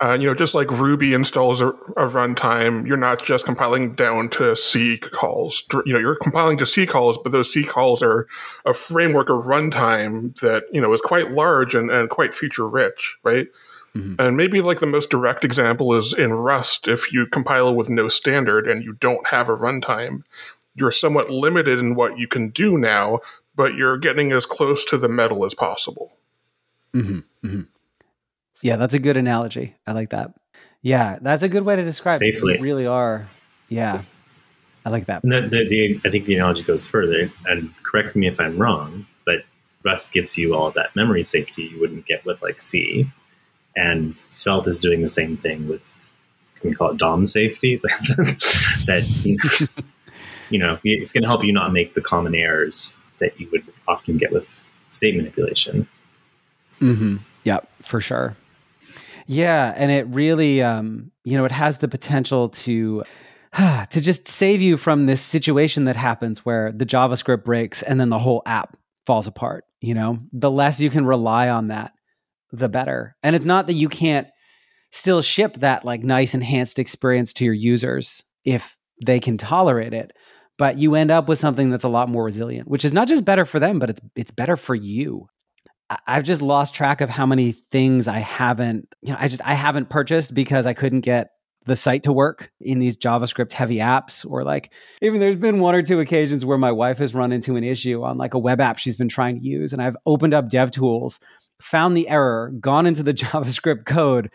Uh, 0.00 0.16
you 0.18 0.28
know, 0.28 0.34
just 0.34 0.54
like 0.54 0.70
Ruby 0.70 1.12
installs 1.12 1.60
a, 1.60 1.68
a, 1.70 2.06
runtime, 2.06 2.86
you're 2.86 2.96
not 2.96 3.24
just 3.24 3.44
compiling 3.44 3.94
down 3.94 4.28
to 4.30 4.54
C 4.54 4.96
calls. 4.96 5.64
You 5.84 5.92
know, 5.92 5.98
you're 5.98 6.14
compiling 6.14 6.56
to 6.58 6.66
C 6.66 6.86
calls, 6.86 7.18
but 7.18 7.32
those 7.32 7.52
C 7.52 7.64
calls 7.64 8.00
are 8.00 8.24
a 8.64 8.72
framework 8.72 9.28
of 9.28 9.46
runtime 9.46 10.38
that 10.38 10.64
you 10.72 10.80
know 10.80 10.92
is 10.92 11.00
quite 11.00 11.32
large 11.32 11.74
and, 11.74 11.90
and 11.90 12.08
quite 12.08 12.32
feature 12.32 12.68
rich, 12.68 13.16
right? 13.24 13.48
Mm-hmm. 13.96 14.20
And 14.20 14.36
maybe 14.36 14.60
like 14.60 14.78
the 14.78 14.86
most 14.86 15.10
direct 15.10 15.44
example 15.44 15.92
is 15.92 16.12
in 16.12 16.32
Rust. 16.32 16.86
If 16.86 17.12
you 17.12 17.26
compile 17.26 17.74
with 17.74 17.90
no 17.90 18.08
standard 18.08 18.68
and 18.68 18.84
you 18.84 18.92
don't 18.92 19.26
have 19.28 19.48
a 19.48 19.56
runtime, 19.56 20.22
you're 20.78 20.90
somewhat 20.90 21.30
limited 21.30 21.78
in 21.78 21.94
what 21.94 22.18
you 22.18 22.26
can 22.26 22.50
do 22.50 22.78
now, 22.78 23.20
but 23.54 23.74
you're 23.74 23.98
getting 23.98 24.32
as 24.32 24.46
close 24.46 24.84
to 24.86 24.96
the 24.96 25.08
metal 25.08 25.44
as 25.44 25.54
possible. 25.54 26.16
Mm-hmm, 26.94 27.46
mm-hmm. 27.46 27.62
Yeah, 28.62 28.76
that's 28.76 28.94
a 28.94 28.98
good 28.98 29.16
analogy. 29.16 29.76
I 29.86 29.92
like 29.92 30.10
that. 30.10 30.34
Yeah, 30.82 31.18
that's 31.20 31.42
a 31.42 31.48
good 31.48 31.64
way 31.64 31.76
to 31.76 31.82
describe 31.82 32.18
Safely. 32.18 32.54
it. 32.54 32.60
really 32.60 32.86
are. 32.86 33.26
Yeah, 33.68 34.02
I 34.86 34.90
like 34.90 35.06
that. 35.06 35.22
The, 35.22 35.42
the, 35.42 35.68
the, 35.68 36.00
I 36.04 36.10
think 36.10 36.24
the 36.24 36.34
analogy 36.34 36.62
goes 36.62 36.86
further, 36.86 37.30
and 37.46 37.74
correct 37.82 38.16
me 38.16 38.26
if 38.26 38.40
I'm 38.40 38.58
wrong, 38.58 39.06
but 39.26 39.44
Rust 39.84 40.12
gives 40.12 40.38
you 40.38 40.54
all 40.54 40.70
that 40.72 40.94
memory 40.96 41.22
safety 41.22 41.64
you 41.64 41.80
wouldn't 41.80 42.06
get 42.06 42.24
with 42.24 42.40
like 42.42 42.60
C, 42.60 43.10
and 43.76 44.24
Svelte 44.30 44.68
is 44.68 44.80
doing 44.80 45.02
the 45.02 45.08
same 45.08 45.36
thing 45.36 45.68
with 45.68 45.82
can 46.60 46.70
we 46.70 46.76
call 46.76 46.90
it 46.90 46.96
DOM 46.96 47.24
safety? 47.24 47.76
that 48.86 49.04
you 49.24 49.36
know, 49.76 49.84
you 50.50 50.58
know, 50.58 50.78
it's 50.84 51.12
going 51.12 51.22
to 51.22 51.28
help 51.28 51.44
you 51.44 51.52
not 51.52 51.72
make 51.72 51.94
the 51.94 52.00
common 52.00 52.34
errors 52.34 52.96
that 53.18 53.38
you 53.40 53.48
would 53.50 53.64
often 53.86 54.16
get 54.16 54.32
with 54.32 54.60
state 54.90 55.16
manipulation. 55.16 55.88
Mm-hmm. 56.80 57.16
Yeah, 57.44 57.60
for 57.82 58.00
sure. 58.00 58.36
Yeah, 59.26 59.72
and 59.76 59.90
it 59.90 60.06
really, 60.06 60.62
um, 60.62 61.10
you 61.24 61.36
know, 61.36 61.44
it 61.44 61.52
has 61.52 61.78
the 61.78 61.88
potential 61.88 62.48
to 62.50 63.04
to 63.90 64.00
just 64.00 64.28
save 64.28 64.60
you 64.60 64.76
from 64.76 65.06
this 65.06 65.20
situation 65.20 65.84
that 65.84 65.96
happens 65.96 66.44
where 66.44 66.72
the 66.72 66.86
JavaScript 66.86 67.44
breaks 67.44 67.82
and 67.82 68.00
then 68.00 68.08
the 68.08 68.18
whole 68.18 68.42
app 68.46 68.76
falls 69.06 69.26
apart. 69.26 69.64
You 69.80 69.94
know, 69.94 70.18
the 70.32 70.50
less 70.50 70.80
you 70.80 70.90
can 70.90 71.06
rely 71.06 71.48
on 71.48 71.68
that, 71.68 71.92
the 72.52 72.68
better. 72.68 73.16
And 73.22 73.36
it's 73.36 73.46
not 73.46 73.66
that 73.66 73.74
you 73.74 73.88
can't 73.88 74.28
still 74.90 75.22
ship 75.22 75.54
that 75.58 75.84
like 75.84 76.02
nice 76.02 76.34
enhanced 76.34 76.78
experience 76.78 77.32
to 77.34 77.44
your 77.44 77.54
users 77.54 78.24
if 78.44 78.76
they 79.04 79.20
can 79.20 79.36
tolerate 79.36 79.92
it 79.92 80.12
but 80.58 80.76
you 80.76 80.94
end 80.94 81.10
up 81.10 81.28
with 81.28 81.38
something 81.38 81.70
that's 81.70 81.84
a 81.84 81.88
lot 81.88 82.08
more 82.08 82.24
resilient, 82.24 82.68
which 82.68 82.84
is 82.84 82.92
not 82.92 83.08
just 83.08 83.24
better 83.24 83.46
for 83.46 83.58
them, 83.60 83.78
but 83.78 83.90
it's 83.90 84.00
it's 84.16 84.30
better 84.30 84.56
for 84.56 84.74
you. 84.74 85.28
I've 86.06 86.24
just 86.24 86.42
lost 86.42 86.74
track 86.74 87.00
of 87.00 87.08
how 87.08 87.24
many 87.24 87.52
things 87.52 88.08
I 88.08 88.18
haven't, 88.18 88.94
you 89.00 89.12
know, 89.12 89.18
I 89.18 89.28
just 89.28 89.40
I 89.44 89.54
haven't 89.54 89.88
purchased 89.88 90.34
because 90.34 90.66
I 90.66 90.74
couldn't 90.74 91.00
get 91.00 91.30
the 91.64 91.76
site 91.76 92.02
to 92.02 92.12
work 92.12 92.50
in 92.60 92.78
these 92.78 92.96
JavaScript 92.96 93.52
heavy 93.52 93.76
apps 93.76 94.28
or 94.28 94.42
like 94.42 94.72
even 95.02 95.20
there's 95.20 95.36
been 95.36 95.60
one 95.60 95.74
or 95.74 95.82
two 95.82 96.00
occasions 96.00 96.44
where 96.44 96.58
my 96.58 96.72
wife 96.72 96.98
has 96.98 97.14
run 97.14 97.30
into 97.30 97.56
an 97.56 97.64
issue 97.64 98.02
on 98.02 98.16
like 98.16 98.34
a 98.34 98.38
web 98.38 98.60
app 98.60 98.78
she's 98.78 98.96
been 98.96 99.08
trying 99.08 99.38
to 99.38 99.46
use 99.46 99.72
and 99.72 99.82
I've 99.82 99.96
opened 100.06 100.34
up 100.34 100.48
DevTools, 100.48 101.20
found 101.60 101.96
the 101.96 102.08
error, 102.08 102.52
gone 102.58 102.86
into 102.86 103.02
the 103.02 103.14
JavaScript 103.14 103.84
code, 103.84 104.30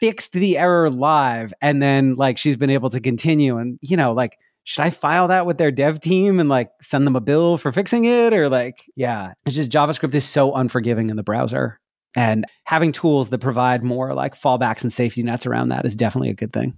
fixed 0.00 0.32
the 0.32 0.56
error 0.56 0.88
live 0.88 1.52
and 1.60 1.82
then 1.82 2.14
like 2.14 2.38
she's 2.38 2.56
been 2.56 2.70
able 2.70 2.90
to 2.90 3.00
continue 3.00 3.58
and 3.58 3.78
you 3.82 3.96
know 3.96 4.12
like 4.12 4.38
should 4.68 4.84
I 4.84 4.90
file 4.90 5.28
that 5.28 5.46
with 5.46 5.56
their 5.56 5.70
dev 5.70 5.98
team 5.98 6.38
and 6.38 6.50
like 6.50 6.70
send 6.82 7.06
them 7.06 7.16
a 7.16 7.22
bill 7.22 7.56
for 7.56 7.72
fixing 7.72 8.04
it? 8.04 8.34
Or 8.34 8.50
like 8.50 8.84
yeah 8.96 9.32
it's 9.46 9.56
just 9.56 9.70
JavaScript 9.70 10.14
is 10.14 10.26
so 10.26 10.54
unforgiving 10.54 11.08
in 11.08 11.16
the 11.16 11.22
browser. 11.22 11.80
And 12.14 12.44
having 12.64 12.92
tools 12.92 13.30
that 13.30 13.38
provide 13.38 13.82
more 13.82 14.12
like 14.12 14.38
fallbacks 14.38 14.82
and 14.82 14.92
safety 14.92 15.22
nets 15.22 15.46
around 15.46 15.70
that 15.70 15.86
is 15.86 15.96
definitely 15.96 16.28
a 16.28 16.34
good 16.34 16.52
thing. 16.52 16.76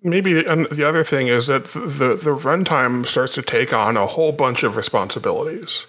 Maybe 0.00 0.32
the 0.32 0.84
other 0.88 1.02
thing 1.02 1.26
is 1.26 1.48
that 1.48 1.64
the 1.64 2.14
the 2.14 2.36
runtime 2.36 3.04
starts 3.04 3.34
to 3.34 3.42
take 3.42 3.72
on 3.72 3.96
a 3.96 4.06
whole 4.06 4.30
bunch 4.30 4.62
of 4.62 4.76
responsibilities. 4.76 5.86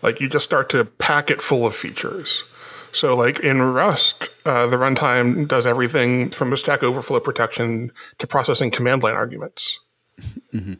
Like 0.00 0.18
you 0.18 0.30
just 0.30 0.46
start 0.46 0.70
to 0.70 0.86
pack 0.86 1.30
it 1.30 1.42
full 1.42 1.66
of 1.66 1.76
features. 1.76 2.42
So, 2.90 3.14
like 3.14 3.38
in 3.40 3.60
Rust, 3.60 4.30
uh, 4.46 4.66
the 4.68 4.76
runtime 4.76 5.46
does 5.46 5.66
everything 5.66 6.30
from 6.30 6.56
Stack 6.56 6.82
Overflow 6.82 7.20
protection 7.20 7.90
to 8.16 8.26
processing 8.26 8.70
command 8.70 9.02
line 9.02 9.14
arguments. 9.14 9.78
Mm-hmm. 10.52 10.74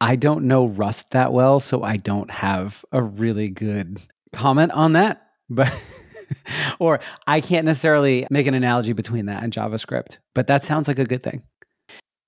I 0.00 0.16
don't 0.16 0.44
know 0.44 0.66
Rust 0.66 1.12
that 1.12 1.32
well, 1.32 1.60
so 1.60 1.82
I 1.82 1.96
don't 1.96 2.30
have 2.30 2.84
a 2.90 3.02
really 3.02 3.48
good 3.48 4.00
comment 4.32 4.72
on 4.72 4.92
that. 4.92 5.28
But 5.48 5.72
or 6.78 7.00
I 7.26 7.40
can't 7.40 7.66
necessarily 7.66 8.26
make 8.30 8.46
an 8.46 8.54
analogy 8.54 8.92
between 8.92 9.26
that 9.26 9.42
and 9.42 9.52
JavaScript, 9.52 10.18
but 10.34 10.46
that 10.46 10.64
sounds 10.64 10.88
like 10.88 10.98
a 10.98 11.04
good 11.04 11.22
thing. 11.22 11.42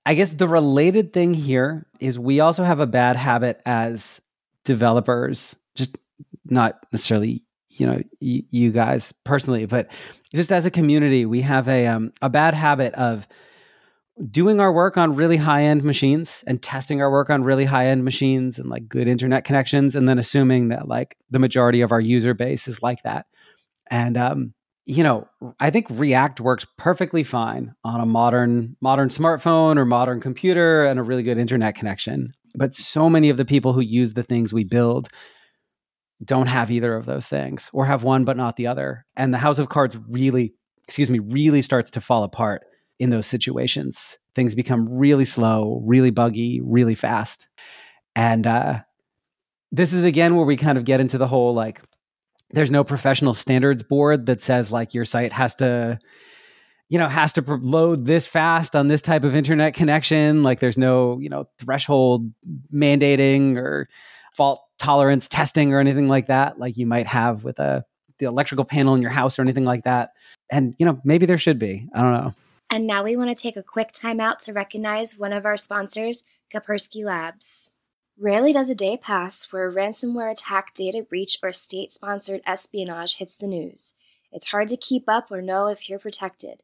I 0.07 0.15
guess 0.15 0.33
the 0.33 0.49
related 0.49 1.13
thing 1.13 1.33
here 1.33 1.87
is 1.99 2.19
we 2.19 2.41
also 2.41 2.63
have 2.63 2.81
a 2.81 2.87
bad 2.87 3.17
habit 3.17 3.61
as 3.65 4.21
developers, 4.65 5.57
just 5.75 5.97
not 6.45 6.79
necessarily 6.93 7.43
you 7.71 7.87
know 7.87 8.03
you 8.21 8.71
guys 8.71 9.13
personally, 9.25 9.67
but 9.67 9.89
just 10.35 10.53
as 10.53 10.67
a 10.67 10.71
community, 10.71 11.27
we 11.27 11.41
have 11.41 11.69
a 11.69 11.87
um, 11.87 12.13
a 12.23 12.29
bad 12.29 12.55
habit 12.55 12.95
of 12.95 13.27
doing 14.31 14.61
our 14.61 14.73
work 14.73 14.97
on 14.97 15.17
really 15.17 15.37
high 15.37 15.65
end 15.65 15.83
machines 15.83 16.45
and 16.47 16.63
testing 16.63 17.01
our 17.01 17.11
work 17.11 17.31
on 17.31 17.43
really 17.43 17.65
high 17.65 17.87
end 17.87 18.05
machines 18.05 18.59
and 18.59 18.69
like 18.69 18.89
good 18.89 19.09
internet 19.09 19.45
connections, 19.45 19.97
and 19.97 20.09
then 20.09 20.19
assuming 20.19 20.69
that 20.69 20.89
like 20.89 21.17
the 21.31 21.39
majority 21.39 21.81
of 21.81 21.93
our 21.93 22.01
user 22.01 22.35
base 22.35 22.69
is 22.69 22.83
like 22.83 23.03
that. 23.03 23.27
And 23.91 24.17
um, 24.17 24.55
you 24.87 25.03
know, 25.03 25.27
I 25.61 25.71
think 25.71 25.87
React 25.91 26.41
works 26.41 26.67
perfectly 26.79 27.25
fine 27.25 27.75
on 27.85 28.01
a 28.01 28.07
modern 28.07 28.77
modern 28.81 29.09
smartphone 29.09 29.79
or 29.79 29.85
modern 29.85 30.21
computer 30.21 30.85
and 30.85 31.01
a 31.01 31.03
really 31.03 31.23
good 31.23 31.39
internet 31.39 31.75
connection. 31.75 32.33
But 32.55 32.75
so 32.75 33.11
many 33.11 33.31
of 33.31 33.37
the 33.37 33.45
people 33.45 33.73
who 33.73 33.81
use 33.81 34.15
the 34.15 34.23
things 34.23 34.53
we 34.53 34.65
build 34.65 35.09
don't 36.25 36.47
have 36.47 36.71
either 36.71 36.95
of 36.95 37.07
those 37.07 37.27
things 37.27 37.71
or 37.73 37.85
have 37.85 38.05
one 38.05 38.25
but 38.25 38.37
not 38.37 38.57
the 38.57 38.69
other. 38.69 39.05
And 39.17 39.35
the 39.35 39.39
house 39.39 39.59
of 39.59 39.69
cards 39.69 39.99
really, 40.09 40.55
excuse 40.87 41.11
me, 41.11 41.19
really 41.19 41.63
starts 41.63 41.91
to 41.93 42.01
fall 42.01 42.23
apart 42.23 42.63
in 43.05 43.11
those 43.11 43.27
situations. 43.27 44.19
Things 44.35 44.55
become 44.55 44.89
really 44.89 45.25
slow, 45.25 45.81
really 45.85 46.11
buggy, 46.11 46.61
really 46.63 46.95
fast. 46.95 47.49
And 48.17 48.47
uh, 48.47 48.81
this 49.71 49.93
is 49.93 50.05
again 50.05 50.35
where 50.37 50.47
we 50.47 50.57
kind 50.57 50.79
of 50.79 50.85
get 50.85 51.01
into 51.01 51.19
the 51.19 51.29
whole 51.29 51.55
like, 51.55 51.81
there's 52.51 52.71
no 52.71 52.85
professional 52.85 53.35
standards 53.35 53.83
board 53.83 54.27
that 54.27 54.41
says 54.41 54.71
like 54.71 54.95
your 54.95 55.05
site 55.05 55.33
has 55.33 55.55
to 55.57 55.99
you 56.91 56.99
know 56.99 57.09
has 57.09 57.33
to 57.33 57.43
load 57.63 58.05
this 58.05 58.27
fast 58.27 58.77
on 58.77 58.87
this 58.89 59.01
type 59.01 59.25
of 59.25 59.35
internet 59.35 59.75
connection 59.75 60.43
like 60.43 60.61
there's 60.61 60.77
no 60.77 61.19
you 61.19 61.31
know 61.31 61.47
threshold 61.59 62.31
mandating 62.73 63.57
or 63.57 63.89
fault 64.35 64.61
tolerance 64.79 65.29
testing 65.29 65.73
or 65.73 65.81
anything 65.81 66.09
like 66.09 66.27
that, 66.27 66.59
like 66.59 66.77
you 66.77 66.87
might 66.87 67.07
have 67.07 67.45
with 67.45 67.59
a 67.59 67.85
the 68.19 68.27
electrical 68.27 68.65
panel 68.65 68.95
in 68.95 69.03
your 69.03 69.11
house 69.11 69.39
or 69.39 69.43
anything 69.43 69.65
like 69.65 69.85
that. 69.85 70.11
And 70.51 70.75
you 70.79 70.87
know, 70.87 71.01
maybe 71.05 71.27
there 71.27 71.39
should 71.39 71.59
be. 71.59 71.89
I 71.95 72.03
don't 72.03 72.13
know. 72.13 72.33
And 72.71 72.87
now 72.87 73.05
we 73.05 73.17
want 73.17 73.37
to 73.37 73.41
take 73.41 73.57
a 73.57 73.63
quick 73.63 73.93
time 73.93 74.21
out 74.21 74.41
to 74.41 74.53
recognize 74.53 75.19
one 75.19 75.33
of 75.33 75.47
our 75.47 75.57
sponsors, 75.57 76.25
Kaspersky 76.53 77.05
Labs. 77.05 77.73
Rarely 78.19 78.53
does 78.53 78.71
a 78.71 78.75
day 78.75 78.97
pass 78.97 79.53
where 79.53 79.69
a 79.69 79.73
ransomware 79.73 80.31
attack, 80.31 80.75
data 80.75 81.03
breach, 81.03 81.37
or 81.43 81.53
state 81.53 81.93
sponsored 81.93 82.43
espionage 82.47 83.17
hits 83.17 83.37
the 83.37 83.47
news. 83.47 83.95
It's 84.31 84.49
hard 84.49 84.69
to 84.69 84.77
keep 84.77 85.05
up 85.09 85.31
or 85.31 85.43
know 85.43 85.67
if 85.67 85.89
you're 85.89 85.99
protected. 85.99 86.63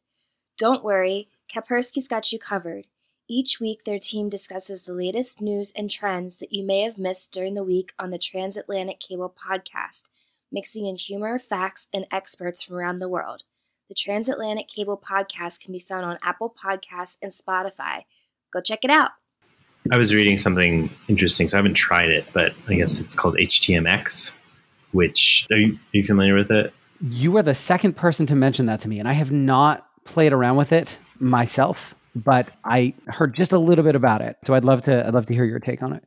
Don't 0.58 0.84
worry, 0.84 1.28
Kaspersky's 1.52 2.08
got 2.08 2.32
you 2.32 2.38
covered. 2.38 2.86
Each 3.28 3.60
week, 3.60 3.84
their 3.84 3.98
team 3.98 4.28
discusses 4.28 4.82
the 4.82 4.92
latest 4.92 5.40
news 5.40 5.72
and 5.76 5.88
trends 5.88 6.38
that 6.38 6.52
you 6.52 6.64
may 6.64 6.82
have 6.82 6.98
missed 6.98 7.32
during 7.32 7.54
the 7.54 7.62
week 7.62 7.92
on 7.98 8.10
the 8.10 8.18
Transatlantic 8.18 8.98
Cable 8.98 9.32
podcast, 9.32 10.08
mixing 10.50 10.86
in 10.86 10.96
humor, 10.96 11.38
facts, 11.38 11.86
and 11.92 12.06
experts 12.10 12.62
from 12.62 12.76
around 12.76 12.98
the 12.98 13.08
world. 13.08 13.44
The 13.90 13.94
Transatlantic 13.96 14.68
Cable 14.68 14.96
podcast 14.96 15.60
can 15.60 15.72
be 15.72 15.80
found 15.80 16.04
on 16.04 16.16
Apple 16.22 16.54
Podcasts 16.64 17.16
and 17.20 17.32
Spotify. 17.32 18.04
Go 18.52 18.60
check 18.60 18.84
it 18.84 18.90
out. 18.90 19.10
I 19.90 19.98
was 19.98 20.14
reading 20.14 20.36
something 20.36 20.88
interesting, 21.08 21.48
so 21.48 21.56
I 21.56 21.58
haven't 21.58 21.74
tried 21.74 22.08
it, 22.08 22.24
but 22.32 22.54
I 22.68 22.74
guess 22.74 23.00
it's 23.00 23.16
called 23.16 23.34
HTMX, 23.34 24.32
which 24.92 25.48
are 25.50 25.56
you, 25.56 25.72
are 25.74 25.78
you 25.90 26.04
familiar 26.04 26.36
with 26.36 26.52
it? 26.52 26.72
You 27.00 27.36
are 27.36 27.42
the 27.42 27.52
second 27.52 27.96
person 27.96 28.26
to 28.26 28.36
mention 28.36 28.66
that 28.66 28.78
to 28.82 28.88
me, 28.88 29.00
and 29.00 29.08
I 29.08 29.12
have 29.12 29.32
not 29.32 29.88
played 30.04 30.32
around 30.32 30.56
with 30.56 30.70
it 30.70 30.96
myself 31.18 31.96
but 32.14 32.48
I 32.64 32.94
heard 33.06 33.34
just 33.34 33.52
a 33.52 33.58
little 33.58 33.84
bit 33.84 33.94
about 33.94 34.20
it. 34.20 34.36
So 34.42 34.54
I'd 34.54 34.64
love 34.64 34.82
to 34.84 35.06
I'd 35.06 35.14
love 35.14 35.26
to 35.26 35.34
hear 35.34 35.44
your 35.44 35.60
take 35.60 35.82
on 35.82 35.92
it. 35.92 36.04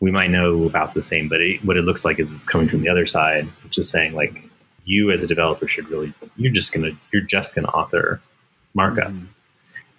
We 0.00 0.10
might 0.10 0.30
know 0.30 0.64
about 0.64 0.94
the 0.94 1.02
same, 1.02 1.28
but 1.28 1.40
it, 1.40 1.64
what 1.64 1.76
it 1.76 1.82
looks 1.82 2.04
like 2.04 2.18
is 2.18 2.30
it's 2.30 2.46
coming 2.46 2.68
from 2.68 2.80
the 2.82 2.88
other 2.88 3.06
side, 3.06 3.46
which 3.64 3.78
is 3.78 3.90
saying 3.90 4.14
like 4.14 4.49
you 4.84 5.10
as 5.10 5.22
a 5.22 5.26
developer 5.26 5.66
should 5.68 5.88
really 5.88 6.12
you're 6.36 6.52
just 6.52 6.72
gonna 6.72 6.92
you're 7.12 7.22
just 7.22 7.54
gonna 7.54 7.68
author 7.68 8.20
markup, 8.74 9.08
mm-hmm. 9.08 9.26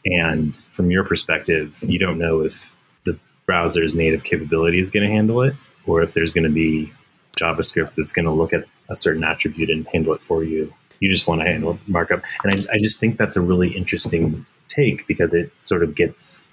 and 0.05 0.55
from 0.71 0.91
your 0.91 1.03
perspective, 1.03 1.83
you 1.87 1.99
don't 1.99 2.17
know 2.17 2.41
if 2.41 2.73
the 3.05 3.17
browser's 3.45 3.95
native 3.95 4.23
capability 4.23 4.79
is 4.79 4.89
going 4.89 5.05
to 5.05 5.11
handle 5.11 5.41
it, 5.41 5.55
or 5.85 6.01
if 6.01 6.13
there's 6.13 6.33
going 6.33 6.43
to 6.43 6.49
be 6.49 6.91
JavaScript 7.37 7.95
that's 7.95 8.13
going 8.13 8.25
to 8.25 8.31
look 8.31 8.53
at 8.53 8.65
a 8.89 8.95
certain 8.95 9.23
attribute 9.23 9.69
and 9.69 9.87
handle 9.87 10.13
it 10.13 10.21
for 10.21 10.43
you. 10.43 10.73
You 10.99 11.09
just 11.09 11.27
want 11.27 11.41
to 11.41 11.47
handle 11.47 11.79
markup, 11.87 12.23
and 12.43 12.53
I, 12.55 12.75
I 12.75 12.77
just 12.79 12.99
think 12.99 13.17
that's 13.17 13.35
a 13.35 13.41
really 13.41 13.75
interesting 13.75 14.45
take 14.67 15.07
because 15.07 15.33
it 15.33 15.51
sort 15.61 15.83
of 15.83 15.95
gets 15.95 16.45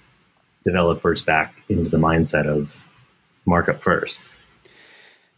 developers 0.65 1.23
back 1.23 1.55
into 1.69 1.89
the 1.89 1.97
mindset 1.97 2.47
of 2.47 2.85
markup 3.45 3.81
first. 3.81 4.33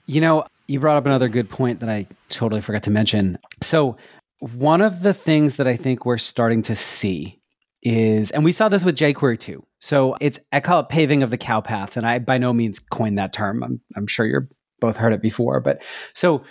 You 0.07 0.21
know, 0.21 0.45
you 0.71 0.79
brought 0.79 0.97
up 0.97 1.05
another 1.05 1.29
good 1.29 1.49
point 1.49 1.81
that 1.81 1.89
I 1.89 2.07
totally 2.29 2.61
forgot 2.61 2.83
to 2.83 2.91
mention. 2.91 3.37
So, 3.61 3.97
one 4.39 4.81
of 4.81 5.01
the 5.01 5.13
things 5.13 5.57
that 5.57 5.67
I 5.67 5.75
think 5.75 6.05
we're 6.05 6.17
starting 6.17 6.63
to 6.63 6.75
see 6.75 7.39
is, 7.83 8.31
and 8.31 8.43
we 8.43 8.51
saw 8.51 8.69
this 8.69 8.83
with 8.83 8.95
jQuery 8.95 9.39
too. 9.39 9.63
So 9.79 10.15
it's 10.21 10.39
I 10.51 10.59
call 10.59 10.79
it 10.79 10.89
paving 10.89 11.23
of 11.23 11.29
the 11.29 11.37
cow 11.37 11.61
path, 11.61 11.97
and 11.97 12.07
I 12.07 12.19
by 12.19 12.37
no 12.37 12.53
means 12.53 12.79
coined 12.79 13.17
that 13.17 13.33
term. 13.33 13.63
I'm, 13.63 13.81
I'm 13.95 14.07
sure 14.07 14.25
you're 14.25 14.47
both 14.79 14.97
heard 14.97 15.13
it 15.13 15.21
before. 15.21 15.59
But 15.59 15.83
so 16.13 16.43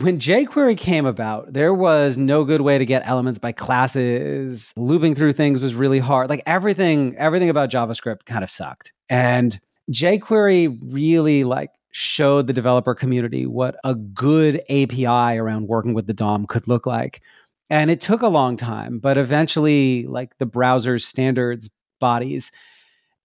when 0.00 0.18
jQuery 0.18 0.76
came 0.76 1.06
about, 1.06 1.52
there 1.52 1.72
was 1.72 2.18
no 2.18 2.44
good 2.44 2.60
way 2.60 2.78
to 2.78 2.84
get 2.84 3.06
elements 3.06 3.38
by 3.38 3.52
classes. 3.52 4.74
Looping 4.76 5.14
through 5.14 5.32
things 5.32 5.62
was 5.62 5.74
really 5.74 6.00
hard. 6.00 6.28
Like 6.28 6.42
everything, 6.46 7.14
everything 7.16 7.48
about 7.48 7.70
JavaScript 7.70 8.26
kind 8.26 8.42
of 8.42 8.50
sucked. 8.50 8.92
And 9.08 9.58
jQuery 9.92 10.78
really 10.82 11.44
like 11.44 11.70
showed 11.92 12.46
the 12.46 12.52
developer 12.52 12.94
community 12.94 13.46
what 13.46 13.76
a 13.84 13.94
good 13.94 14.60
API 14.68 15.38
around 15.38 15.68
working 15.68 15.94
with 15.94 16.06
the 16.06 16.14
DOM 16.14 16.46
could 16.46 16.68
look 16.68 16.86
like. 16.86 17.22
And 17.70 17.90
it 17.90 18.00
took 18.00 18.22
a 18.22 18.28
long 18.28 18.56
time, 18.56 18.98
but 18.98 19.16
eventually 19.16 20.06
like 20.06 20.36
the 20.38 20.46
browser's 20.46 21.04
standards 21.04 21.70
bodies 21.98 22.52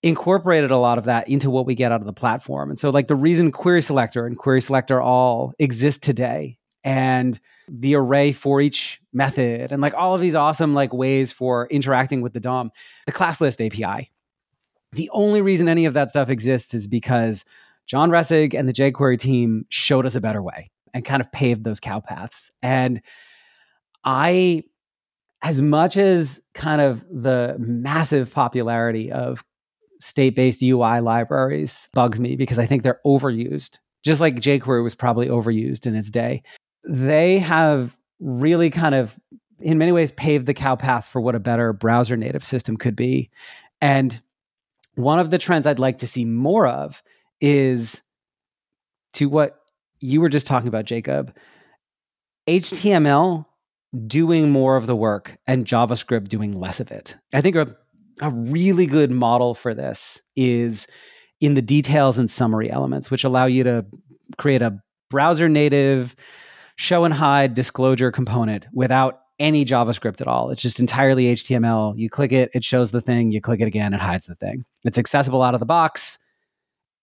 incorporated 0.03 0.71
a 0.71 0.77
lot 0.77 0.97
of 0.97 1.03
that 1.03 1.27
into 1.27 1.49
what 1.49 1.65
we 1.65 1.75
get 1.75 1.91
out 1.91 1.99
of 1.99 2.07
the 2.07 2.13
platform. 2.13 2.69
And 2.69 2.79
so 2.79 2.89
like 2.89 3.07
the 3.07 3.15
reason 3.15 3.51
query 3.51 3.81
selector 3.81 4.25
and 4.25 4.37
query 4.37 4.61
selector 4.61 5.01
all 5.01 5.53
exist 5.59 6.01
today 6.01 6.57
and 6.83 7.39
the 7.67 7.95
array 7.95 8.31
for 8.31 8.59
each 8.59 8.99
method 9.13 9.71
and 9.71 9.81
like 9.81 9.93
all 9.93 10.15
of 10.15 10.21
these 10.21 10.35
awesome 10.35 10.73
like 10.73 10.93
ways 10.93 11.31
for 11.31 11.67
interacting 11.67 12.21
with 12.21 12.33
the 12.33 12.39
DOM, 12.39 12.71
the 13.05 13.11
class 13.11 13.39
list 13.39 13.61
API. 13.61 14.10
The 14.93 15.09
only 15.13 15.41
reason 15.41 15.69
any 15.69 15.85
of 15.85 15.93
that 15.93 16.09
stuff 16.09 16.29
exists 16.29 16.73
is 16.73 16.87
because 16.87 17.45
John 17.87 18.09
Resig 18.09 18.53
and 18.53 18.67
the 18.67 18.73
jQuery 18.73 19.19
team 19.19 19.65
showed 19.69 20.05
us 20.05 20.15
a 20.15 20.21
better 20.21 20.41
way 20.41 20.69
and 20.93 21.05
kind 21.05 21.21
of 21.21 21.31
paved 21.31 21.63
those 21.63 21.79
cow 21.79 21.99
paths. 21.99 22.51
And 22.61 23.01
I 24.03 24.63
as 25.43 25.59
much 25.61 25.97
as 25.97 26.41
kind 26.53 26.81
of 26.81 27.03
the 27.09 27.55
massive 27.57 28.31
popularity 28.31 29.11
of 29.11 29.43
state 29.99 30.35
based 30.35 30.61
UI 30.61 30.99
libraries 30.99 31.87
bugs 31.93 32.19
me 32.19 32.35
because 32.35 32.59
I 32.59 32.65
think 32.65 32.83
they're 32.83 32.99
overused, 33.05 33.79
just 34.03 34.21
like 34.21 34.35
jQuery 34.35 34.83
was 34.83 34.95
probably 34.95 35.27
overused 35.27 35.87
in 35.87 35.95
its 35.95 36.09
day. 36.09 36.43
They 36.83 37.39
have 37.39 37.97
really 38.19 38.69
kind 38.69 38.95
of, 38.95 39.17
in 39.59 39.77
many 39.77 39.91
ways, 39.91 40.11
paved 40.11 40.47
the 40.47 40.53
cow 40.53 40.75
path 40.75 41.07
for 41.07 41.21
what 41.21 41.35
a 41.35 41.39
better 41.39 41.73
browser 41.73 42.17
native 42.17 42.43
system 42.43 42.77
could 42.77 42.95
be. 42.95 43.29
And 43.79 44.19
one 44.95 45.19
of 45.19 45.31
the 45.31 45.37
trends 45.37 45.67
I'd 45.67 45.79
like 45.79 45.99
to 45.99 46.07
see 46.07 46.25
more 46.25 46.67
of 46.67 47.01
is 47.39 48.01
to 49.13 49.29
what 49.29 49.59
you 49.99 50.21
were 50.21 50.29
just 50.29 50.47
talking 50.47 50.67
about, 50.67 50.85
Jacob. 50.85 51.35
HTML 52.47 53.45
doing 54.07 54.49
more 54.49 54.75
of 54.75 54.87
the 54.87 54.95
work 54.95 55.37
and 55.47 55.65
JavaScript 55.65 56.27
doing 56.27 56.59
less 56.59 56.79
of 56.79 56.91
it. 56.91 57.15
I 57.33 57.41
think 57.41 57.55
a, 57.55 57.75
a 58.21 58.29
really 58.29 58.85
good 58.85 59.11
model 59.11 59.53
for 59.53 59.73
this 59.73 60.21
is 60.35 60.87
in 61.39 61.55
the 61.55 61.61
details 61.61 62.17
and 62.17 62.29
summary 62.29 62.71
elements, 62.71 63.11
which 63.11 63.23
allow 63.23 63.45
you 63.45 63.63
to 63.63 63.85
create 64.37 64.61
a 64.61 64.79
browser 65.09 65.49
native 65.49 66.15
show 66.77 67.03
and 67.03 67.13
hide 67.13 67.53
disclosure 67.53 68.11
component 68.11 68.67
without 68.73 69.21
any 69.41 69.65
JavaScript 69.65 70.21
at 70.21 70.27
all. 70.27 70.51
It's 70.51 70.61
just 70.61 70.79
entirely 70.79 71.33
HTML. 71.33 71.97
You 71.97 72.09
click 72.09 72.31
it, 72.31 72.51
it 72.53 72.63
shows 72.63 72.91
the 72.91 73.01
thing. 73.01 73.31
You 73.31 73.41
click 73.41 73.59
it 73.59 73.65
again, 73.65 73.93
it 73.93 73.99
hides 73.99 74.27
the 74.27 74.35
thing. 74.35 74.63
It's 74.85 74.99
accessible 74.99 75.41
out 75.41 75.55
of 75.55 75.59
the 75.59 75.65
box. 75.65 76.19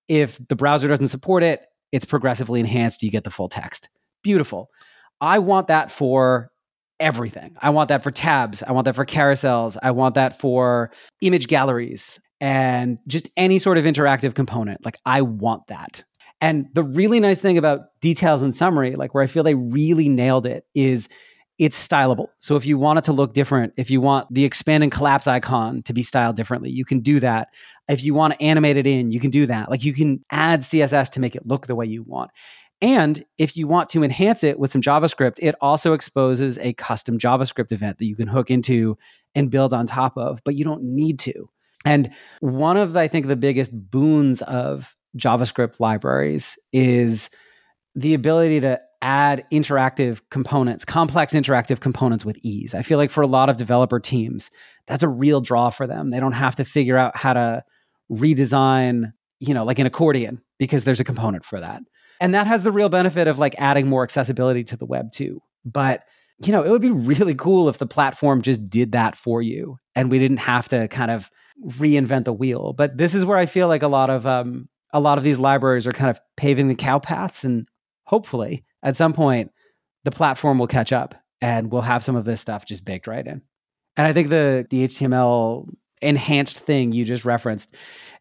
If 0.07 0.39
the 0.49 0.57
browser 0.57 0.89
doesn't 0.89 1.09
support 1.09 1.43
it, 1.43 1.62
it's 1.91 2.05
progressively 2.05 2.61
enhanced. 2.61 3.03
You 3.03 3.11
get 3.11 3.24
the 3.24 3.30
full 3.30 3.49
text. 3.49 3.89
Beautiful. 4.22 4.70
I 5.20 5.41
want 5.41 5.66
that 5.66 5.91
for 5.91 6.51
everything. 7.01 7.57
I 7.61 7.70
want 7.70 7.89
that 7.89 8.05
for 8.05 8.12
tabs. 8.12 8.62
I 8.62 8.72
want 8.72 8.84
that 8.84 8.95
for 8.95 9.05
carousels. 9.05 9.76
I 9.82 9.91
want 9.91 10.14
that 10.14 10.39
for 10.41 10.93
image 11.20 11.49
galleries 11.49 12.20
and 12.41 12.99
just 13.09 13.28
any 13.36 13.59
sort 13.59 13.78
of 13.78 13.84
interactive 13.84 14.34
component. 14.34 14.84
Like, 14.84 14.99
I 15.05 15.22
want 15.22 15.66
that. 15.66 16.05
And 16.41 16.68
the 16.72 16.84
really 16.84 17.18
nice 17.18 17.41
thing 17.41 17.59
about 17.59 18.01
details 18.01 18.43
and 18.43 18.55
summary, 18.55 18.95
like 18.95 19.12
where 19.12 19.24
I 19.24 19.26
feel 19.26 19.43
they 19.43 19.57
really 19.57 20.09
nailed 20.09 20.47
it, 20.47 20.64
is 20.74 21.09
it's 21.59 21.88
stylable. 21.88 22.28
So 22.38 22.56
if 22.56 22.64
you 22.64 22.78
want 22.78 23.00
it 23.00 23.04
to 23.04 23.12
look 23.12 23.32
different, 23.32 23.74
if 23.76 23.90
you 23.90 24.00
want 24.00 24.32
the 24.32 24.44
expand 24.44 24.84
and 24.84 24.92
collapse 24.92 25.26
icon 25.26 25.82
to 25.82 25.92
be 25.92 26.02
styled 26.02 26.36
differently, 26.36 26.70
you 26.70 26.84
can 26.84 27.00
do 27.00 27.18
that. 27.20 27.48
If 27.88 28.04
you 28.04 28.14
want 28.14 28.34
to 28.34 28.42
animate 28.42 28.76
it 28.76 28.86
in, 28.86 29.11
you 29.11 29.18
can 29.18 29.30
do 29.30 29.46
that. 29.46 29.70
Like 29.70 29.82
you 29.82 29.92
can 29.92 30.22
add 30.30 30.61
CSS 30.61 31.11
to 31.12 31.20
make 31.20 31.34
it 31.34 31.46
look 31.46 31.66
the 31.66 31.74
way 31.74 31.86
you 31.86 32.04
want. 32.04 32.30
And 32.80 33.24
if 33.38 33.56
you 33.56 33.66
want 33.66 33.88
to 33.90 34.04
enhance 34.04 34.44
it 34.44 34.59
with 34.59 34.70
some 34.70 34.82
JavaScript, 34.82 35.38
it 35.40 35.56
also 35.61 35.94
exposes 35.94 36.59
a 36.59 36.74
custom 36.74 37.18
JavaScript 37.18 37.72
event 37.72 37.98
that 37.98 38.06
you 38.06 38.14
can 38.14 38.28
hook 38.28 38.52
into 38.52 38.96
and 39.34 39.50
build 39.50 39.72
on 39.72 39.86
top 39.86 40.16
of, 40.16 40.40
but 40.44 40.54
you 40.54 40.64
don't 40.64 40.84
need 40.84 41.18
to. 41.20 41.50
And 41.84 42.11
one 42.40 42.76
of, 42.76 42.96
I 42.96 43.09
think, 43.09 43.26
the 43.26 43.36
biggest 43.36 43.72
boons 43.72 44.42
of 44.42 44.94
JavaScript 45.16 45.80
libraries 45.80 46.56
is 46.72 47.30
the 47.96 48.14
ability 48.14 48.61
to 48.61 48.80
add 49.03 49.46
interactive 49.53 50.20
components, 50.30 50.84
complex 50.84 51.32
interactive 51.32 51.80
components 51.80 52.24
with 52.24 52.38
ease. 52.42 52.74
I 52.74 52.82
feel 52.82 52.99
like 52.99 53.11
for 53.11 53.22
a 53.22 53.26
lot 53.26 53.49
of 53.49 53.57
developer 53.57 54.01
teams, 54.01 54.51
that's 54.86 55.03
a 55.03 55.09
real 55.09 55.40
draw 55.40 55.70
for 55.70 55.86
them. 55.86 56.11
They 56.11 56.20
don't 56.20 56.32
have 56.32 56.57
to 56.57 56.64
figure 56.64 56.96
out 56.96 57.16
how 57.16 57.34
to 57.34 57.64
redesign, 58.11 59.12
you 59.38 59.55
know, 59.55 59.64
like 59.64 59.78
an 59.78 59.86
accordion 59.86 60.42
because 60.59 60.84
there's 60.84 61.01
a 61.01 61.05
component 61.05 61.44
for 61.44 61.61
that. 61.61 61.82
And 62.20 62.34
that 62.34 62.49
has 62.49 62.64
the 62.64 62.72
real 62.72 62.88
benefit 62.88 63.28
of 63.28 63.38
like 63.38 63.55
adding 63.59 63.88
more 63.88 64.03
accessibility 64.03 64.64
to 64.64 64.76
the 64.76 64.86
web 64.86 65.12
too. 65.12 65.40
But 65.64 66.03
you 66.40 66.53
know, 66.53 66.62
it 66.62 66.70
would 66.70 66.82
be 66.82 66.90
really 66.90 67.34
cool 67.34 67.68
if 67.68 67.78
the 67.78 67.86
platform 67.86 68.42
just 68.42 68.70
did 68.70 68.92
that 68.92 69.16
for 69.16 69.42
you 69.42 69.76
and 69.96 70.11
we 70.11 70.20
didn't 70.20 70.36
have 70.36 70.68
to 70.68 70.86
kind 70.86 71.11
of 71.11 71.30
reinvent 71.66 72.24
the 72.24 72.32
wheel. 72.32 72.72
But 72.72 72.96
this 72.96 73.14
is 73.14 73.24
where 73.24 73.36
I 73.36 73.46
feel 73.46 73.66
like 73.66 73.82
a 73.82 73.88
lot 73.88 74.11
of 74.11 74.26
um 74.26 74.68
a 74.92 75.01
lot 75.01 75.18
of 75.18 75.24
these 75.24 75.38
libraries 75.38 75.86
are 75.86 75.92
kind 75.92 76.11
of 76.11 76.20
paving 76.36 76.68
the 76.68 76.74
cow 76.74 76.99
paths 76.99 77.44
and 77.44 77.68
hopefully 78.05 78.64
at 78.82 78.96
some 78.96 79.12
point 79.12 79.50
the 80.04 80.10
platform 80.10 80.58
will 80.58 80.66
catch 80.66 80.92
up 80.92 81.14
and 81.40 81.70
we'll 81.70 81.82
have 81.82 82.04
some 82.04 82.16
of 82.16 82.24
this 82.24 82.40
stuff 82.40 82.64
just 82.64 82.84
baked 82.84 83.06
right 83.06 83.26
in. 83.26 83.42
And 83.96 84.06
I 84.06 84.12
think 84.12 84.30
the 84.30 84.66
the 84.70 84.86
HTML 84.86 85.68
enhanced 86.00 86.58
thing 86.58 86.92
you 86.92 87.04
just 87.04 87.24
referenced 87.24 87.74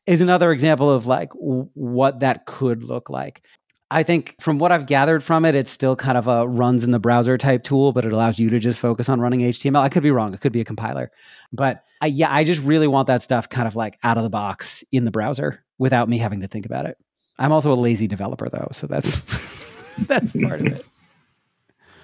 is 0.08 0.22
another 0.22 0.52
example 0.52 0.90
of 0.90 1.06
like 1.06 1.32
w- 1.34 1.70
what 1.74 2.22
that 2.22 2.46
could 2.46 2.84
look 2.84 3.10
like. 3.10 3.44
I 3.90 4.04
think 4.04 4.36
from 4.42 4.60
what 4.60 4.72
I've 4.72 4.86
gathered 4.86 5.24
from 5.24 5.46
it, 5.46 5.56
it's 5.56 5.72
still 5.72 5.96
kind 5.96 6.18
of 6.18 6.28
a 6.28 6.46
runs 6.46 6.84
in 6.84 6.92
the 6.92 7.00
browser 7.00 7.38
type 7.38 7.64
tool, 7.64 7.94
but 7.94 8.04
it 8.04 8.12
allows 8.12 8.38
you 8.38 8.50
to 8.50 8.60
just 8.60 8.80
focus 8.80 9.08
on 9.08 9.22
running 9.22 9.40
HTML. 9.42 9.80
I 9.80 9.88
could 9.88 10.04
be 10.04 10.12
wrong. 10.12 10.34
It 10.34 10.42
could 10.42 10.52
be 10.52 10.60
a 10.60 10.66
compiler. 10.66 11.10
But 11.54 11.84
I, 12.02 12.08
yeah, 12.08 12.34
I 12.34 12.44
just 12.44 12.62
really 12.62 12.88
want 12.88 13.08
that 13.08 13.24
stuff 13.24 13.48
kind 13.48 13.68
of 13.68 13.78
like 13.78 13.98
out 14.04 14.18
of 14.18 14.24
the 14.24 14.30
box 14.30 14.84
in 14.92 15.06
the 15.06 15.12
browser 15.12 15.64
without 15.78 16.10
me 16.10 16.18
having 16.18 16.42
to 16.42 16.48
think 16.48 16.66
about 16.66 16.86
it. 16.86 16.98
I'm 17.40 17.54
also 17.54 17.72
a 17.72 17.76
lazy 17.76 18.08
developer 18.08 18.50
though, 18.50 18.68
so 18.72 18.88
that's 18.88 19.22
that's 20.08 20.32
part 20.32 20.62
of 20.62 20.68
it. 20.68 20.86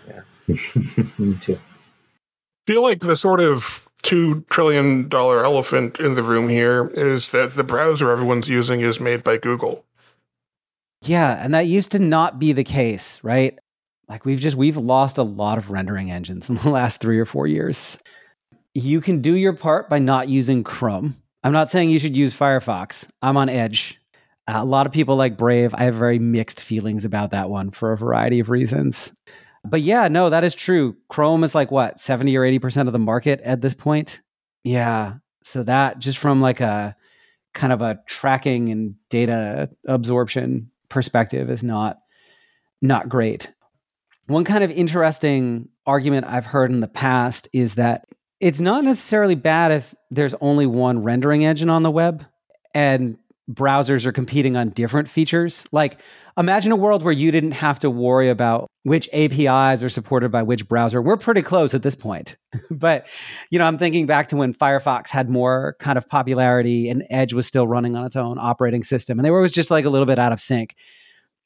Yeah. 0.07 1.03
me 1.17 1.37
too. 1.37 1.59
feel 2.67 2.81
like 2.81 3.01
the 3.01 3.15
sort 3.15 3.39
of 3.39 3.87
two 4.01 4.41
trillion 4.49 5.07
dollar 5.07 5.43
elephant 5.43 5.99
in 5.99 6.15
the 6.15 6.23
room 6.23 6.49
here 6.49 6.87
is 6.93 7.31
that 7.31 7.53
the 7.53 7.63
browser 7.63 8.09
everyone's 8.09 8.49
using 8.49 8.81
is 8.81 8.99
made 8.99 9.23
by 9.23 9.37
Google. 9.37 9.85
Yeah, 11.01 11.43
and 11.43 11.53
that 11.53 11.67
used 11.67 11.91
to 11.91 11.99
not 11.99 12.39
be 12.39 12.53
the 12.53 12.63
case, 12.63 13.21
right? 13.23 13.57
Like 14.07 14.25
we've 14.25 14.39
just 14.39 14.55
we've 14.55 14.77
lost 14.77 15.17
a 15.17 15.23
lot 15.23 15.57
of 15.57 15.71
rendering 15.71 16.11
engines 16.11 16.49
in 16.49 16.55
the 16.55 16.69
last 16.69 17.01
3 17.01 17.19
or 17.19 17.25
4 17.25 17.47
years. 17.47 17.97
You 18.75 19.01
can 19.01 19.21
do 19.21 19.35
your 19.35 19.53
part 19.53 19.89
by 19.89 19.99
not 19.99 20.29
using 20.29 20.63
Chrome. 20.63 21.15
I'm 21.43 21.53
not 21.53 21.69
saying 21.69 21.89
you 21.89 21.99
should 21.99 22.17
use 22.17 22.33
Firefox. 22.33 23.07
I'm 23.21 23.37
on 23.37 23.49
Edge. 23.49 23.99
Uh, 24.47 24.57
a 24.57 24.65
lot 24.65 24.85
of 24.85 24.91
people 24.91 25.15
like 25.15 25.37
Brave. 25.37 25.73
I 25.73 25.85
have 25.85 25.95
very 25.95 26.19
mixed 26.19 26.61
feelings 26.61 27.05
about 27.05 27.31
that 27.31 27.49
one 27.49 27.71
for 27.71 27.91
a 27.91 27.97
variety 27.97 28.39
of 28.39 28.49
reasons. 28.49 29.13
But 29.65 29.81
yeah, 29.81 30.09
no, 30.09 30.29
that 30.29 30.43
is 30.43 30.55
true. 30.55 30.97
Chrome 31.07 31.43
is 31.43 31.55
like 31.55 31.71
what, 31.71 31.99
70 31.99 32.35
or 32.35 32.41
80% 32.41 32.87
of 32.87 32.93
the 32.93 32.99
market 32.99 33.39
at 33.41 33.61
this 33.61 33.73
point? 33.73 34.21
Yeah. 34.63 35.15
So 35.43 35.63
that 35.63 35.99
just 35.99 36.17
from 36.17 36.41
like 36.41 36.59
a 36.59 36.95
kind 37.53 37.71
of 37.71 37.81
a 37.81 37.99
tracking 38.07 38.69
and 38.69 38.95
data 39.09 39.69
absorption 39.87 40.71
perspective 40.89 41.49
is 41.49 41.63
not 41.63 41.99
not 42.81 43.07
great. 43.07 43.51
One 44.27 44.43
kind 44.43 44.63
of 44.63 44.71
interesting 44.71 45.69
argument 45.85 46.27
I've 46.27 46.45
heard 46.45 46.71
in 46.71 46.81
the 46.81 46.87
past 46.87 47.47
is 47.53 47.75
that 47.75 48.05
it's 48.39 48.59
not 48.59 48.83
necessarily 48.83 49.35
bad 49.35 49.71
if 49.71 49.95
there's 50.11 50.33
only 50.41 50.65
one 50.65 51.01
rendering 51.01 51.45
engine 51.45 51.69
on 51.69 51.83
the 51.83 51.91
web 51.91 52.25
and 52.73 53.17
browsers 53.51 54.05
are 54.05 54.11
competing 54.11 54.55
on 54.55 54.69
different 54.69 55.09
features. 55.09 55.67
Like 55.71 55.99
imagine 56.37 56.71
a 56.71 56.77
world 56.77 57.03
where 57.03 57.13
you 57.13 57.31
didn't 57.31 57.51
have 57.51 57.79
to 57.79 57.89
worry 57.89 58.29
about 58.29 58.69
which 58.83 59.09
APIs 59.13 59.83
are 59.83 59.89
supported 59.89 60.31
by 60.31 60.43
which 60.43 60.67
browser. 60.67 61.01
We're 61.01 61.17
pretty 61.17 61.41
close 61.41 61.73
at 61.73 61.83
this 61.83 61.95
point. 61.95 62.37
but, 62.71 63.07
you 63.49 63.59
know, 63.59 63.65
I'm 63.65 63.77
thinking 63.77 64.05
back 64.05 64.27
to 64.27 64.37
when 64.37 64.53
Firefox 64.53 65.09
had 65.09 65.29
more 65.29 65.75
kind 65.79 65.97
of 65.97 66.07
popularity 66.07 66.89
and 66.89 67.03
Edge 67.09 67.33
was 67.33 67.45
still 67.45 67.67
running 67.67 67.95
on 67.95 68.05
its 68.05 68.15
own 68.15 68.37
operating 68.39 68.83
system 68.83 69.19
and 69.19 69.25
they 69.25 69.31
were 69.31 69.37
always 69.37 69.51
just 69.51 69.71
like 69.71 69.85
a 69.85 69.89
little 69.89 70.07
bit 70.07 70.19
out 70.19 70.31
of 70.31 70.39
sync. 70.39 70.75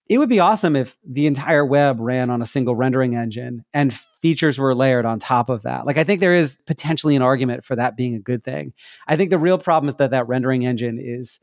It 0.09 0.19
would 0.19 0.29
be 0.29 0.39
awesome 0.39 0.77
if 0.77 0.97
the 1.05 1.27
entire 1.27 1.65
web 1.65 1.99
ran 1.99 2.29
on 2.29 2.41
a 2.41 2.45
single 2.45 2.75
rendering 2.75 3.15
engine 3.15 3.65
and 3.73 3.93
features 4.21 4.57
were 4.57 4.73
layered 4.73 5.05
on 5.05 5.19
top 5.19 5.49
of 5.49 5.63
that. 5.63 5.85
Like 5.85 5.97
I 5.97 6.05
think 6.05 6.21
there 6.21 6.33
is 6.33 6.59
potentially 6.65 7.15
an 7.17 7.21
argument 7.21 7.65
for 7.65 7.75
that 7.75 7.97
being 7.97 8.15
a 8.15 8.19
good 8.19 8.43
thing. 8.43 8.73
I 9.05 9.17
think 9.17 9.31
the 9.31 9.37
real 9.37 9.57
problem 9.57 9.89
is 9.89 9.95
that 9.95 10.11
that 10.11 10.29
rendering 10.29 10.65
engine 10.65 10.97
is 11.01 11.41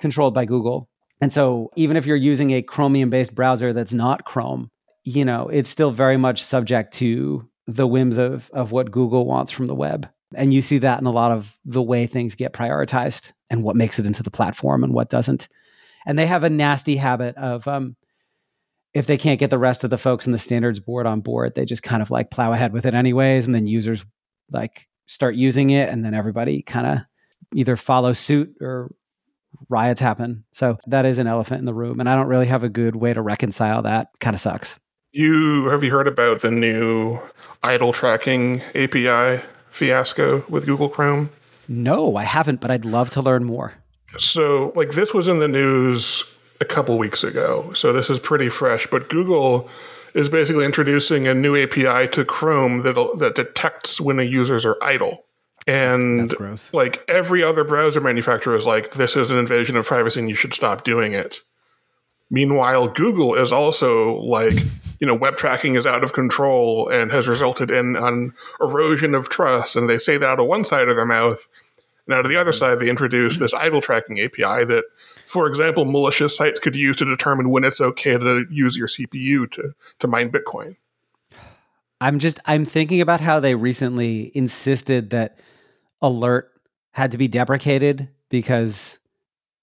controlled 0.00 0.34
by 0.34 0.44
Google. 0.44 0.88
And 1.20 1.32
so 1.32 1.70
even 1.76 1.96
if 1.96 2.06
you're 2.06 2.16
using 2.16 2.50
a 2.50 2.62
Chromium 2.62 3.10
based 3.10 3.34
browser 3.34 3.72
that's 3.72 3.92
not 3.92 4.24
Chrome, 4.24 4.70
you 5.04 5.24
know, 5.24 5.48
it's 5.48 5.70
still 5.70 5.90
very 5.90 6.16
much 6.16 6.42
subject 6.42 6.94
to 6.94 7.48
the 7.66 7.86
whims 7.86 8.18
of 8.18 8.50
of 8.52 8.72
what 8.72 8.90
Google 8.90 9.26
wants 9.26 9.52
from 9.52 9.66
the 9.66 9.74
web. 9.74 10.08
And 10.34 10.54
you 10.54 10.62
see 10.62 10.78
that 10.78 11.00
in 11.00 11.06
a 11.06 11.12
lot 11.12 11.32
of 11.32 11.56
the 11.64 11.82
way 11.82 12.06
things 12.06 12.34
get 12.34 12.52
prioritized 12.52 13.32
and 13.48 13.62
what 13.62 13.76
makes 13.76 13.98
it 13.98 14.06
into 14.06 14.22
the 14.22 14.30
platform 14.30 14.84
and 14.84 14.94
what 14.94 15.10
doesn't. 15.10 15.48
And 16.06 16.18
they 16.18 16.26
have 16.26 16.44
a 16.44 16.50
nasty 16.50 16.96
habit 16.96 17.36
of 17.36 17.66
um, 17.68 17.96
if 18.94 19.06
they 19.06 19.18
can't 19.18 19.40
get 19.40 19.50
the 19.50 19.58
rest 19.58 19.84
of 19.84 19.90
the 19.90 19.98
folks 19.98 20.26
in 20.26 20.32
the 20.32 20.38
standards 20.38 20.80
board 20.80 21.06
on 21.06 21.20
board, 21.20 21.54
they 21.54 21.64
just 21.64 21.82
kind 21.82 22.02
of 22.02 22.10
like 22.10 22.30
plow 22.30 22.52
ahead 22.52 22.72
with 22.72 22.86
it 22.86 22.94
anyways, 22.94 23.46
and 23.46 23.54
then 23.54 23.66
users 23.66 24.04
like 24.50 24.88
start 25.06 25.34
using 25.34 25.70
it, 25.70 25.88
and 25.88 26.04
then 26.04 26.14
everybody 26.14 26.62
kind 26.62 26.86
of 26.86 26.98
either 27.54 27.76
follow 27.76 28.12
suit 28.12 28.54
or 28.60 28.90
riots 29.68 30.00
happen. 30.00 30.44
So 30.50 30.78
that 30.86 31.04
is 31.06 31.18
an 31.18 31.26
elephant 31.26 31.60
in 31.60 31.64
the 31.64 31.74
room, 31.74 32.00
and 32.00 32.08
I 32.08 32.16
don't 32.16 32.28
really 32.28 32.46
have 32.46 32.64
a 32.64 32.68
good 32.68 32.96
way 32.96 33.12
to 33.12 33.22
reconcile 33.22 33.82
that. 33.82 34.08
Kind 34.20 34.34
of 34.34 34.40
sucks. 34.40 34.78
You 35.12 35.68
have 35.68 35.82
you 35.82 35.90
heard 35.90 36.06
about 36.06 36.40
the 36.40 36.50
new 36.50 37.18
idle 37.62 37.92
tracking 37.92 38.62
API 38.74 39.42
fiasco 39.70 40.44
with 40.48 40.66
Google 40.66 40.88
Chrome? 40.88 41.30
No, 41.68 42.16
I 42.16 42.24
haven't, 42.24 42.60
but 42.60 42.70
I'd 42.70 42.84
love 42.84 43.10
to 43.10 43.22
learn 43.22 43.44
more. 43.44 43.74
So, 44.18 44.72
like 44.74 44.92
this 44.92 45.14
was 45.14 45.28
in 45.28 45.38
the 45.38 45.48
news 45.48 46.24
a 46.60 46.64
couple 46.64 46.98
weeks 46.98 47.24
ago. 47.24 47.70
So 47.74 47.92
this 47.92 48.10
is 48.10 48.20
pretty 48.20 48.48
fresh, 48.48 48.86
but 48.86 49.08
Google 49.08 49.68
is 50.14 50.28
basically 50.28 50.64
introducing 50.64 51.26
a 51.26 51.34
new 51.34 51.56
API 51.56 52.08
to 52.08 52.24
Chrome 52.24 52.82
that 52.82 52.94
that 53.18 53.34
detects 53.34 54.00
when 54.00 54.16
the 54.16 54.26
users 54.26 54.64
are 54.64 54.76
idle. 54.82 55.24
And 55.66 56.20
That's 56.20 56.34
gross. 56.34 56.72
like 56.72 57.04
every 57.08 57.42
other 57.42 57.64
browser 57.64 58.00
manufacturer 58.00 58.56
is 58.56 58.66
like, 58.66 58.94
this 58.94 59.16
is 59.16 59.30
an 59.30 59.38
invasion 59.38 59.76
of 59.76 59.86
privacy 59.86 60.20
and 60.20 60.28
you 60.28 60.34
should 60.34 60.54
stop 60.54 60.84
doing 60.84 61.12
it. 61.12 61.40
Meanwhile, 62.30 62.88
Google 62.88 63.34
is 63.34 63.52
also 63.52 64.18
like, 64.18 64.54
you 65.00 65.06
know, 65.06 65.14
web 65.14 65.36
tracking 65.36 65.74
is 65.74 65.86
out 65.86 66.04
of 66.04 66.12
control 66.12 66.88
and 66.88 67.10
has 67.10 67.26
resulted 67.26 67.70
in 67.70 67.96
an 67.96 68.32
erosion 68.60 69.14
of 69.14 69.28
trust. 69.28 69.76
And 69.76 69.88
they 69.88 69.98
say 69.98 70.16
that 70.16 70.28
out 70.28 70.40
of 70.40 70.46
one 70.46 70.64
side 70.64 70.88
of 70.88 70.96
their 70.96 71.06
mouth. 71.06 71.44
And 72.06 72.14
out 72.14 72.24
of 72.24 72.30
the 72.30 72.36
other 72.36 72.52
mm-hmm. 72.52 72.58
side, 72.58 72.78
they 72.78 72.88
introduce 72.88 73.38
this 73.38 73.52
idle 73.52 73.80
tracking 73.80 74.20
API 74.20 74.64
that, 74.64 74.84
for 75.26 75.46
example, 75.46 75.84
malicious 75.84 76.36
sites 76.36 76.60
could 76.60 76.76
use 76.76 76.96
to 76.96 77.04
determine 77.04 77.50
when 77.50 77.64
it's 77.64 77.80
okay 77.80 78.16
to 78.16 78.46
use 78.48 78.76
your 78.76 78.88
CPU 78.88 79.50
to, 79.50 79.74
to 79.98 80.06
mine 80.06 80.30
Bitcoin. 80.30 80.76
I'm 82.00 82.18
just 82.18 82.40
I'm 82.46 82.64
thinking 82.64 83.00
about 83.00 83.20
how 83.20 83.40
they 83.40 83.54
recently 83.54 84.32
insisted 84.34 85.10
that 85.10 85.38
alert 86.02 86.50
had 86.92 87.12
to 87.12 87.18
be 87.18 87.28
deprecated 87.28 88.08
because 88.30 88.98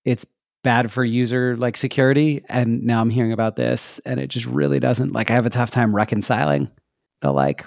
it's 0.06 0.26
bad 0.64 0.92
for 0.92 1.04
user 1.04 1.56
like 1.58 1.78
security 1.78 2.44
and 2.50 2.84
now 2.84 3.02
I'm 3.02 3.10
hearing 3.10 3.32
about 3.32 3.56
this 3.56 4.00
and 4.00 4.20
it 4.20 4.28
just 4.28 4.46
really 4.46 4.80
doesn't 4.80 5.14
like 5.14 5.32
I 5.32 5.36
have 5.36 5.46
a 5.46 5.52
tough 5.52 5.70
time 5.70 5.96
reconciling 5.96 6.70
the 7.22 7.32
like 7.32 7.66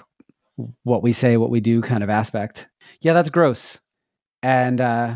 what 0.83 1.01
we 1.01 1.11
say 1.11 1.37
what 1.37 1.49
we 1.49 1.61
do 1.61 1.81
kind 1.81 2.03
of 2.03 2.09
aspect. 2.09 2.67
Yeah, 3.01 3.13
that's 3.13 3.29
gross. 3.29 3.79
And 4.43 4.79
uh 4.81 5.15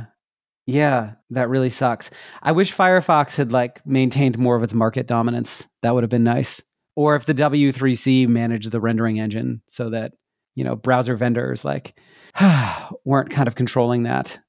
yeah, 0.67 1.13
that 1.29 1.49
really 1.49 1.69
sucks. 1.69 2.09
I 2.41 2.51
wish 2.51 2.75
Firefox 2.75 3.35
had 3.35 3.51
like 3.51 3.85
maintained 3.85 4.39
more 4.39 4.55
of 4.55 4.63
its 4.63 4.73
market 4.73 5.05
dominance. 5.05 5.67
That 5.83 5.93
would 5.93 6.03
have 6.03 6.09
been 6.09 6.23
nice. 6.23 6.63
Or 6.95 7.15
if 7.15 7.25
the 7.25 7.33
W3C 7.33 8.27
managed 8.27 8.71
the 8.71 8.79
rendering 8.79 9.19
engine 9.19 9.61
so 9.67 9.91
that, 9.91 10.13
you 10.55 10.63
know, 10.63 10.75
browser 10.75 11.15
vendors 11.15 11.63
like 11.63 11.99
weren't 13.05 13.29
kind 13.29 13.47
of 13.47 13.55
controlling 13.55 14.03
that. 14.03 14.39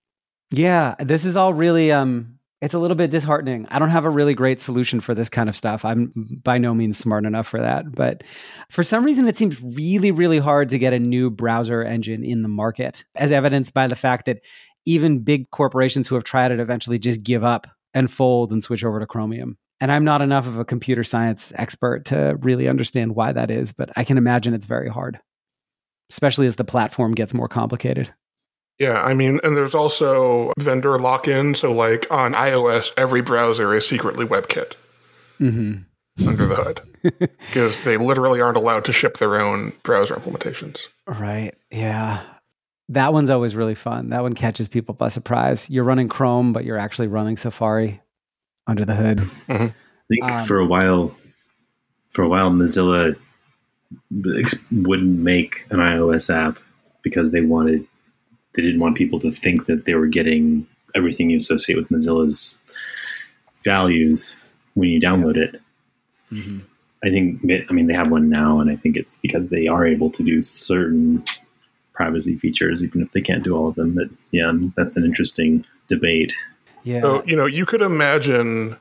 Yeah, 0.50 0.94
this 1.00 1.24
is 1.24 1.36
all 1.36 1.52
really 1.52 1.92
um 1.92 2.38
it's 2.62 2.74
a 2.74 2.78
little 2.78 2.96
bit 2.96 3.10
disheartening. 3.10 3.66
I 3.68 3.78
don't 3.78 3.90
have 3.90 4.06
a 4.06 4.10
really 4.10 4.32
great 4.32 4.60
solution 4.60 5.00
for 5.00 5.14
this 5.14 5.28
kind 5.28 5.48
of 5.48 5.56
stuff. 5.56 5.84
I'm 5.84 6.40
by 6.42 6.58
no 6.58 6.74
means 6.74 6.96
smart 6.98 7.26
enough 7.26 7.46
for 7.46 7.60
that, 7.60 7.92
but 7.92 8.24
for 8.70 8.82
some 8.82 9.04
reason 9.04 9.28
it 9.28 9.36
seems 9.36 9.60
really 9.62 10.10
really 10.10 10.38
hard 10.38 10.68
to 10.70 10.78
get 10.78 10.92
a 10.92 10.98
new 10.98 11.30
browser 11.30 11.82
engine 11.82 12.24
in 12.24 12.42
the 12.42 12.48
market 12.48 13.04
as 13.14 13.32
evidenced 13.32 13.74
by 13.74 13.86
the 13.86 13.96
fact 13.96 14.26
that 14.26 14.40
even 14.86 15.18
big 15.18 15.50
corporations 15.50 16.06
who 16.06 16.14
have 16.14 16.24
tried 16.24 16.52
it 16.52 16.60
eventually 16.60 16.98
just 16.98 17.22
give 17.22 17.44
up 17.44 17.66
and 17.92 18.10
fold 18.10 18.52
and 18.52 18.62
switch 18.62 18.84
over 18.84 19.00
to 19.00 19.06
Chromium. 19.06 19.58
And 19.80 19.92
I'm 19.92 20.04
not 20.04 20.22
enough 20.22 20.46
of 20.46 20.58
a 20.58 20.64
computer 20.64 21.04
science 21.04 21.52
expert 21.56 22.06
to 22.06 22.38
really 22.40 22.68
understand 22.68 23.14
why 23.14 23.32
that 23.32 23.50
is, 23.50 23.72
but 23.72 23.90
I 23.96 24.04
can 24.04 24.16
imagine 24.16 24.54
it's 24.54 24.64
very 24.64 24.88
hard, 24.88 25.18
especially 26.10 26.46
as 26.46 26.56
the 26.56 26.64
platform 26.64 27.12
gets 27.14 27.32
more 27.34 27.48
complicated. 27.48 28.12
Yeah, 28.78 29.02
I 29.02 29.14
mean, 29.14 29.40
and 29.42 29.56
there's 29.56 29.74
also 29.74 30.52
vendor 30.58 30.98
lock 30.98 31.26
in. 31.28 31.54
So, 31.54 31.72
like 31.72 32.06
on 32.10 32.34
iOS, 32.34 32.92
every 32.98 33.22
browser 33.22 33.74
is 33.74 33.88
secretly 33.88 34.26
WebKit 34.26 34.74
Mm-hmm. 35.40 36.28
under 36.28 36.46
the 36.46 36.56
hood 36.56 36.80
because 37.40 37.84
they 37.84 37.96
literally 37.96 38.40
aren't 38.40 38.56
allowed 38.56 38.84
to 38.86 38.92
ship 38.92 39.16
their 39.18 39.40
own 39.40 39.72
browser 39.82 40.14
implementations. 40.14 40.80
Right. 41.06 41.52
Yeah. 41.70 42.22
That 42.90 43.12
one's 43.12 43.30
always 43.30 43.56
really 43.56 43.74
fun. 43.74 44.10
That 44.10 44.22
one 44.22 44.32
catches 44.34 44.68
people 44.68 44.94
by 44.94 45.08
surprise. 45.08 45.68
You're 45.68 45.84
running 45.84 46.08
Chrome, 46.08 46.52
but 46.52 46.64
you're 46.64 46.78
actually 46.78 47.08
running 47.08 47.36
Safari 47.36 48.00
under 48.66 48.84
the 48.84 48.94
hood. 48.94 49.28
I 49.48 49.74
think 50.08 50.22
Um, 50.30 50.46
for 50.46 50.58
a 50.58 50.64
while, 50.66 51.14
for 52.10 52.22
a 52.22 52.28
while, 52.28 52.50
Mozilla 52.50 53.10
ex- 53.12 53.20
wouldn't 54.10 55.18
make 55.20 55.66
an 55.70 55.78
iOS 55.78 56.34
app 56.34 56.58
because 57.02 57.32
they 57.32 57.40
wanted 57.40 57.86
they 58.54 58.62
didn't 58.62 58.80
want 58.80 58.96
people 58.96 59.20
to 59.20 59.30
think 59.30 59.66
that 59.66 59.84
they 59.84 59.94
were 59.94 60.06
getting 60.06 60.66
everything 60.94 61.30
you 61.30 61.36
associate 61.36 61.76
with 61.76 61.88
Mozilla's 61.90 62.62
values 63.62 64.36
when 64.74 64.88
you 64.88 64.98
download 64.98 65.36
it. 65.36 65.60
Mm-hmm. 66.32 66.58
I 67.04 67.10
think 67.10 67.68
I 67.68 67.72
mean 67.72 67.86
they 67.86 67.94
have 67.94 68.10
one 68.10 68.28
now, 68.28 68.60
and 68.60 68.70
I 68.70 68.76
think 68.76 68.96
it's 68.96 69.18
because 69.20 69.48
they 69.48 69.66
are 69.66 69.86
able 69.86 70.10
to 70.10 70.22
do 70.22 70.42
certain 70.42 71.22
privacy 71.92 72.36
features, 72.36 72.82
even 72.82 73.02
if 73.02 73.12
they 73.12 73.20
can't 73.20 73.44
do 73.44 73.56
all 73.56 73.68
of 73.68 73.74
them. 73.74 73.94
But 73.94 74.08
yeah, 74.30 74.52
that's 74.76 74.96
an 74.96 75.04
interesting 75.04 75.64
debate. 75.88 76.32
Yeah. 76.82 77.00
So, 77.00 77.24
you 77.24 77.36
know, 77.36 77.46
you 77.46 77.66
could 77.66 77.82
imagine 77.82 78.76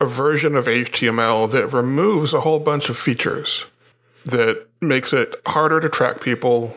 a 0.00 0.06
version 0.06 0.54
of 0.56 0.66
HTML 0.66 1.50
that 1.52 1.72
removes 1.72 2.34
a 2.34 2.40
whole 2.40 2.60
bunch 2.60 2.90
of 2.90 2.98
features 2.98 3.66
that 4.26 4.66
makes 4.80 5.12
it 5.12 5.34
harder 5.46 5.80
to 5.80 5.88
track 5.88 6.20
people, 6.20 6.76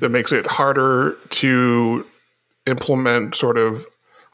that 0.00 0.08
makes 0.08 0.32
it 0.32 0.46
harder 0.46 1.16
to 1.30 2.04
implement 2.66 3.34
sort 3.34 3.58
of 3.58 3.86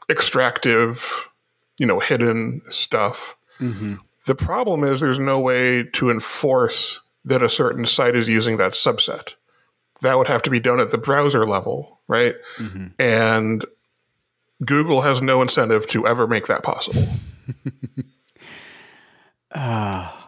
extractive, 0.09 1.29
you 1.77 1.85
know, 1.85 1.99
hidden 1.99 2.61
stuff. 2.69 3.35
Mhm. 3.59 3.99
The 4.25 4.35
problem 4.35 4.83
is 4.83 5.01
there's 5.01 5.19
no 5.19 5.39
way 5.39 5.83
to 5.83 6.09
enforce 6.09 6.99
that 7.25 7.41
a 7.41 7.49
certain 7.49 7.85
site 7.85 8.15
is 8.15 8.27
using 8.29 8.57
that 8.57 8.73
subset. 8.73 9.35
That 10.01 10.17
would 10.17 10.27
have 10.27 10.41
to 10.43 10.49
be 10.49 10.59
done 10.59 10.79
at 10.79 10.91
the 10.91 10.97
browser 10.97 11.45
level, 11.45 12.01
right? 12.07 12.35
Mhm. 12.57 12.91
And 12.99 13.65
Google 14.65 15.01
has 15.01 15.21
no 15.21 15.41
incentive 15.41 15.87
to 15.87 16.05
ever 16.07 16.27
make 16.27 16.47
that 16.47 16.63
possible. 16.63 17.07
Oh, 19.55 19.59
man. 20.15 20.22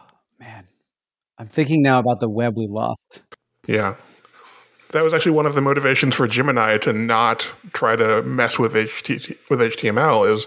I'm 1.38 1.48
thinking 1.48 1.82
now 1.82 1.98
about 1.98 2.20
the 2.20 2.28
web 2.28 2.56
we 2.56 2.66
lost. 2.66 3.22
Yeah. 3.66 3.96
That 4.92 5.02
was 5.02 5.12
actually 5.12 5.32
one 5.32 5.46
of 5.46 5.54
the 5.54 5.60
motivations 5.60 6.14
for 6.14 6.26
Gemini 6.26 6.78
to 6.78 6.92
not 6.92 7.50
try 7.72 7.96
to 7.96 8.22
mess 8.22 8.58
with 8.58 8.74
HT, 8.74 9.36
with 9.50 9.60
HTML 9.60 10.32
is, 10.32 10.46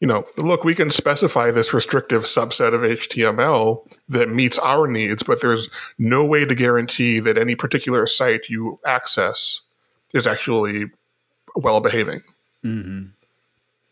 you 0.00 0.06
know, 0.06 0.26
look, 0.36 0.64
we 0.64 0.74
can 0.74 0.90
specify 0.90 1.50
this 1.50 1.74
restrictive 1.74 2.22
subset 2.22 2.72
of 2.72 2.82
HTML 2.82 3.84
that 4.08 4.28
meets 4.28 4.58
our 4.60 4.86
needs, 4.86 5.22
but 5.22 5.42
there's 5.42 5.68
no 5.98 6.24
way 6.24 6.44
to 6.44 6.54
guarantee 6.54 7.18
that 7.20 7.36
any 7.36 7.54
particular 7.54 8.06
site 8.06 8.48
you 8.48 8.78
access 8.86 9.60
is 10.14 10.26
actually 10.26 10.86
well 11.56 11.80
behaving. 11.80 12.22
Mm-hmm. 12.64 13.06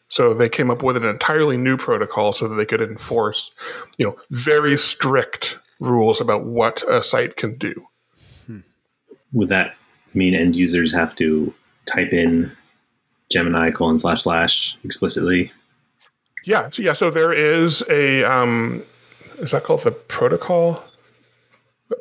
So 0.09 0.35
they 0.35 0.49
came 0.49 0.71
up 0.71 0.83
with 0.83 0.97
an 0.97 1.05
entirely 1.05 1.57
new 1.57 1.77
protocol 1.77 2.33
so 2.33 2.47
that 2.47 2.55
they 2.55 2.67
could 2.67 2.83
enforce, 2.83 3.51
you 3.99 4.07
know, 4.07 4.17
very 4.31 4.77
strict 4.77 5.59
rules 5.83 6.21
about 6.21 6.45
what 6.45 6.83
a 6.89 7.03
site 7.03 7.37
can 7.37 7.57
do. 7.57 7.89
would 9.33 9.49
that 9.49 9.75
mean 10.15 10.35
end 10.35 10.55
users 10.57 10.93
have 10.93 11.15
to 11.17 11.53
type 11.87 12.13
in 12.13 12.55
Gemini 13.31 13.71
colon 13.71 13.99
slash 13.99 14.23
slash 14.23 14.77
explicitly? 14.85 15.53
Yeah, 16.45 16.69
so, 16.71 16.83
yeah. 16.83 16.93
So 16.93 17.11
there 17.11 17.33
is 17.33 17.85
a 17.89 18.25
um, 18.25 18.85
is 19.39 19.53
that 19.53 19.65
called 19.65 19.83
the 19.83 19.93
protocol 19.93 20.85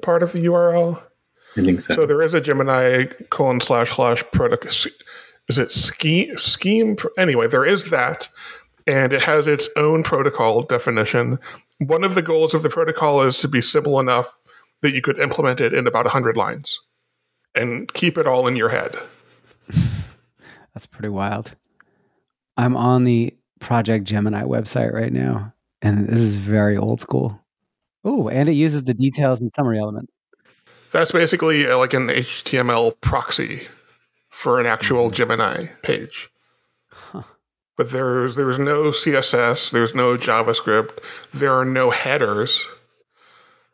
part 0.02 0.24
of 0.24 0.32
the 0.32 0.40
URL? 0.46 1.02
I 1.58 1.62
think 1.62 1.82
so. 1.82 1.96
So 1.96 2.06
there 2.06 2.22
is 2.22 2.34
a 2.34 2.42
Gemini 2.42 3.06
colon 3.30 3.62
slash 3.62 3.96
slash 3.96 4.24
protocol. 4.32 4.72
Is 5.48 5.58
it 5.58 5.72
scheme 5.72 6.38
scheme? 6.38 6.96
Anyway, 7.18 7.48
there 7.48 7.66
is 7.66 7.90
that, 7.90 8.30
and 8.88 9.14
it 9.14 9.24
has 9.24 9.48
its 9.48 9.70
own 9.76 10.04
protocol 10.04 10.64
definition. 10.64 11.40
One 11.80 12.04
of 12.04 12.16
the 12.16 12.22
goals 12.22 12.54
of 12.54 12.64
the 12.64 12.70
protocol 12.70 13.22
is 13.22 13.38
to 13.40 13.48
be 13.48 13.62
simple 13.62 14.00
enough 14.00 14.34
that 14.82 14.94
you 14.94 15.02
could 15.02 15.20
implement 15.20 15.62
it 15.62 15.74
in 15.74 15.88
about 15.88 16.08
hundred 16.08 16.38
lines, 16.38 16.80
and 17.56 17.92
keep 17.94 18.18
it 18.18 18.28
all 18.28 18.48
in 18.48 18.56
your 18.56 18.70
head. 18.70 18.96
That's 20.74 20.86
pretty 20.90 21.10
wild. 21.10 21.56
I'm 22.58 22.76
on 22.76 23.04
the 23.04 23.36
Project 23.60 24.06
Gemini 24.06 24.44
website 24.44 24.94
right 24.94 25.14
now, 25.14 25.54
and 25.82 26.08
this 26.08 26.20
is 26.20 26.36
very 26.36 26.78
old 26.78 27.02
school. 27.02 27.40
Oh, 28.04 28.28
and 28.30 28.50
it 28.50 28.54
uses 28.54 28.84
the 28.84 28.94
details 28.94 29.42
and 29.42 29.52
summary 29.56 29.80
element. 29.80 30.10
That's 30.92 31.12
basically 31.12 31.68
uh, 31.68 31.78
like 31.78 31.94
an 31.94 32.08
HTML 32.08 33.00
proxy 33.00 33.68
for 34.30 34.60
an 34.60 34.66
actual 34.66 35.10
Gemini 35.10 35.68
page. 35.84 36.30
But 37.78 37.92
there's 37.92 38.36
there's 38.36 38.60
no 38.60 38.92
CSS, 38.92 39.72
there's 39.72 39.96
no 39.96 40.18
JavaScript, 40.18 41.00
there 41.34 41.54
are 41.54 41.66
no 41.66 41.90
headers. 41.90 42.64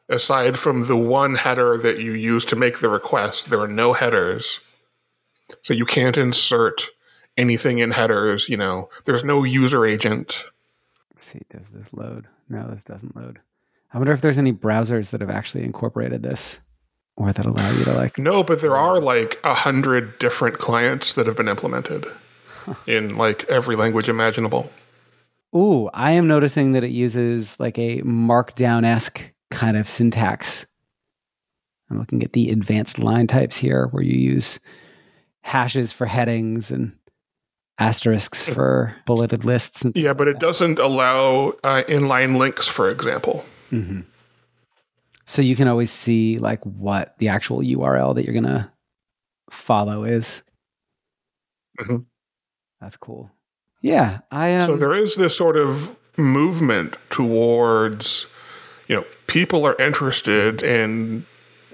Aside 0.09 0.57
from 0.57 0.85
the 0.85 0.95
one 0.95 1.35
header 1.35 1.77
that 1.77 1.99
you 1.99 2.13
use 2.13 2.45
to 2.45 2.55
make 2.55 2.79
the 2.79 2.89
request, 2.89 3.49
there 3.49 3.59
are 3.59 3.67
no 3.67 3.93
headers. 3.93 4.59
So 5.63 5.73
you 5.73 5.85
can't 5.85 6.17
insert 6.17 6.87
anything 7.37 7.79
in 7.79 7.91
headers, 7.91 8.47
you 8.47 8.55
know. 8.55 8.89
There's 9.05 9.25
no 9.25 9.43
user 9.43 9.85
agent. 9.85 10.45
Let's 11.13 11.27
see, 11.27 11.41
does 11.49 11.69
this 11.69 11.91
load? 11.93 12.27
No, 12.47 12.69
this 12.69 12.83
doesn't 12.83 13.15
load. 13.15 13.39
I 13.93 13.97
wonder 13.97 14.13
if 14.13 14.21
there's 14.21 14.37
any 14.37 14.53
browsers 14.53 15.09
that 15.09 15.21
have 15.21 15.29
actually 15.29 15.63
incorporated 15.63 16.23
this 16.23 16.59
or 17.17 17.33
that 17.33 17.45
allow 17.45 17.69
you 17.71 17.83
to 17.85 17.93
like 17.93 18.17
No, 18.17 18.43
but 18.43 18.61
there 18.61 18.77
are 18.77 18.99
like 18.99 19.39
a 19.43 19.53
hundred 19.53 20.19
different 20.19 20.57
clients 20.59 21.13
that 21.15 21.25
have 21.25 21.35
been 21.35 21.47
implemented 21.47 22.05
in 22.85 23.15
like 23.17 23.43
every 23.45 23.75
language 23.75 24.09
imaginable. 24.09 24.71
Ooh, 25.55 25.89
I 25.93 26.11
am 26.11 26.27
noticing 26.27 26.73
that 26.73 26.83
it 26.83 26.91
uses 26.91 27.59
like 27.59 27.77
a 27.79 28.01
markdown 28.01 28.85
esque 28.85 29.31
kind 29.49 29.77
of 29.77 29.87
syntax. 29.87 30.65
I'm 31.89 31.97
looking 31.99 32.21
at 32.23 32.33
the 32.33 32.49
advanced 32.51 32.99
line 32.99 33.27
types 33.27 33.55
here 33.57 33.87
where 33.91 34.03
you 34.03 34.17
use 34.17 34.59
hashes 35.43 35.93
for 35.93 36.05
headings 36.05 36.69
and 36.69 36.91
asterisks 37.79 38.47
for 38.47 38.93
bulleted 39.05 39.45
lists. 39.45 39.83
And 39.83 39.95
Yeah, 39.95 40.13
but 40.13 40.27
it 40.27 40.39
doesn't 40.39 40.79
allow 40.79 41.53
uh, 41.63 41.83
inline 41.87 42.35
links, 42.37 42.67
for 42.67 42.89
example. 42.89 43.45
Mhm. 43.71 44.03
So 45.25 45.41
you 45.41 45.55
can 45.55 45.67
always 45.67 45.91
see 45.91 46.39
like 46.39 46.61
what 46.65 47.15
the 47.19 47.29
actual 47.29 47.59
URL 47.61 48.13
that 48.15 48.25
you're 48.25 48.33
going 48.33 48.43
to 48.45 48.71
follow 49.49 50.03
is. 50.03 50.41
Mhm. 51.79 52.05
That's 52.81 52.97
cool. 52.97 53.31
Yeah, 53.81 54.19
I 54.31 54.55
um, 54.55 54.65
so 54.65 54.75
there 54.75 54.93
is 54.93 55.15
this 55.15 55.37
sort 55.37 55.55
of 55.55 55.95
movement 56.17 56.97
towards, 57.09 58.25
you 58.87 58.95
know, 58.95 59.05
people 59.27 59.65
are 59.65 59.75
interested 59.79 60.63
in 60.63 61.25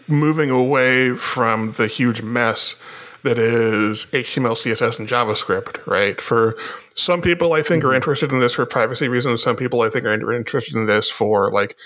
moving 0.08 0.49
away 0.49 1.16
from 1.16 1.72
the 1.74 1.88
huge 1.88 2.22
mess 2.22 2.76
that 3.24 3.38
is 3.38 4.06
HTML, 4.08 4.51
CSS, 4.51 4.99
and 4.99 5.08
JavaScript, 5.08 5.86
right? 5.88 6.20
For 6.20 6.58
some 6.93 7.22
people, 7.22 7.54
I 7.54 7.62
think, 7.62 7.84
are 7.84 7.88
mm-hmm. 7.88 7.95
interested 7.95 8.32
in 8.32 8.39
this 8.39 8.54
for 8.56 8.66
privacy 8.66 9.08
reasons. 9.08 9.41
Some 9.41 9.56
people, 9.56 9.82
I 9.82 9.89
think, 9.89 10.06
are 10.06 10.34
interested 10.34 10.76
in 10.76 10.86
this 10.88 11.10
for 11.10 11.49
like 11.51 11.78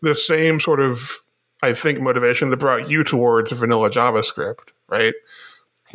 the 0.00 0.14
same 0.14 0.60
sort 0.60 0.80
of, 0.80 1.18
I 1.62 1.72
think, 1.72 2.00
motivation 2.00 2.50
that 2.50 2.58
brought 2.58 2.88
you 2.88 3.02
towards 3.02 3.50
vanilla 3.50 3.90
JavaScript, 3.90 4.68
right? 4.88 5.14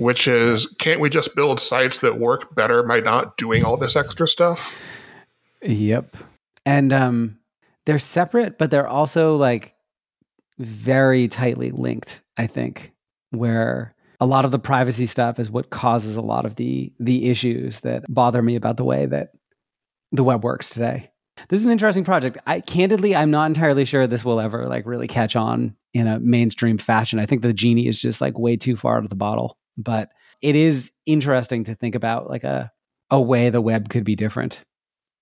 Which 0.02 0.28
is, 0.28 0.66
can't 0.80 1.00
we 1.00 1.10
just 1.10 1.36
build 1.36 1.60
sites 1.60 2.00
that 2.00 2.20
work 2.20 2.56
better 2.56 2.82
by 2.82 3.02
not 3.02 3.38
doing 3.38 3.64
all 3.64 3.78
this 3.78 3.96
extra 3.96 4.28
stuff? 4.28 4.76
Yep. 5.62 6.18
And 6.66 6.92
um, 6.92 7.38
they're 7.86 8.00
separate, 8.00 8.58
but 8.58 8.72
they're 8.72 8.88
also 8.88 9.36
like 9.36 9.76
very 10.58 11.28
tightly 11.28 11.70
linked, 11.70 12.22
I 12.36 12.48
think, 12.48 12.94
where 13.30 13.94
a 14.20 14.26
lot 14.26 14.44
of 14.44 14.52
the 14.52 14.60
privacy 14.60 15.06
stuff 15.06 15.40
is 15.40 15.52
what 15.52 15.70
causes 15.70 16.16
a 16.16 16.22
lot 16.22 16.46
of 16.46 16.56
the 16.56 16.92
the 17.00 17.30
issues 17.30 17.80
that 17.82 18.04
bother 18.10 18.42
me 18.42 18.56
about 18.56 18.78
the 18.78 18.84
way 18.84 19.06
that 19.06 19.32
the 20.12 20.24
web 20.24 20.44
works 20.44 20.70
today. 20.70 21.12
This 21.50 21.60
is 21.60 21.66
an 21.66 21.72
interesting 21.72 22.04
project. 22.04 22.38
I 22.46 22.60
candidly 22.60 23.16
I'm 23.16 23.32
not 23.32 23.46
entirely 23.46 23.86
sure 23.86 24.06
this 24.06 24.26
will 24.26 24.40
ever 24.40 24.68
like 24.68 24.86
really 24.86 25.08
catch 25.08 25.36
on 25.36 25.76
in 25.94 26.08
a 26.08 26.20
mainstream 26.20 26.78
fashion. 26.78 27.20
I 27.20 27.26
think 27.26 27.42
the 27.42 27.54
genie 27.54 27.88
is 27.88 28.00
just 28.00 28.22
like 28.22 28.38
way 28.38 28.58
too 28.58 28.76
far 28.76 28.98
out 28.98 29.04
of 29.04 29.10
the 29.10 29.16
bottle, 29.16 29.58
but 29.82 30.12
it 30.42 30.56
is 30.56 30.92
interesting 31.06 31.64
to 31.66 31.76
think 31.76 31.96
about 31.96 32.30
like 32.30 32.44
a 32.44 32.72
a 33.10 33.22
way 33.22 33.50
the 33.50 33.62
web 33.62 33.90
could 33.90 34.04
be 34.04 34.16
different. 34.16 34.64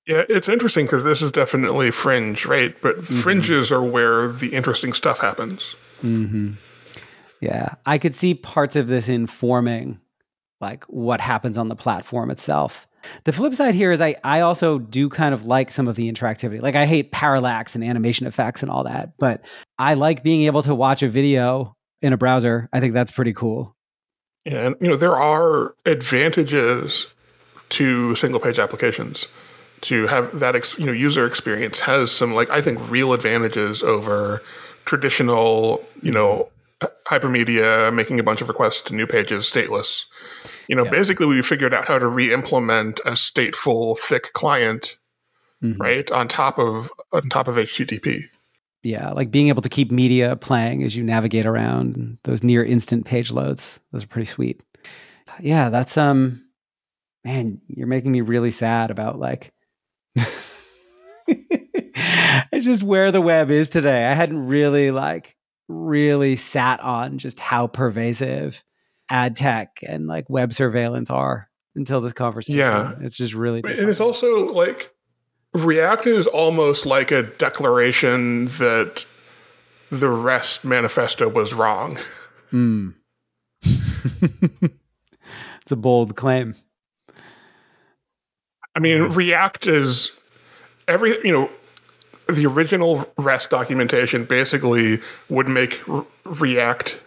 Yeah, 0.08 0.24
it's 0.30 0.50
interesting 0.50 0.86
because 0.86 1.04
this 1.04 1.22
is 1.22 1.32
definitely 1.32 1.92
fringe, 1.92 2.46
right? 2.46 2.80
But 2.82 2.98
mm-hmm. 2.98 3.16
fringes 3.16 3.72
are 3.72 3.84
where 3.84 4.28
the 4.30 4.54
interesting 4.54 4.94
stuff 4.94 5.20
happens. 5.20 5.76
Mm-hmm. 6.02 6.54
Yeah, 7.42 7.76
I 7.86 7.98
could 7.98 8.16
see 8.16 8.34
parts 8.34 8.76
of 8.76 8.88
this 8.88 9.10
informing 9.10 10.00
like 10.62 10.84
what 10.86 11.22
happens 11.22 11.58
on 11.58 11.68
the 11.68 11.76
platform 11.76 12.32
itself. 12.32 12.88
The 13.24 13.32
flip 13.32 13.56
side 13.56 13.76
here 13.76 13.92
is 13.92 14.02
I 14.02 14.16
I 14.24 14.42
also 14.42 14.80
do 14.80 15.10
kind 15.10 15.34
of 15.34 15.46
like 15.46 15.72
some 15.72 15.88
of 15.88 15.96
the 15.96 16.12
interactivity. 16.12 16.62
Like 16.62 16.76
I 16.76 16.86
hate 16.86 17.12
parallax 17.12 17.76
and 17.76 17.84
animation 17.84 18.28
effects 18.28 18.62
and 18.62 18.72
all 18.72 18.84
that, 18.84 19.14
but 19.20 19.42
I 19.78 19.94
like 19.94 20.24
being 20.24 20.44
able 20.44 20.64
to 20.64 20.76
watch 20.76 21.02
a 21.02 21.10
video 21.10 21.76
in 22.02 22.14
a 22.14 22.18
browser. 22.18 22.68
I 22.74 22.80
think 22.80 22.94
that's 22.94 23.12
pretty 23.12 23.34
cool. 23.34 23.76
And 24.46 24.76
you 24.80 24.88
know, 24.88 24.96
there 24.96 25.16
are 25.16 25.76
advantages 25.86 27.08
to 27.70 28.16
single 28.16 28.40
page 28.40 28.60
applications 28.60 29.28
to 29.82 30.08
have 30.08 30.40
that 30.40 30.56
ex, 30.56 30.78
you 30.78 30.86
know 30.86 30.92
user 30.92 31.26
experience 31.26 31.80
has 31.80 32.12
some 32.12 32.34
like 32.34 32.50
I 32.50 32.62
think 32.62 32.90
real 32.90 33.14
advantages 33.14 33.84
over 33.84 34.42
traditional 34.86 35.84
you 36.02 36.12
know 36.12 36.50
hypermedia 37.06 37.94
making 37.94 38.20
a 38.20 38.24
bunch 38.24 38.42
of 38.42 38.48
requests 38.48 38.82
to 38.82 38.96
new 38.96 39.08
pages 39.08 39.50
stateless. 39.52 40.06
You 40.68 40.76
know, 40.76 40.86
yeah. 40.86 40.92
basically 40.92 41.26
we 41.26 41.42
figured 41.42 41.74
out 41.74 41.88
how 41.88 42.00
to 42.00 42.08
re-implement 42.08 43.00
a 43.06 43.12
stateful 43.12 43.98
thick 43.98 44.34
client 44.34 44.98
mm-hmm. 45.64 45.82
right 45.82 46.10
on 46.12 46.28
top 46.28 46.58
of 46.60 46.92
on 47.12 47.30
top 47.30 47.48
of 47.48 47.56
HTTP. 47.56 48.30
Yeah, 48.82 49.12
like 49.12 49.30
being 49.32 49.50
able 49.50 49.62
to 49.62 49.70
keep 49.70 49.92
media 49.92 50.36
playing 50.36 50.84
as 50.84 50.96
you 50.96 51.04
navigate 51.04 51.46
around 51.46 52.18
those 52.24 52.44
near 52.44 52.64
instant 52.64 53.06
page 53.06 53.32
loads. 53.32 53.80
Those 53.92 54.06
are 54.06 54.08
pretty 54.08 54.28
sweet. 54.28 54.64
Yeah, 55.42 55.70
that's 55.70 55.98
um 55.98 56.44
man, 57.24 57.62
you're 57.68 57.88
making 57.88 58.12
me 58.12 58.22
really 58.22 58.52
sad 58.52 58.92
about 58.92 59.20
like 59.20 59.52
it's 61.28 62.66
just 62.66 62.84
where 62.84 63.12
the 63.12 63.22
web 63.22 63.52
is 63.52 63.70
today. 63.70 64.06
I 64.08 64.14
hadn't 64.14 64.48
really 64.48 64.92
like 64.92 65.36
really 65.68 66.36
sat 66.36 66.80
on 66.80 67.18
just 67.18 67.40
how 67.40 67.68
pervasive 67.68 68.64
ad 69.10 69.36
tech 69.36 69.80
and 69.86 70.08
like 70.08 70.30
web 70.30 70.54
surveillance 70.54 71.10
are 71.10 71.50
until 71.76 72.02
this 72.02 72.14
conversation. 72.14 72.60
Yeah. 72.60 72.96
It's 73.02 73.18
just 73.18 73.34
really 73.34 73.62
And 73.64 73.90
it's 73.90 74.02
also 74.02 74.48
like 74.48 74.92
React 75.54 76.08
is 76.08 76.28
almost 76.28 76.86
like 76.86 77.12
a 77.12 77.24
declaration 77.24 78.46
that 78.46 79.06
the 79.92 80.10
REST 80.10 80.64
manifesto 80.64 81.28
was 81.28 81.54
wrong. 81.54 81.98
Mm. 82.52 82.94
it's 83.64 84.72
a 85.72 85.76
bold 85.76 86.16
claim. 86.16 86.56
I 88.76 88.80
mean, 88.80 89.04
React 89.04 89.68
is 89.68 90.12
every 90.88 91.18
you 91.24 91.32
know 91.32 91.50
the 92.28 92.46
original 92.46 93.06
REST 93.18 93.50
documentation 93.50 94.26
basically 94.26 95.00
would 95.30 95.48
make 95.48 95.88
R- 95.90 96.06
React 96.26 97.02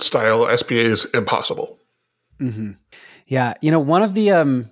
style 0.00 0.56
SPAs 0.56 1.04
impossible. 1.06 1.78
Mm-hmm. 2.40 2.72
Yeah, 3.26 3.54
you 3.60 3.70
know, 3.70 3.80
one 3.80 4.02
of 4.02 4.14
the 4.14 4.30
um, 4.30 4.70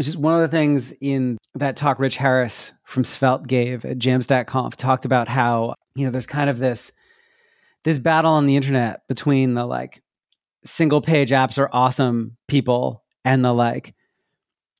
just 0.00 0.16
one 0.16 0.34
of 0.34 0.40
the 0.40 0.48
things 0.48 0.92
in 1.00 1.38
that 1.54 1.76
talk 1.76 1.98
Rich 1.98 2.16
Harris 2.16 2.72
from 2.84 3.04
Svelte 3.04 3.46
gave 3.46 3.84
at 3.84 3.98
Jamstack 3.98 4.76
talked 4.76 5.04
about 5.04 5.28
how 5.28 5.74
you 5.94 6.04
know 6.04 6.10
there's 6.10 6.26
kind 6.26 6.48
of 6.48 6.58
this 6.58 6.92
this 7.84 7.98
battle 7.98 8.32
on 8.32 8.46
the 8.46 8.56
internet 8.56 9.06
between 9.08 9.54
the 9.54 9.66
like 9.66 10.02
single 10.64 11.00
page 11.00 11.30
apps 11.30 11.58
are 11.58 11.68
awesome 11.72 12.36
people 12.48 13.04
and 13.24 13.44
the 13.44 13.52
like 13.52 13.94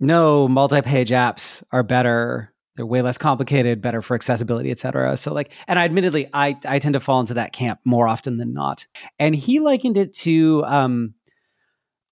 no 0.01 0.49
multi-page 0.49 1.11
apps 1.11 1.63
are 1.73 1.83
better 1.83 2.53
they're 2.77 2.87
way 2.87 3.03
less 3.03 3.19
complicated, 3.19 3.83
better 3.83 4.01
for 4.01 4.15
accessibility, 4.15 4.71
et 4.71 4.79
cetera. 4.79 5.17
So 5.17 5.33
like, 5.35 5.53
and 5.69 5.79
I 5.79 5.85
admittedly, 5.85 6.29
I, 6.33 6.57
I 6.67 6.79
tend 6.79 6.95
to 6.95 7.01
fall 7.01 7.21
into 7.21 7.35
that 7.35 7.53
camp 7.53 7.81
more 7.85 8.09
often 8.09 8.39
than 8.39 8.55
not. 8.55 8.87
And 9.19 9.35
he 9.35 9.61
likened 9.61 9.99
it 9.99 10.15
to 10.15 10.65
um, 10.65 11.15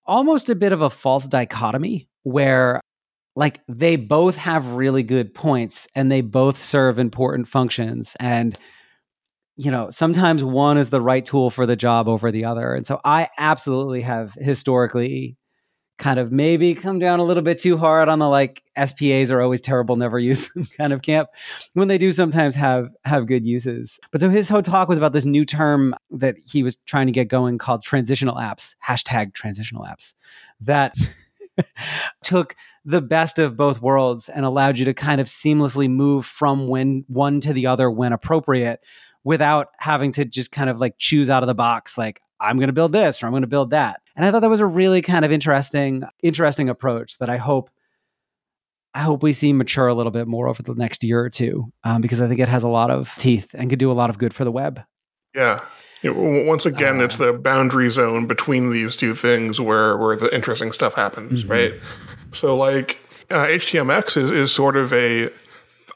almost 0.05 0.51
a 0.51 0.55
bit 0.55 0.73
of 0.73 0.83
a 0.83 0.91
false 0.91 1.27
dichotomy 1.27 2.09
where 2.25 2.81
like 3.37 3.61
they 3.69 3.97
both 3.97 4.37
have 4.37 4.75
really 4.75 5.03
good 5.03 5.35
points 5.35 5.89
and 5.95 6.11
they 6.11 6.21
both 6.21 6.63
serve 6.63 6.99
important 6.99 7.49
functions. 7.49 8.17
And, 8.19 8.57
you 9.57 9.71
know, 9.71 9.91
sometimes 9.91 10.43
one 10.43 10.79
is 10.79 10.91
the 10.91 11.01
right 11.01 11.25
tool 11.25 11.51
for 11.51 11.67
the 11.67 11.77
job 11.77 12.09
over 12.09 12.33
the 12.33 12.45
other. 12.45 12.75
And 12.75 12.87
so 12.87 13.01
I 13.05 13.29
absolutely 13.39 14.03
have 14.03 14.35
historically 14.35 15.37
kind 16.01 16.19
of 16.19 16.33
maybe 16.33 16.75
come 16.75 16.99
down 16.99 17.21
a 17.21 17.25
little 17.25 17.43
bit 17.43 17.59
too 17.59 17.77
hard 17.77 18.09
on 18.09 18.19
the 18.19 18.29
like 18.29 18.63
SPAs 18.77 19.31
are 19.31 19.43
always 19.43 19.61
terrible, 19.61 19.97
never 19.97 20.19
use 20.19 20.49
them 20.49 20.67
kind 20.77 20.93
of 20.93 21.03
camp 21.03 21.29
when 21.75 21.89
they 21.89 21.99
do 21.99 22.13
sometimes 22.13 22.57
have 22.57 22.89
have 23.05 23.27
good 23.27 23.47
uses. 23.47 24.01
But 24.11 24.21
so 24.21 24.29
his 24.31 24.49
whole 24.49 24.63
talk 24.63 24.89
was 24.89 24.99
about 24.99 25.13
this 25.13 25.27
new 25.27 25.45
term 25.45 25.95
that 26.11 26.37
he 26.45 26.63
was 26.63 26.79
trying 26.87 27.07
to 27.07 27.13
get 27.13 27.29
going 27.29 27.59
called 27.59 27.83
transitional 27.83 28.37
apps, 28.37 28.75
hashtag 28.85 29.35
transitional 29.35 29.85
apps, 29.85 30.15
that 30.63 30.97
took 32.23 32.57
the 32.85 33.03
best 33.03 33.39
of 33.39 33.57
both 33.57 33.81
worlds 33.83 34.29
and 34.29 34.45
allowed 34.45 34.79
you 34.79 34.85
to 34.87 34.95
kind 34.95 35.21
of 35.21 35.27
seamlessly 35.27 35.89
move 35.89 36.25
from 36.25 36.69
when 36.69 37.05
one 37.09 37.41
to 37.41 37.53
the 37.53 37.67
other 37.67 37.91
when 37.91 38.13
appropriate 38.13 38.81
without 39.25 39.69
having 39.79 40.13
to 40.13 40.25
just 40.25 40.51
kind 40.51 40.71
of 40.71 40.81
like 40.81 40.95
choose 40.99 41.29
out 41.29 41.43
of 41.43 41.47
the 41.47 41.55
box 41.55 41.99
like 41.99 42.23
I'm 42.41 42.57
going 42.57 42.69
to 42.69 42.73
build 42.73 42.93
this 42.93 43.23
or 43.23 43.27
I'm 43.27 43.33
going 43.33 43.43
to 43.43 43.47
build 43.47 43.71
that. 43.71 44.01
And 44.17 44.25
I 44.25 44.31
thought 44.31 44.41
that 44.41 44.51
was 44.51 44.61
a 44.61 44.67
really 44.67 45.03
kind 45.03 45.25
of 45.25 45.31
interesting, 45.33 46.05
interesting 46.23 46.69
approach 46.69 47.19
that 47.19 47.29
I 47.29 47.37
hope, 47.37 47.71
I 48.95 49.01
hope 49.01 49.23
we 49.23 49.33
see 49.33 49.53
mature 49.53 49.89
a 49.89 49.95
little 49.95 50.11
bit 50.11 50.27
more 50.27 50.49
over 50.49 50.63
the 50.63 50.75
next 50.75 51.05
year 51.05 51.21
or 51.21 51.31
two, 51.31 51.71
um, 51.85 52.01
because 52.01 52.21
I 52.21 52.29
think 52.29 52.41
it 52.41 52.49
has 52.49 52.65
a 52.65 52.69
lot 52.69 52.91
of 52.91 53.15
teeth 53.19 53.55
and 53.55 53.69
could 53.69 53.79
do 53.79 53.93
a 53.93 53.95
lot 53.95 54.11
of 54.11 54.19
good 54.19 54.35
for 54.35 54.45
the 54.45 54.51
web. 54.51 54.83
Yeah. 55.35 55.61
Once 56.05 56.67
again, 56.67 57.01
uh, 57.01 57.05
it's 57.05 57.17
the 57.19 57.33
boundary 57.33 57.91
zone 57.91 58.27
between 58.27 58.73
these 58.73 58.97
two 58.97 59.15
things 59.15 59.61
where 59.61 59.97
where 59.97 60.17
the 60.17 60.35
interesting 60.35 60.73
stuff 60.73 60.95
happens, 60.95 61.43
mm-hmm. 61.43 61.53
right? 61.53 61.75
So, 62.33 62.57
like 62.57 62.99
uh, 63.31 63.47
HTMX 63.47 64.17
is, 64.17 64.31
is 64.31 64.53
sort 64.53 64.77
of 64.77 64.93
a, 64.93 65.27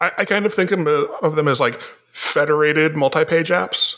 I, 0.00 0.12
I 0.18 0.24
kind 0.24 0.46
of 0.46 0.52
think 0.52 0.72
of 0.72 1.36
them 1.36 1.48
as 1.48 1.60
like 1.60 1.80
federated 2.12 2.96
multi-page 2.96 3.48
apps 3.48 3.96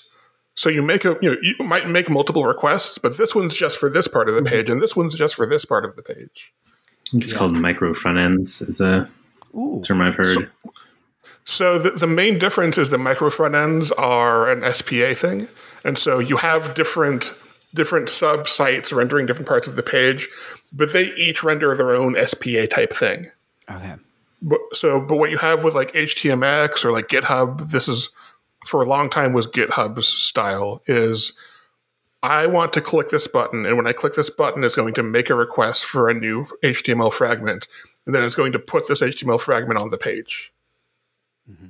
so 0.57 0.71
you 0.71 0.83
make 0.83 1.05
a 1.05 1.17
you 1.21 1.31
know 1.31 1.37
you 1.43 1.55
might 1.65 1.89
make 1.89 2.09
multiple 2.09 2.45
requests, 2.45 2.97
but 2.97 3.19
this 3.19 3.35
one's 3.35 3.55
just 3.55 3.77
for 3.77 3.91
this 3.91 4.09
part 4.09 4.29
of 4.29 4.35
the 4.35 4.41
mm-hmm. 4.41 4.51
page, 4.51 4.71
and 4.71 4.81
this 4.81 4.97
one's 4.97 5.15
just 5.15 5.35
for 5.35 5.47
this 5.47 5.67
part 5.67 5.85
of 5.85 5.95
the 5.97 6.03
page. 6.03 6.53
It's 7.13 7.33
yeah. 7.33 7.39
called 7.39 7.53
micro 7.53 7.93
front 7.93 8.19
ends. 8.19 8.63
Is 8.63 8.81
a 8.81 9.09
Ooh. 9.55 9.83
term 9.85 10.01
I've 10.01 10.17
heard. 10.17 10.51
So, 10.65 10.73
so 11.45 11.79
the, 11.79 11.91
the 11.91 12.07
main 12.07 12.39
difference 12.39 12.79
is 12.79 12.89
the 12.89 12.99
micro 12.99 13.29
front 13.29 13.55
ends 13.55 13.93
are 13.93 14.51
an 14.51 14.63
SPA 14.73 15.15
thing, 15.15 15.47
and 15.87 15.97
so 15.97 16.19
you 16.19 16.37
have 16.37 16.75
different 16.75 17.33
different 17.75 18.09
sub 18.09 18.49
sites 18.49 18.93
rendering 18.93 19.27
different 19.27 19.49
parts 19.49 19.67
of 19.67 19.77
the 19.77 19.83
page, 19.83 20.29
but 20.73 20.93
they 20.93 21.15
each 21.15 21.45
render 21.45 21.75
their 21.75 21.95
own 21.95 22.17
SPA 22.27 22.67
type 22.67 22.93
thing. 22.93 23.31
Okay. 23.71 23.95
But, 24.43 24.61
so, 24.73 25.01
but 25.01 25.17
what 25.17 25.31
you 25.31 25.39
have 25.39 25.63
with 25.63 25.75
like 25.75 25.93
HTMX 25.93 26.85
or 26.85 26.93
like 26.93 27.09
GitHub, 27.09 27.71
this 27.71 27.89
is 27.89 28.11
for 28.67 28.83
a 28.83 28.87
long 28.87 29.09
time 29.09 29.33
was 29.33 29.47
GitHub's 29.47 30.09
style 30.09 30.83
is 30.87 31.33
I 32.23 32.47
want 32.47 32.73
to 32.73 32.81
click 32.81 33.11
this 33.11 33.29
button, 33.29 33.65
and 33.65 33.77
when 33.77 33.87
I 33.87 33.93
click 33.93 34.15
this 34.15 34.31
button, 34.31 34.65
it's 34.65 34.75
going 34.75 34.95
to 34.95 35.03
make 35.03 35.31
a 35.31 35.35
request 35.35 35.85
for 35.85 36.09
a 36.09 36.15
new 36.15 36.47
HTML 36.65 37.13
fragment, 37.13 37.69
and 38.05 38.15
then 38.15 38.25
it's 38.25 38.35
going 38.35 38.53
to 38.53 38.59
put 38.59 38.89
this 38.89 39.03
HTML 39.03 39.41
fragment 39.41 39.79
on 39.79 39.91
the 39.91 39.99
page. 39.99 40.53
Mm-hmm. 41.49 41.69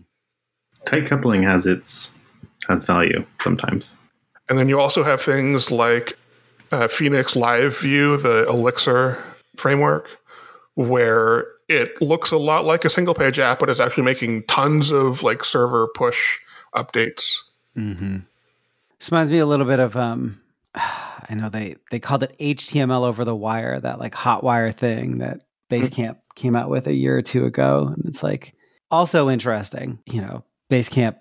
Tight 0.87 1.07
coupling 1.07 1.43
has 1.43 1.67
its 1.67 2.19
has 2.69 2.85
value 2.85 3.27
sometimes. 3.41 3.99
And 4.49 4.59
then 4.59 4.69
you 4.69 4.81
also 4.81 5.03
have 5.03 5.21
things 5.21 5.71
like 5.71 6.17
uh, 6.73 6.89
Phoenix 6.89 7.37
Live 7.37 7.79
View, 7.81 8.17
the 8.17 8.47
Elixir 8.49 9.23
framework, 9.57 10.19
where 10.75 11.47
it 11.69 12.01
looks 12.01 12.31
a 12.31 12.37
lot 12.37 12.65
like 12.65 12.85
a 12.85 12.91
single 12.91 13.15
page 13.15 13.39
app, 13.39 13.59
but 13.59 13.69
it's 13.69 13.81
actually 13.81 14.05
making 14.05 14.45
tons 14.45 14.91
of 14.91 15.23
like 15.23 15.45
server 15.45 15.89
push 15.89 16.39
updates. 16.75 17.39
Mm-hmm. 17.77 18.19
This 18.99 19.11
reminds 19.11 19.31
me 19.31 19.39
a 19.39 19.47
little 19.47 19.67
bit 19.67 19.81
of 19.81 19.97
um, 19.97 20.41
I 20.75 21.35
know 21.35 21.49
they 21.49 21.77
they 21.91 21.99
called 21.99 22.23
it 22.23 22.37
HTML 22.39 23.05
over 23.05 23.25
the 23.25 23.35
wire, 23.35 23.81
that 23.81 23.99
like 23.99 24.15
Hotwire 24.15 24.73
thing 24.73 25.19
that 25.19 25.41
Basecamp 25.71 26.19
came 26.35 26.55
out 26.55 26.71
with 26.71 26.87
a 26.87 26.95
year 26.95 27.17
or 27.17 27.23
two 27.23 27.47
ago, 27.47 27.93
and 27.95 28.05
it's 28.07 28.23
like 28.23 28.55
also 28.91 29.29
interesting. 29.29 29.99
You 30.07 30.21
know, 30.21 30.45
Basecamp 30.71 31.17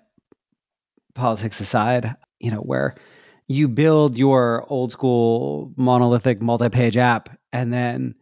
politics 1.14 1.60
aside, 1.60 2.14
you 2.38 2.50
know 2.50 2.60
where 2.60 2.94
you 3.48 3.68
build 3.68 4.18
your 4.18 4.64
old 4.68 4.92
school 4.92 5.72
monolithic 5.76 6.42
multi-page 6.42 6.96
app 6.96 7.38
and 7.52 7.72
then 7.72 8.14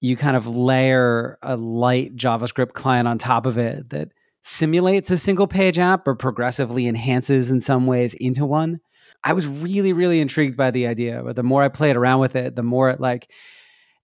you 0.00 0.16
kind 0.16 0.36
of 0.36 0.46
layer 0.46 1.38
a 1.42 1.56
light 1.56 2.16
JavaScript 2.16 2.72
client 2.72 3.08
on 3.08 3.18
top 3.18 3.46
of 3.46 3.58
it 3.58 3.90
that 3.90 4.10
simulates 4.42 5.10
a 5.10 5.16
single 5.16 5.46
page 5.46 5.78
app 5.78 6.06
or 6.06 6.14
progressively 6.14 6.86
enhances 6.86 7.50
in 7.50 7.60
some 7.60 7.86
ways 7.86 8.14
into 8.14 8.44
one. 8.44 8.80
I 9.24 9.32
was 9.32 9.46
really, 9.46 9.92
really 9.92 10.20
intrigued 10.20 10.56
by 10.56 10.70
the 10.70 10.86
idea. 10.86 11.22
But 11.24 11.36
the 11.36 11.42
more 11.42 11.62
I 11.62 11.68
played 11.68 11.96
around 11.96 12.20
with 12.20 12.36
it, 12.36 12.54
the 12.54 12.62
more 12.62 12.90
it 12.90 13.00
like 13.00 13.30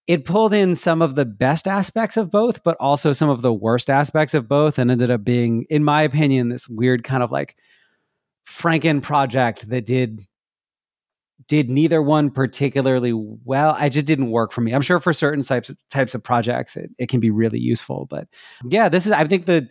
it 0.08 0.24
pulled 0.24 0.52
in 0.52 0.74
some 0.74 1.00
of 1.00 1.14
the 1.14 1.24
best 1.24 1.68
aspects 1.68 2.16
of 2.16 2.30
both, 2.30 2.64
but 2.64 2.76
also 2.80 3.12
some 3.12 3.28
of 3.28 3.42
the 3.42 3.52
worst 3.52 3.88
aspects 3.88 4.34
of 4.34 4.48
both, 4.48 4.78
and 4.78 4.90
ended 4.90 5.12
up 5.12 5.22
being, 5.22 5.64
in 5.70 5.84
my 5.84 6.02
opinion, 6.02 6.48
this 6.48 6.68
weird 6.68 7.04
kind 7.04 7.22
of 7.22 7.30
like 7.30 7.56
Franken 8.48 9.00
project 9.00 9.68
that 9.68 9.86
did 9.86 10.26
did 11.48 11.70
neither 11.70 12.02
one 12.02 12.30
particularly 12.30 13.12
well. 13.12 13.76
I 13.78 13.88
just 13.88 14.06
didn't 14.06 14.30
work 14.30 14.52
for 14.52 14.60
me. 14.60 14.72
I'm 14.72 14.82
sure 14.82 15.00
for 15.00 15.12
certain 15.12 15.42
types 15.42 15.74
types 15.90 16.14
of 16.14 16.22
projects 16.22 16.76
it, 16.76 16.90
it 16.98 17.08
can 17.08 17.20
be 17.20 17.30
really 17.30 17.58
useful. 17.58 18.06
But 18.08 18.28
yeah, 18.68 18.88
this 18.88 19.06
is 19.06 19.12
I 19.12 19.26
think 19.26 19.46
the 19.46 19.68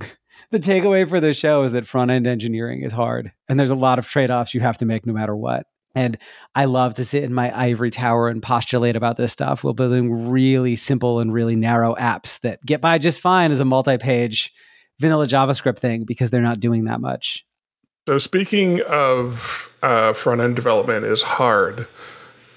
the 0.50 0.58
takeaway 0.58 1.08
for 1.08 1.20
the 1.20 1.34
show 1.34 1.62
is 1.62 1.72
that 1.72 1.86
front 1.86 2.10
end 2.10 2.26
engineering 2.26 2.82
is 2.82 2.92
hard 2.92 3.32
and 3.48 3.58
there's 3.58 3.70
a 3.70 3.76
lot 3.76 3.98
of 3.98 4.06
trade-offs 4.06 4.54
you 4.54 4.60
have 4.60 4.78
to 4.78 4.86
make 4.86 5.06
no 5.06 5.12
matter 5.12 5.36
what. 5.36 5.66
And 5.94 6.18
I 6.54 6.66
love 6.66 6.94
to 6.94 7.04
sit 7.04 7.24
in 7.24 7.34
my 7.34 7.56
ivory 7.58 7.90
tower 7.90 8.28
and 8.28 8.40
postulate 8.40 8.94
about 8.94 9.16
this 9.16 9.32
stuff 9.32 9.64
while 9.64 9.74
building 9.74 10.30
really 10.30 10.76
simple 10.76 11.18
and 11.18 11.32
really 11.32 11.56
narrow 11.56 11.96
apps 11.96 12.38
that 12.40 12.64
get 12.64 12.80
by 12.80 12.98
just 12.98 13.20
fine 13.20 13.50
as 13.50 13.58
a 13.58 13.64
multi-page 13.64 14.52
vanilla 15.00 15.26
JavaScript 15.26 15.78
thing 15.78 16.04
because 16.04 16.30
they're 16.30 16.42
not 16.42 16.60
doing 16.60 16.84
that 16.84 17.00
much. 17.00 17.44
So, 18.08 18.18
speaking 18.18 18.80
of 18.82 19.70
uh, 19.82 20.12
front 20.12 20.40
end 20.40 20.56
development 20.56 21.04
is 21.04 21.22
hard, 21.22 21.86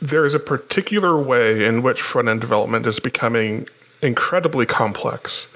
there 0.01 0.25
is 0.25 0.33
a 0.33 0.39
particular 0.39 1.17
way 1.17 1.65
in 1.65 1.81
which 1.81 2.01
front 2.01 2.27
end 2.27 2.41
development 2.41 2.85
is 2.85 2.99
becoming 2.99 3.67
incredibly 4.01 4.65
complex. 4.65 5.47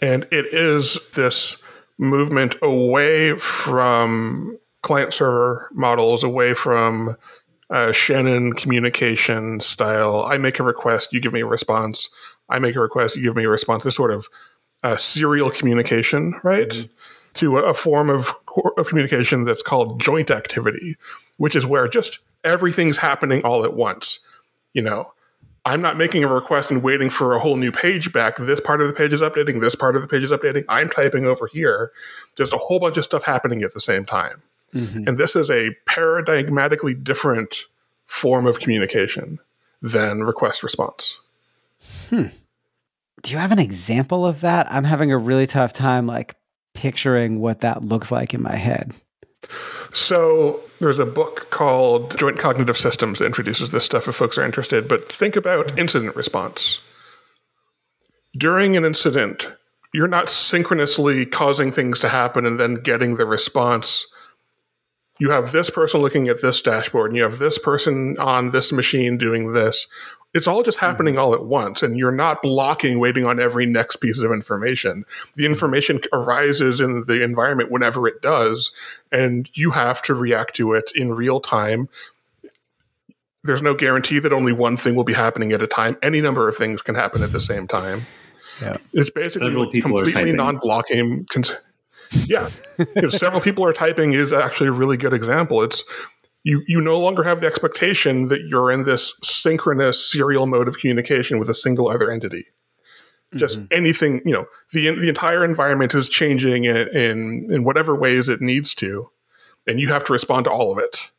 And 0.00 0.26
it 0.30 0.46
is 0.52 0.98
this 1.14 1.56
movement 1.98 2.56
away 2.62 3.38
from 3.38 4.58
client 4.82 5.12
server 5.12 5.68
models, 5.72 6.24
away 6.24 6.54
from 6.54 7.16
uh, 7.70 7.92
Shannon 7.92 8.52
communication 8.52 9.60
style. 9.60 10.24
I 10.24 10.38
make 10.38 10.58
a 10.58 10.62
request, 10.62 11.12
you 11.12 11.20
give 11.20 11.32
me 11.32 11.40
a 11.40 11.46
response. 11.46 12.10
I 12.48 12.58
make 12.58 12.76
a 12.76 12.80
request, 12.80 13.16
you 13.16 13.22
give 13.22 13.36
me 13.36 13.44
a 13.44 13.48
response. 13.48 13.84
This 13.84 13.94
sort 13.94 14.12
of 14.12 14.28
uh, 14.82 14.96
serial 14.96 15.50
communication, 15.50 16.38
right? 16.42 16.68
Mm-hmm 16.68 16.92
to 17.34 17.58
a 17.58 17.74
form 17.74 18.10
of, 18.10 18.32
of 18.76 18.88
communication 18.88 19.44
that's 19.44 19.62
called 19.62 20.00
joint 20.00 20.30
activity, 20.30 20.96
which 21.38 21.56
is 21.56 21.64
where 21.64 21.88
just 21.88 22.18
everything's 22.44 22.98
happening 22.98 23.42
all 23.44 23.64
at 23.64 23.74
once. 23.74 24.20
You 24.74 24.82
know, 24.82 25.12
I'm 25.64 25.80
not 25.80 25.96
making 25.96 26.24
a 26.24 26.28
request 26.28 26.70
and 26.70 26.82
waiting 26.82 27.08
for 27.08 27.34
a 27.34 27.38
whole 27.38 27.56
new 27.56 27.70
page 27.70 28.12
back. 28.12 28.36
This 28.36 28.60
part 28.60 28.80
of 28.80 28.88
the 28.88 28.94
page 28.94 29.12
is 29.12 29.20
updating, 29.20 29.60
this 29.60 29.74
part 29.74 29.96
of 29.96 30.02
the 30.02 30.08
page 30.08 30.24
is 30.24 30.30
updating. 30.30 30.64
I'm 30.68 30.88
typing 30.88 31.26
over 31.26 31.46
here. 31.46 31.92
Just 32.36 32.52
a 32.52 32.58
whole 32.58 32.80
bunch 32.80 32.96
of 32.96 33.04
stuff 33.04 33.24
happening 33.24 33.62
at 33.62 33.72
the 33.72 33.80
same 33.80 34.04
time. 34.04 34.42
Mm-hmm. 34.74 35.06
And 35.06 35.18
this 35.18 35.36
is 35.36 35.50
a 35.50 35.76
paradigmatically 35.86 37.02
different 37.02 37.66
form 38.06 38.46
of 38.46 38.58
communication 38.58 39.38
than 39.80 40.20
request 40.20 40.62
response. 40.62 41.20
Hmm. 42.08 42.26
Do 43.22 43.32
you 43.32 43.38
have 43.38 43.52
an 43.52 43.58
example 43.58 44.26
of 44.26 44.40
that? 44.40 44.70
I'm 44.72 44.84
having 44.84 45.12
a 45.12 45.18
really 45.18 45.46
tough 45.46 45.72
time 45.72 46.06
like 46.06 46.34
picturing 46.74 47.40
what 47.40 47.60
that 47.60 47.84
looks 47.84 48.10
like 48.10 48.34
in 48.34 48.42
my 48.42 48.56
head. 48.56 48.92
So 49.92 50.60
there's 50.80 50.98
a 50.98 51.06
book 51.06 51.50
called 51.50 52.18
Joint 52.18 52.38
Cognitive 52.38 52.78
Systems 52.78 53.18
that 53.18 53.26
introduces 53.26 53.70
this 53.70 53.84
stuff 53.84 54.08
if 54.08 54.14
folks 54.14 54.38
are 54.38 54.44
interested. 54.44 54.88
But 54.88 55.10
think 55.10 55.36
about 55.36 55.78
incident 55.78 56.16
response. 56.16 56.80
During 58.36 58.76
an 58.76 58.84
incident, 58.84 59.48
you're 59.92 60.08
not 60.08 60.30
synchronously 60.30 61.26
causing 61.26 61.70
things 61.70 62.00
to 62.00 62.08
happen 62.08 62.46
and 62.46 62.58
then 62.58 62.76
getting 62.76 63.16
the 63.16 63.26
response. 63.26 64.06
You 65.18 65.30
have 65.30 65.52
this 65.52 65.68
person 65.68 66.00
looking 66.00 66.28
at 66.28 66.40
this 66.40 66.62
dashboard, 66.62 67.10
and 67.10 67.16
you 67.16 67.22
have 67.22 67.38
this 67.38 67.58
person 67.58 68.16
on 68.18 68.50
this 68.50 68.72
machine 68.72 69.18
doing 69.18 69.52
this 69.52 69.86
it's 70.34 70.46
all 70.46 70.62
just 70.62 70.78
happening 70.78 71.14
mm-hmm. 71.14 71.22
all 71.22 71.34
at 71.34 71.44
once 71.44 71.82
and 71.82 71.98
you're 71.98 72.12
not 72.12 72.42
blocking 72.42 72.98
waiting 72.98 73.24
on 73.24 73.38
every 73.38 73.66
next 73.66 73.96
piece 73.96 74.18
of 74.18 74.32
information. 74.32 75.04
The 75.36 75.46
information 75.46 76.00
arises 76.12 76.80
in 76.80 77.04
the 77.06 77.22
environment 77.22 77.70
whenever 77.70 78.06
it 78.08 78.22
does 78.22 78.72
and 79.10 79.48
you 79.54 79.70
have 79.72 80.02
to 80.02 80.14
react 80.14 80.56
to 80.56 80.72
it 80.74 80.90
in 80.94 81.12
real 81.12 81.40
time. 81.40 81.88
There's 83.44 83.62
no 83.62 83.74
guarantee 83.74 84.20
that 84.20 84.32
only 84.32 84.52
one 84.52 84.76
thing 84.76 84.94
will 84.94 85.04
be 85.04 85.12
happening 85.12 85.52
at 85.52 85.62
a 85.62 85.66
time. 85.66 85.96
Any 86.02 86.20
number 86.20 86.48
of 86.48 86.56
things 86.56 86.80
can 86.80 86.94
happen 86.94 87.22
at 87.22 87.32
the 87.32 87.40
same 87.40 87.66
time. 87.66 88.02
Yeah. 88.60 88.76
it's 88.92 89.10
basically 89.10 89.80
completely 89.80 90.32
non-blocking 90.32 91.26
yeah. 92.26 92.48
You 92.78 92.86
know, 93.02 93.08
several 93.08 93.40
people 93.40 93.64
are 93.64 93.72
typing 93.72 94.12
is 94.12 94.32
actually 94.32 94.68
a 94.68 94.72
really 94.72 94.96
good 94.96 95.12
example. 95.12 95.62
It's 95.62 95.84
you 96.44 96.62
you 96.66 96.80
no 96.80 96.98
longer 96.98 97.22
have 97.22 97.40
the 97.40 97.46
expectation 97.46 98.28
that 98.28 98.42
you're 98.42 98.70
in 98.70 98.84
this 98.84 99.14
synchronous 99.22 100.10
serial 100.10 100.46
mode 100.46 100.68
of 100.68 100.78
communication 100.78 101.38
with 101.38 101.48
a 101.48 101.54
single 101.54 101.88
other 101.88 102.10
entity. 102.10 102.46
Just 103.34 103.58
mm-hmm. 103.58 103.66
anything, 103.70 104.20
you 104.24 104.32
know, 104.32 104.46
the 104.72 104.90
the 104.98 105.08
entire 105.08 105.44
environment 105.44 105.94
is 105.94 106.08
changing 106.08 106.64
in, 106.64 106.88
in 106.88 107.48
in 107.50 107.64
whatever 107.64 107.94
ways 107.94 108.28
it 108.28 108.40
needs 108.40 108.74
to, 108.76 109.10
and 109.66 109.80
you 109.80 109.88
have 109.88 110.04
to 110.04 110.12
respond 110.12 110.44
to 110.44 110.50
all 110.50 110.72
of 110.72 110.78
it. 110.78 111.10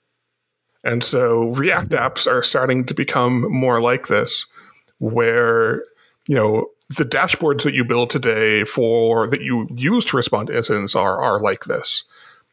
And 0.84 1.03
so 1.03 1.45
React 1.51 1.89
apps 1.91 2.28
are 2.28 2.43
starting 2.43 2.86
to 2.86 2.93
become 2.93 3.51
more 3.51 3.82
like 3.82 4.07
this, 4.07 4.45
where 4.99 5.84
you 6.28 6.36
know 6.36 6.67
the 6.89 7.05
dashboards 7.05 7.63
that 7.63 7.74
you 7.74 7.84
build 7.84 8.09
today 8.09 8.63
for 8.65 9.28
that 9.30 9.41
you 9.41 9.67
use 9.71 10.05
to 10.05 10.17
respond 10.17 10.47
to 10.47 10.57
incidents 10.57 10.95
are 10.95 11.19
are 11.21 11.39
like 11.39 11.63
this 11.63 12.03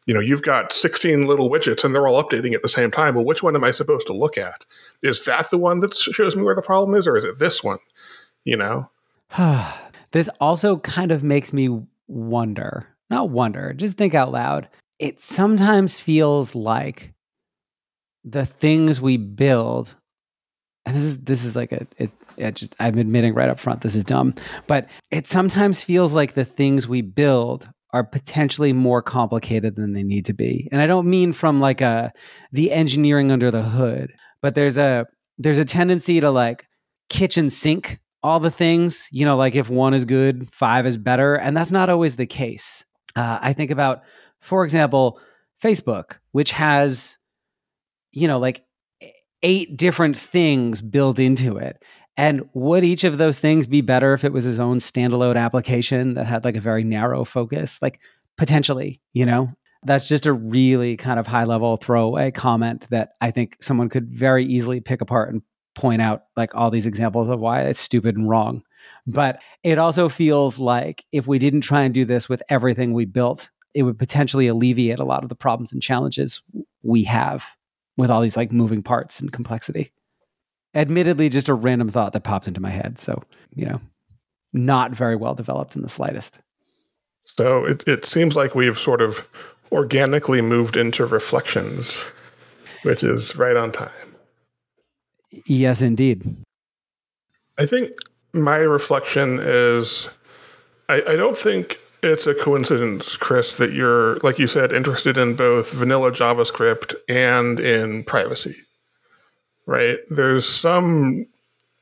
you 0.07 0.13
know, 0.13 0.19
you've 0.19 0.41
got 0.41 0.73
16 0.73 1.27
little 1.27 1.49
widgets 1.49 1.83
and 1.83 1.93
they're 1.93 2.07
all 2.07 2.23
updating 2.23 2.53
at 2.53 2.63
the 2.63 2.69
same 2.69 2.89
time. 2.89 3.15
Well, 3.15 3.25
which 3.25 3.43
one 3.43 3.55
am 3.55 3.63
I 3.63 3.71
supposed 3.71 4.07
to 4.07 4.13
look 4.13 4.37
at? 4.37 4.65
Is 5.03 5.25
that 5.25 5.49
the 5.49 5.57
one 5.57 5.79
that 5.79 5.95
shows 5.95 6.35
me 6.35 6.43
where 6.43 6.55
the 6.55 6.61
problem 6.61 6.95
is, 6.95 7.07
or 7.07 7.15
is 7.15 7.23
it 7.23 7.39
this 7.39 7.63
one? 7.63 7.79
You 8.43 8.57
know? 8.57 8.89
this 10.11 10.29
also 10.39 10.77
kind 10.77 11.11
of 11.11 11.23
makes 11.23 11.53
me 11.53 11.81
wonder, 12.07 12.87
not 13.09 13.29
wonder, 13.29 13.73
just 13.73 13.97
think 13.97 14.13
out 14.13 14.31
loud. 14.31 14.67
It 14.99 15.21
sometimes 15.21 15.99
feels 15.99 16.55
like 16.55 17.13
the 18.23 18.45
things 18.45 19.01
we 19.01 19.17
build, 19.17 19.95
and 20.85 20.95
this 20.95 21.03
is 21.03 21.17
this 21.19 21.43
is 21.43 21.55
like 21.55 21.71
a 21.71 21.87
it, 21.97 22.11
it 22.37 22.55
just 22.55 22.75
I'm 22.79 22.97
admitting 22.97 23.33
right 23.33 23.49
up 23.49 23.59
front 23.59 23.81
this 23.81 23.95
is 23.95 24.03
dumb, 24.03 24.35
but 24.67 24.87
it 25.09 25.25
sometimes 25.25 25.81
feels 25.81 26.13
like 26.13 26.33
the 26.33 26.45
things 26.45 26.87
we 26.87 27.01
build 27.01 27.67
are 27.93 28.03
potentially 28.03 28.73
more 28.73 29.01
complicated 29.01 29.75
than 29.75 29.93
they 29.93 30.03
need 30.03 30.25
to 30.25 30.33
be. 30.33 30.69
And 30.71 30.81
I 30.81 30.87
don't 30.87 31.09
mean 31.09 31.33
from 31.33 31.59
like 31.59 31.81
a 31.81 32.11
the 32.51 32.71
engineering 32.71 33.31
under 33.31 33.51
the 33.51 33.63
hood, 33.63 34.13
but 34.41 34.55
there's 34.55 34.77
a 34.77 35.05
there's 35.37 35.59
a 35.59 35.65
tendency 35.65 36.19
to 36.19 36.31
like 36.31 36.67
kitchen 37.09 37.49
sink 37.49 37.99
all 38.23 38.39
the 38.39 38.51
things, 38.51 39.09
you 39.11 39.25
know, 39.25 39.35
like 39.35 39.55
if 39.55 39.69
one 39.69 39.93
is 39.93 40.05
good, 40.05 40.47
five 40.53 40.85
is 40.85 40.97
better, 40.97 41.35
and 41.35 41.57
that's 41.57 41.71
not 41.71 41.89
always 41.89 42.15
the 42.15 42.27
case. 42.27 42.85
Uh, 43.15 43.39
I 43.41 43.53
think 43.53 43.71
about, 43.71 44.03
for 44.39 44.63
example, 44.63 45.19
Facebook, 45.61 46.17
which 46.31 46.51
has, 46.51 47.17
you 48.11 48.27
know, 48.27 48.39
like 48.39 48.63
eight 49.43 49.75
different 49.75 50.17
things 50.17 50.81
built 50.81 51.19
into 51.19 51.57
it. 51.57 51.83
And 52.17 52.49
would 52.53 52.83
each 52.83 53.03
of 53.03 53.17
those 53.17 53.39
things 53.39 53.67
be 53.67 53.81
better 53.81 54.13
if 54.13 54.23
it 54.23 54.33
was 54.33 54.43
his 54.43 54.59
own 54.59 54.77
standalone 54.77 55.37
application 55.37 56.15
that 56.15 56.27
had 56.27 56.43
like 56.43 56.57
a 56.57 56.61
very 56.61 56.83
narrow 56.83 57.23
focus? 57.23 57.81
Like 57.81 58.01
potentially, 58.37 59.01
you 59.13 59.25
know? 59.25 59.47
That's 59.83 60.07
just 60.07 60.27
a 60.27 60.33
really 60.33 60.95
kind 60.95 61.19
of 61.19 61.25
high 61.25 61.45
level 61.45 61.75
throwaway 61.77 62.29
comment 62.29 62.87
that 62.91 63.13
I 63.19 63.31
think 63.31 63.57
someone 63.61 63.89
could 63.89 64.13
very 64.13 64.45
easily 64.45 64.79
pick 64.79 65.01
apart 65.01 65.33
and 65.33 65.41
point 65.73 66.01
out 66.01 66.23
like 66.37 66.53
all 66.53 66.69
these 66.69 66.85
examples 66.85 67.29
of 67.29 67.39
why 67.39 67.63
it's 67.63 67.79
stupid 67.79 68.15
and 68.15 68.29
wrong. 68.29 68.61
But 69.07 69.41
it 69.63 69.79
also 69.79 70.09
feels 70.09 70.59
like 70.59 71.05
if 71.11 71.25
we 71.25 71.39
didn't 71.39 71.61
try 71.61 71.81
and 71.81 71.93
do 71.93 72.05
this 72.05 72.29
with 72.29 72.43
everything 72.49 72.93
we 72.93 73.05
built, 73.05 73.49
it 73.73 73.83
would 73.83 73.97
potentially 73.97 74.47
alleviate 74.47 74.99
a 74.99 75.05
lot 75.05 75.23
of 75.23 75.29
the 75.29 75.35
problems 75.35 75.71
and 75.71 75.81
challenges 75.81 76.41
we 76.83 77.03
have 77.05 77.55
with 77.97 78.09
all 78.09 78.21
these 78.21 78.37
like 78.37 78.51
moving 78.51 78.83
parts 78.83 79.19
and 79.19 79.31
complexity. 79.31 79.91
Admittedly, 80.73 81.29
just 81.29 81.49
a 81.49 81.53
random 81.53 81.89
thought 81.89 82.13
that 82.13 82.23
popped 82.23 82.47
into 82.47 82.61
my 82.61 82.69
head. 82.69 82.99
So, 82.99 83.23
you 83.53 83.65
know, 83.65 83.81
not 84.53 84.91
very 84.91 85.15
well 85.15 85.33
developed 85.33 85.75
in 85.75 85.81
the 85.81 85.89
slightest. 85.89 86.39
So 87.23 87.65
it, 87.65 87.83
it 87.87 88.05
seems 88.05 88.35
like 88.35 88.55
we've 88.55 88.79
sort 88.79 89.01
of 89.01 89.27
organically 89.71 90.41
moved 90.41 90.77
into 90.77 91.05
reflections, 91.05 92.03
which 92.83 93.03
is 93.03 93.35
right 93.35 93.55
on 93.55 93.71
time. 93.71 94.15
Yes, 95.45 95.81
indeed. 95.81 96.23
I 97.57 97.65
think 97.65 97.91
my 98.33 98.57
reflection 98.57 99.39
is 99.41 100.09
I, 100.91 101.13
I 101.13 101.15
don't 101.15 101.37
think 101.37 101.79
it's 102.03 102.27
a 102.27 102.33
coincidence, 102.33 103.15
Chris, 103.15 103.57
that 103.57 103.71
you're, 103.71 104.17
like 104.17 104.39
you 104.39 104.47
said, 104.47 104.73
interested 104.73 105.17
in 105.17 105.35
both 105.35 105.71
vanilla 105.71 106.11
JavaScript 106.11 106.95
and 107.07 107.59
in 107.59 108.03
privacy, 108.03 108.57
right? 109.65 109.99
There's 110.09 110.47
some, 110.47 111.25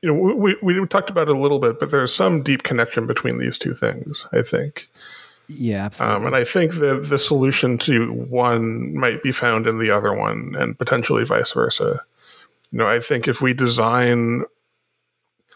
you 0.02 0.12
know, 0.12 0.34
we, 0.34 0.56
we 0.62 0.86
talked 0.86 1.10
about 1.10 1.28
it 1.28 1.36
a 1.36 1.40
little 1.40 1.58
bit, 1.58 1.78
but 1.78 1.90
there's 1.90 2.14
some 2.14 2.42
deep 2.42 2.62
connection 2.62 3.06
between 3.06 3.38
these 3.38 3.58
two 3.58 3.74
things, 3.74 4.26
I 4.32 4.42
think. 4.42 4.88
Yeah, 5.48 5.86
absolutely. 5.86 6.16
Um, 6.16 6.26
and 6.26 6.36
I 6.36 6.44
think 6.44 6.74
that 6.74 7.08
the 7.08 7.18
solution 7.18 7.76
to 7.78 8.12
one 8.12 8.94
might 8.94 9.22
be 9.22 9.32
found 9.32 9.66
in 9.66 9.78
the 9.78 9.90
other 9.90 10.14
one 10.14 10.54
and 10.56 10.78
potentially 10.78 11.24
vice 11.24 11.52
versa. 11.52 12.00
You 12.70 12.78
know, 12.78 12.86
I 12.86 13.00
think 13.00 13.26
if 13.26 13.40
we 13.40 13.52
design 13.52 14.44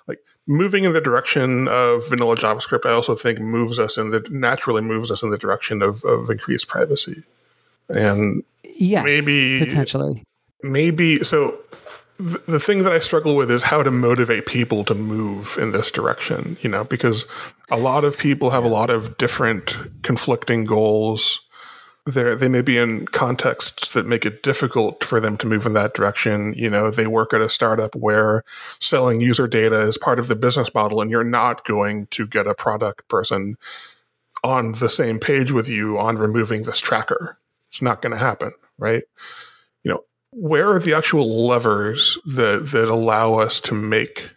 like 0.09 0.19
moving 0.49 0.83
in 0.83 0.95
the 0.95 1.01
direction 1.01 1.69
of 1.69 2.09
vanilla 2.09 2.37
JavaScript, 2.37 2.87
I 2.87 2.93
also 2.93 3.15
think 3.15 3.39
moves 3.39 3.79
us 3.79 3.97
in 3.97 4.11
the 4.11 4.27
naturally 4.31 4.83
moves 4.83 5.13
us 5.13 5.23
in 5.23 5.31
the 5.31 5.39
direction 5.39 5.81
of, 5.81 6.05
of 6.05 6.29
increased 6.29 6.67
privacy. 6.67 7.23
And 7.89 8.43
yes, 8.65 9.05
maybe 9.05 9.61
potentially, 9.61 10.25
maybe 10.63 11.23
so. 11.23 11.57
Th- 12.19 12.41
the 12.47 12.61
thing 12.61 12.85
that 12.85 12.93
I 12.93 12.99
struggle 12.99 13.37
with 13.37 13.51
is 13.51 13.63
how 13.63 13.83
to 13.83 13.91
motivate 13.91 14.47
people 14.47 14.85
to 14.85 14.95
move 14.95 15.59
in 15.61 15.73
this 15.73 15.91
direction. 15.91 16.57
You 16.61 16.71
know, 16.71 16.85
because 16.85 17.27
a 17.71 17.79
lot 17.79 18.05
of 18.05 18.17
people 18.19 18.51
have 18.51 18.65
a 18.65 18.69
lot 18.69 18.91
of 18.91 19.17
different 19.19 19.77
conflicting 20.03 20.65
goals 20.65 21.41
they 22.07 22.35
they 22.35 22.49
may 22.49 22.61
be 22.61 22.77
in 22.77 23.07
contexts 23.07 23.93
that 23.93 24.07
make 24.07 24.27
it 24.27 24.43
difficult 24.43 25.03
for 25.05 25.21
them 25.21 25.37
to 25.39 25.47
move 25.47 25.65
in 25.65 25.73
that 25.73 25.95
direction. 25.95 26.53
You 26.55 26.69
know, 26.69 26.91
they 26.91 27.07
work 27.07 27.33
at 27.33 27.41
a 27.41 27.49
startup 27.49 27.95
where 27.97 28.45
selling 28.79 29.21
user 29.21 29.49
data 29.49 29.81
is 29.81 29.97
part 29.97 30.19
of 30.19 30.29
the 30.29 30.37
business 30.37 30.73
model, 30.75 31.01
and 31.01 31.11
you're 31.11 31.25
not 31.25 31.65
going 31.65 32.07
to 32.09 32.27
get 32.27 32.47
a 32.47 32.55
product 32.55 33.09
person 33.09 33.57
on 34.43 34.73
the 34.73 34.91
same 34.91 35.19
page 35.19 35.51
with 35.51 35.69
you 35.69 35.99
on 35.99 36.19
removing 36.19 36.65
this 36.65 36.79
tracker. 36.79 37.39
It's 37.69 37.81
not 37.81 38.03
going 38.03 38.13
to 38.13 38.19
happen, 38.19 38.53
right? 38.79 39.05
Where 40.37 40.71
are 40.71 40.79
the 40.79 40.95
actual 40.95 41.47
levers 41.47 42.19
that 42.27 42.71
that 42.73 42.89
allow 42.89 43.35
us 43.35 43.61
to 43.61 43.75
make 43.75 44.31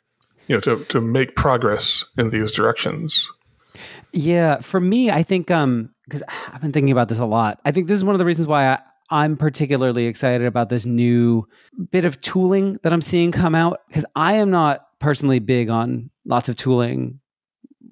you 0.47 0.55
know 0.55 0.61
to 0.61 0.83
to 0.85 1.01
make 1.01 1.35
progress 1.35 2.05
in 2.17 2.29
these 2.29 2.51
directions? 2.51 3.29
Yeah, 4.13 4.59
for 4.59 4.79
me, 4.79 5.11
I 5.11 5.23
think 5.23 5.51
um 5.51 5.89
because 6.05 6.23
I've 6.53 6.61
been 6.61 6.71
thinking 6.71 6.91
about 6.91 7.09
this 7.09 7.19
a 7.19 7.25
lot. 7.25 7.59
I 7.65 7.71
think 7.71 7.87
this 7.87 7.97
is 7.97 8.05
one 8.05 8.15
of 8.15 8.19
the 8.19 8.25
reasons 8.25 8.47
why 8.47 8.67
I, 8.67 8.79
I'm 9.09 9.37
particularly 9.37 10.05
excited 10.05 10.45
about 10.45 10.69
this 10.69 10.85
new 10.85 11.47
bit 11.91 12.05
of 12.05 12.19
tooling 12.21 12.79
that 12.83 12.93
I'm 12.93 13.01
seeing 13.01 13.31
come 13.31 13.55
out 13.55 13.81
because 13.87 14.05
I 14.15 14.33
am 14.33 14.49
not 14.49 14.85
personally 14.99 15.39
big 15.39 15.69
on 15.69 16.09
lots 16.25 16.49
of 16.49 16.57
tooling 16.57 17.19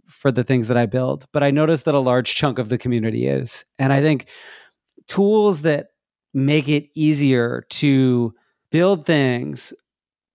for 0.08 0.32
the 0.32 0.44
things 0.44 0.68
that 0.68 0.78
I 0.78 0.86
build, 0.86 1.26
but 1.32 1.44
I 1.44 1.52
notice 1.52 1.84
that 1.84 1.96
a 1.96 2.00
large 2.00 2.36
chunk 2.36 2.60
of 2.60 2.70
the 2.70 2.78
community 2.78 3.28
is. 3.28 3.66
And 3.80 3.92
I 3.92 4.02
think 4.02 4.28
tools 5.08 5.62
that 5.64 5.90
make 6.36 6.68
it 6.68 6.90
easier 6.94 7.66
to 7.70 8.34
build 8.70 9.06
things, 9.06 9.74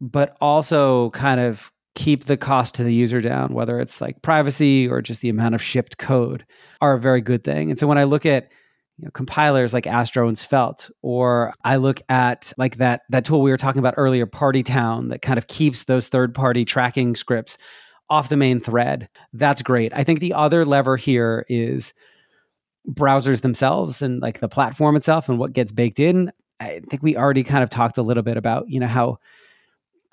but 0.01 0.37
also 0.41 1.11
kind 1.11 1.39
of 1.39 1.71
keep 1.95 2.25
the 2.25 2.39
cost 2.39 2.75
to 2.77 2.85
the 2.85 2.95
user 2.95 3.21
down, 3.21 3.53
whether 3.53 3.79
it's 3.79 4.01
like 4.01 4.23
privacy 4.23 4.89
or 4.89 5.03
just 5.03 5.21
the 5.21 5.29
amount 5.29 5.55
of 5.55 5.63
shipped 5.63 5.99
code, 5.99 6.47
are 6.81 6.95
a 6.95 7.01
very 7.01 7.21
good 7.21 7.45
thing. 7.45 7.71
And 7.71 7.79
so 7.79 7.87
when 7.87 7.99
I 7.99 8.05
look 8.05 8.25
at 8.25 8.51
you 8.97 9.05
know, 9.05 9.11
compilers 9.11 9.75
like 9.75 9.87
Astro 9.87 10.27
and 10.27 10.39
Svelte, 10.39 10.91
or 11.03 11.53
I 11.65 11.77
look 11.77 12.01
at 12.09 12.53
like 12.57 12.77
that 12.79 13.03
that 13.11 13.25
tool 13.27 13.43
we 13.43 13.51
were 13.51 13.57
talking 13.59 13.79
about 13.79 13.95
earlier, 13.97 14.27
Partytown, 14.27 15.11
that 15.11 15.23
kind 15.23 15.39
of 15.39 15.47
keeps 15.47 15.85
those 15.85 16.09
third 16.09 16.35
party 16.35 16.65
tracking 16.65 17.17
scripts 17.17 17.59
off 18.09 18.29
the 18.29 18.37
main 18.37 18.61
thread. 18.61 19.09
That's 19.33 19.63
great. 19.63 19.93
I 19.95 20.03
think 20.05 20.21
the 20.21 20.35
other 20.35 20.65
lever 20.65 20.97
here 20.97 21.45
is 21.49 21.93
browsers 22.93 23.41
themselves 23.43 24.03
and 24.03 24.21
like 24.21 24.41
the 24.41 24.49
platform 24.49 24.97
itself 24.97 25.29
and 25.29 25.39
what 25.39 25.53
gets 25.53 25.73
baked 25.73 25.99
in. 25.99 26.33
I 26.59 26.81
think 26.91 27.03
we 27.03 27.17
already 27.17 27.43
kind 27.43 27.63
of 27.63 27.71
talked 27.71 27.99
a 27.99 28.03
little 28.03 28.23
bit 28.23 28.37
about, 28.37 28.69
you 28.69 28.81
know, 28.81 28.87
how 28.87 29.19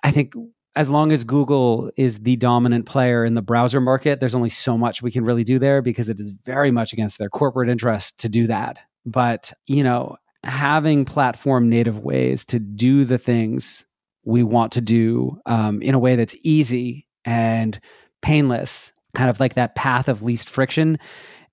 I 0.04 0.12
think 0.12 0.34
as 0.76 0.90
long 0.90 1.12
as 1.12 1.24
Google 1.24 1.92
is 1.98 2.20
the 2.20 2.36
dominant 2.36 2.86
player 2.86 3.26
in 3.26 3.34
the 3.34 3.42
browser 3.42 3.82
market, 3.82 4.20
there's 4.20 4.36
only 4.36 4.52
so 4.52 4.78
much 4.78 5.02
we 5.02 5.12
can 5.12 5.26
really 5.26 5.44
do 5.44 5.58
there 5.58 5.82
because 5.82 6.08
it 6.08 6.20
is 6.20 6.32
very 6.46 6.70
much 6.70 6.94
against 6.94 7.18
their 7.18 7.30
corporate 7.30 7.68
interest 7.68 8.20
to 8.20 8.30
do 8.30 8.46
that. 8.48 8.80
But, 9.06 9.52
you 9.66 9.84
know, 9.84 10.18
having 10.44 11.04
platform 11.04 11.68
native 11.68 12.00
ways 12.00 12.46
to 12.46 12.60
do 12.60 13.06
the 13.06 13.18
things 13.18 13.86
we 14.24 14.44
want 14.44 14.74
to 14.74 14.82
do 14.82 15.40
um, 15.48 15.82
in 15.82 15.96
a 15.96 16.00
way 16.00 16.16
that's 16.16 16.38
easy 16.44 17.08
and 17.26 17.80
painless, 18.22 18.94
kind 19.16 19.30
of 19.30 19.40
like 19.40 19.56
that 19.56 19.74
path 19.76 20.08
of 20.08 20.22
least 20.22 20.48
friction, 20.48 21.00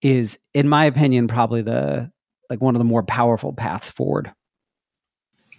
is, 0.05 0.38
in 0.52 0.68
my 0.68 0.84
opinion, 0.84 1.26
probably 1.26 1.62
the 1.62 2.12
like 2.50 2.61
one 2.61 2.74
of 2.74 2.78
the 2.78 2.84
more 2.84 3.02
powerful 3.02 3.52
paths 3.52 3.90
forward. 3.90 4.30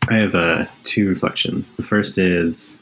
I 0.08 0.18
have 0.18 0.36
uh, 0.36 0.66
two 0.84 1.10
reflections. 1.10 1.74
The 1.74 1.84
first 1.84 2.20
is 2.20 2.78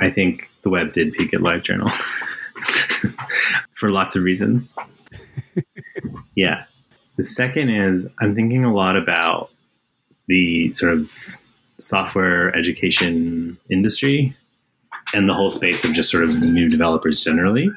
I 0.00 0.10
think 0.10 0.50
the 0.62 0.68
web 0.68 0.92
did 0.92 1.12
peak 1.12 1.32
at 1.32 1.40
LiveJournal 1.40 1.92
for 3.72 3.90
lots 3.92 4.16
of 4.16 4.24
reasons. 4.24 4.74
yeah. 6.34 6.64
The 7.16 7.24
second 7.24 7.70
is 7.70 8.08
I'm 8.18 8.34
thinking 8.34 8.64
a 8.64 8.74
lot 8.74 8.96
about 8.96 9.50
the 10.26 10.72
sort 10.72 10.92
of 10.92 11.12
software 11.78 12.54
education 12.56 13.56
industry 13.70 14.36
and 15.14 15.28
the 15.28 15.34
whole 15.34 15.50
space 15.50 15.84
of 15.84 15.92
just 15.92 16.10
sort 16.10 16.24
of 16.24 16.42
new 16.42 16.68
developers 16.68 17.22
generally. 17.22 17.70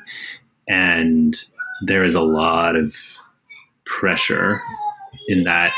And 0.67 1.35
there 1.81 2.03
is 2.03 2.15
a 2.15 2.21
lot 2.21 2.75
of 2.75 2.95
pressure 3.85 4.61
in 5.27 5.43
that 5.43 5.73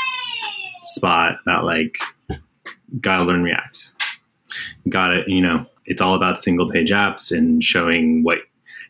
spot 0.82 1.36
about 1.42 1.64
like, 1.64 1.98
gotta 3.00 3.24
learn 3.24 3.42
React. 3.42 3.92
Gotta, 4.88 5.22
you 5.26 5.40
know, 5.40 5.66
it's 5.86 6.02
all 6.02 6.14
about 6.14 6.40
single 6.40 6.70
page 6.70 6.90
apps 6.90 7.36
and 7.36 7.62
showing 7.62 8.22
what 8.22 8.38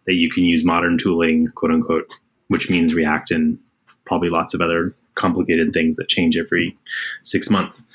that 0.06 0.14
you 0.14 0.30
can 0.30 0.44
use 0.44 0.64
modern 0.64 0.98
tooling, 0.98 1.48
quote 1.54 1.70
unquote, 1.70 2.06
which 2.48 2.68
means 2.68 2.94
React 2.94 3.30
and 3.30 3.58
probably 4.04 4.28
lots 4.28 4.54
of 4.54 4.60
other 4.60 4.94
complicated 5.14 5.72
things 5.72 5.96
that 5.96 6.08
change 6.08 6.36
every 6.36 6.76
six 7.22 7.48
months. 7.48 7.88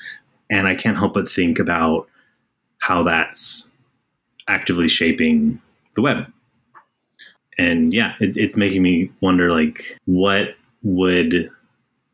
And 0.50 0.66
I 0.66 0.74
can't 0.74 0.96
help 0.96 1.14
but 1.14 1.28
think 1.28 1.58
about 1.58 2.08
how 2.80 3.02
that's 3.02 3.72
actively 4.46 4.88
shaping 4.88 5.60
the 5.94 6.02
web. 6.02 6.32
And 7.58 7.92
yeah, 7.92 8.14
it, 8.20 8.36
it's 8.36 8.56
making 8.56 8.82
me 8.82 9.10
wonder 9.20 9.50
like 9.52 9.98
what 10.04 10.54
would 10.82 11.50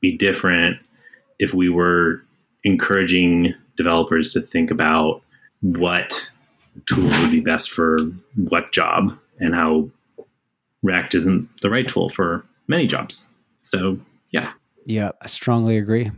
be 0.00 0.16
different 0.16 0.78
if 1.38 1.52
we 1.52 1.68
were 1.68 2.24
encouraging 2.64 3.54
developers 3.76 4.32
to 4.32 4.40
think 4.40 4.70
about 4.70 5.22
what 5.60 6.30
tool 6.86 7.04
would 7.04 7.30
be 7.30 7.40
best 7.40 7.70
for 7.70 7.98
what 8.36 8.72
job 8.72 9.18
and 9.38 9.54
how 9.54 9.88
React 10.82 11.14
isn't 11.14 11.48
the 11.62 11.70
right 11.70 11.88
tool 11.88 12.08
for 12.08 12.44
many 12.68 12.86
jobs. 12.86 13.30
So, 13.62 13.98
yeah. 14.30 14.52
Yeah, 14.84 15.10
I 15.22 15.26
strongly 15.26 15.78
agree. 15.78 16.10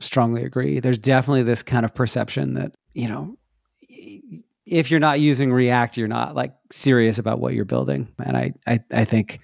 Strongly 0.00 0.44
agree. 0.44 0.80
There's 0.80 0.98
definitely 0.98 1.42
this 1.42 1.62
kind 1.62 1.84
of 1.84 1.94
perception 1.94 2.54
that, 2.54 2.74
you 2.94 3.08
know, 3.08 3.36
if 4.66 4.90
you're 4.90 5.00
not 5.00 5.20
using 5.20 5.52
React, 5.52 5.96
you're 5.98 6.08
not 6.08 6.34
like 6.34 6.54
serious 6.70 7.18
about 7.18 7.38
what 7.38 7.54
you're 7.54 7.64
building. 7.64 8.08
And 8.24 8.36
I, 8.36 8.52
I, 8.66 8.80
I 8.90 9.04
think 9.04 9.40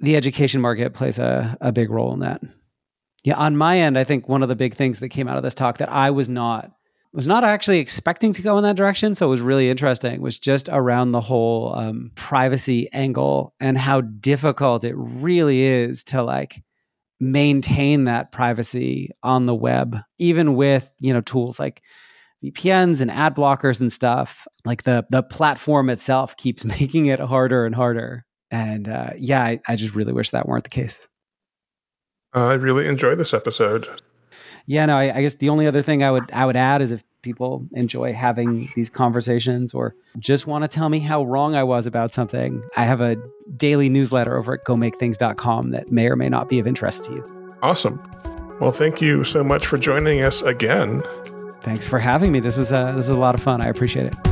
the 0.00 0.16
education 0.16 0.60
market 0.60 0.94
plays 0.94 1.18
a, 1.18 1.56
a 1.60 1.72
big 1.72 1.90
role 1.90 2.12
in 2.12 2.20
that. 2.20 2.40
Yeah, 3.24 3.36
on 3.36 3.56
my 3.56 3.78
end, 3.78 3.98
I 3.98 4.04
think 4.04 4.28
one 4.28 4.42
of 4.42 4.48
the 4.48 4.56
big 4.56 4.74
things 4.74 4.98
that 4.98 5.10
came 5.10 5.28
out 5.28 5.36
of 5.36 5.42
this 5.42 5.54
talk 5.54 5.78
that 5.78 5.92
I 5.92 6.10
was 6.10 6.28
not 6.28 6.70
was 7.12 7.26
not 7.26 7.44
actually 7.44 7.78
expecting 7.78 8.32
to 8.32 8.42
go 8.42 8.56
in 8.56 8.64
that 8.64 8.76
direction. 8.76 9.14
So 9.14 9.26
it 9.26 9.30
was 9.30 9.42
really 9.42 9.68
interesting, 9.68 10.22
was 10.22 10.38
just 10.38 10.70
around 10.70 11.12
the 11.12 11.20
whole 11.20 11.74
um, 11.74 12.10
privacy 12.14 12.90
angle 12.92 13.54
and 13.60 13.76
how 13.76 14.00
difficult 14.00 14.82
it 14.82 14.94
really 14.96 15.60
is 15.60 16.04
to 16.04 16.22
like 16.22 16.62
maintain 17.20 18.04
that 18.04 18.32
privacy 18.32 19.10
on 19.22 19.44
the 19.44 19.54
web, 19.54 19.98
even 20.18 20.56
with, 20.56 20.90
you 21.00 21.12
know, 21.12 21.20
tools 21.20 21.60
like 21.60 21.82
VPNs 22.42 23.00
and 23.00 23.10
ad 23.10 23.36
blockers 23.36 23.80
and 23.80 23.92
stuff, 23.92 24.46
like 24.64 24.82
the 24.82 25.06
the 25.10 25.22
platform 25.22 25.90
itself 25.90 26.36
keeps 26.36 26.64
making 26.80 27.06
it 27.06 27.20
harder 27.20 27.64
and 27.64 27.74
harder. 27.74 28.24
And 28.50 28.88
uh, 28.88 29.10
yeah, 29.16 29.42
I, 29.42 29.60
I 29.66 29.76
just 29.76 29.94
really 29.94 30.12
wish 30.12 30.30
that 30.30 30.46
weren't 30.46 30.64
the 30.64 30.70
case. 30.70 31.08
I 32.34 32.54
really 32.54 32.86
enjoy 32.86 33.14
this 33.14 33.32
episode. 33.32 33.88
Yeah, 34.66 34.86
no, 34.86 34.96
I, 34.96 35.16
I, 35.16 35.22
guess 35.22 35.34
the 35.34 35.48
only 35.48 35.66
other 35.66 35.82
thing 35.82 36.02
I 36.02 36.10
would 36.10 36.30
I 36.32 36.46
would 36.46 36.56
add 36.56 36.82
is 36.82 36.92
if 36.92 37.02
people 37.22 37.66
enjoy 37.72 38.12
having 38.12 38.70
these 38.74 38.90
conversations 38.90 39.74
or 39.74 39.94
just 40.18 40.46
want 40.46 40.62
to 40.62 40.68
tell 40.68 40.88
me 40.88 40.98
how 40.98 41.24
wrong 41.24 41.54
I 41.54 41.62
was 41.64 41.86
about 41.86 42.12
something, 42.12 42.62
I 42.76 42.84
have 42.84 43.00
a 43.00 43.16
daily 43.56 43.88
newsletter 43.88 44.36
over 44.36 44.54
at 44.54 44.64
gomakethings.com 44.64 45.70
that 45.70 45.90
may 45.90 46.08
or 46.08 46.16
may 46.16 46.28
not 46.28 46.48
be 46.48 46.58
of 46.58 46.66
interest 46.66 47.04
to 47.04 47.12
you. 47.12 47.56
Awesome. 47.62 48.00
Well, 48.60 48.72
thank 48.72 49.00
you 49.00 49.24
so 49.24 49.42
much 49.42 49.66
for 49.66 49.78
joining 49.78 50.20
us 50.20 50.42
again. 50.42 51.02
Thanks 51.62 51.86
for 51.86 52.00
having 52.00 52.32
me. 52.32 52.40
This 52.40 52.56
was 52.56 52.72
a, 52.72 52.86
this 52.96 53.06
was 53.06 53.10
a 53.10 53.16
lot 53.16 53.34
of 53.36 53.42
fun. 53.42 53.60
I 53.60 53.68
appreciate 53.68 54.06
it. 54.06 54.31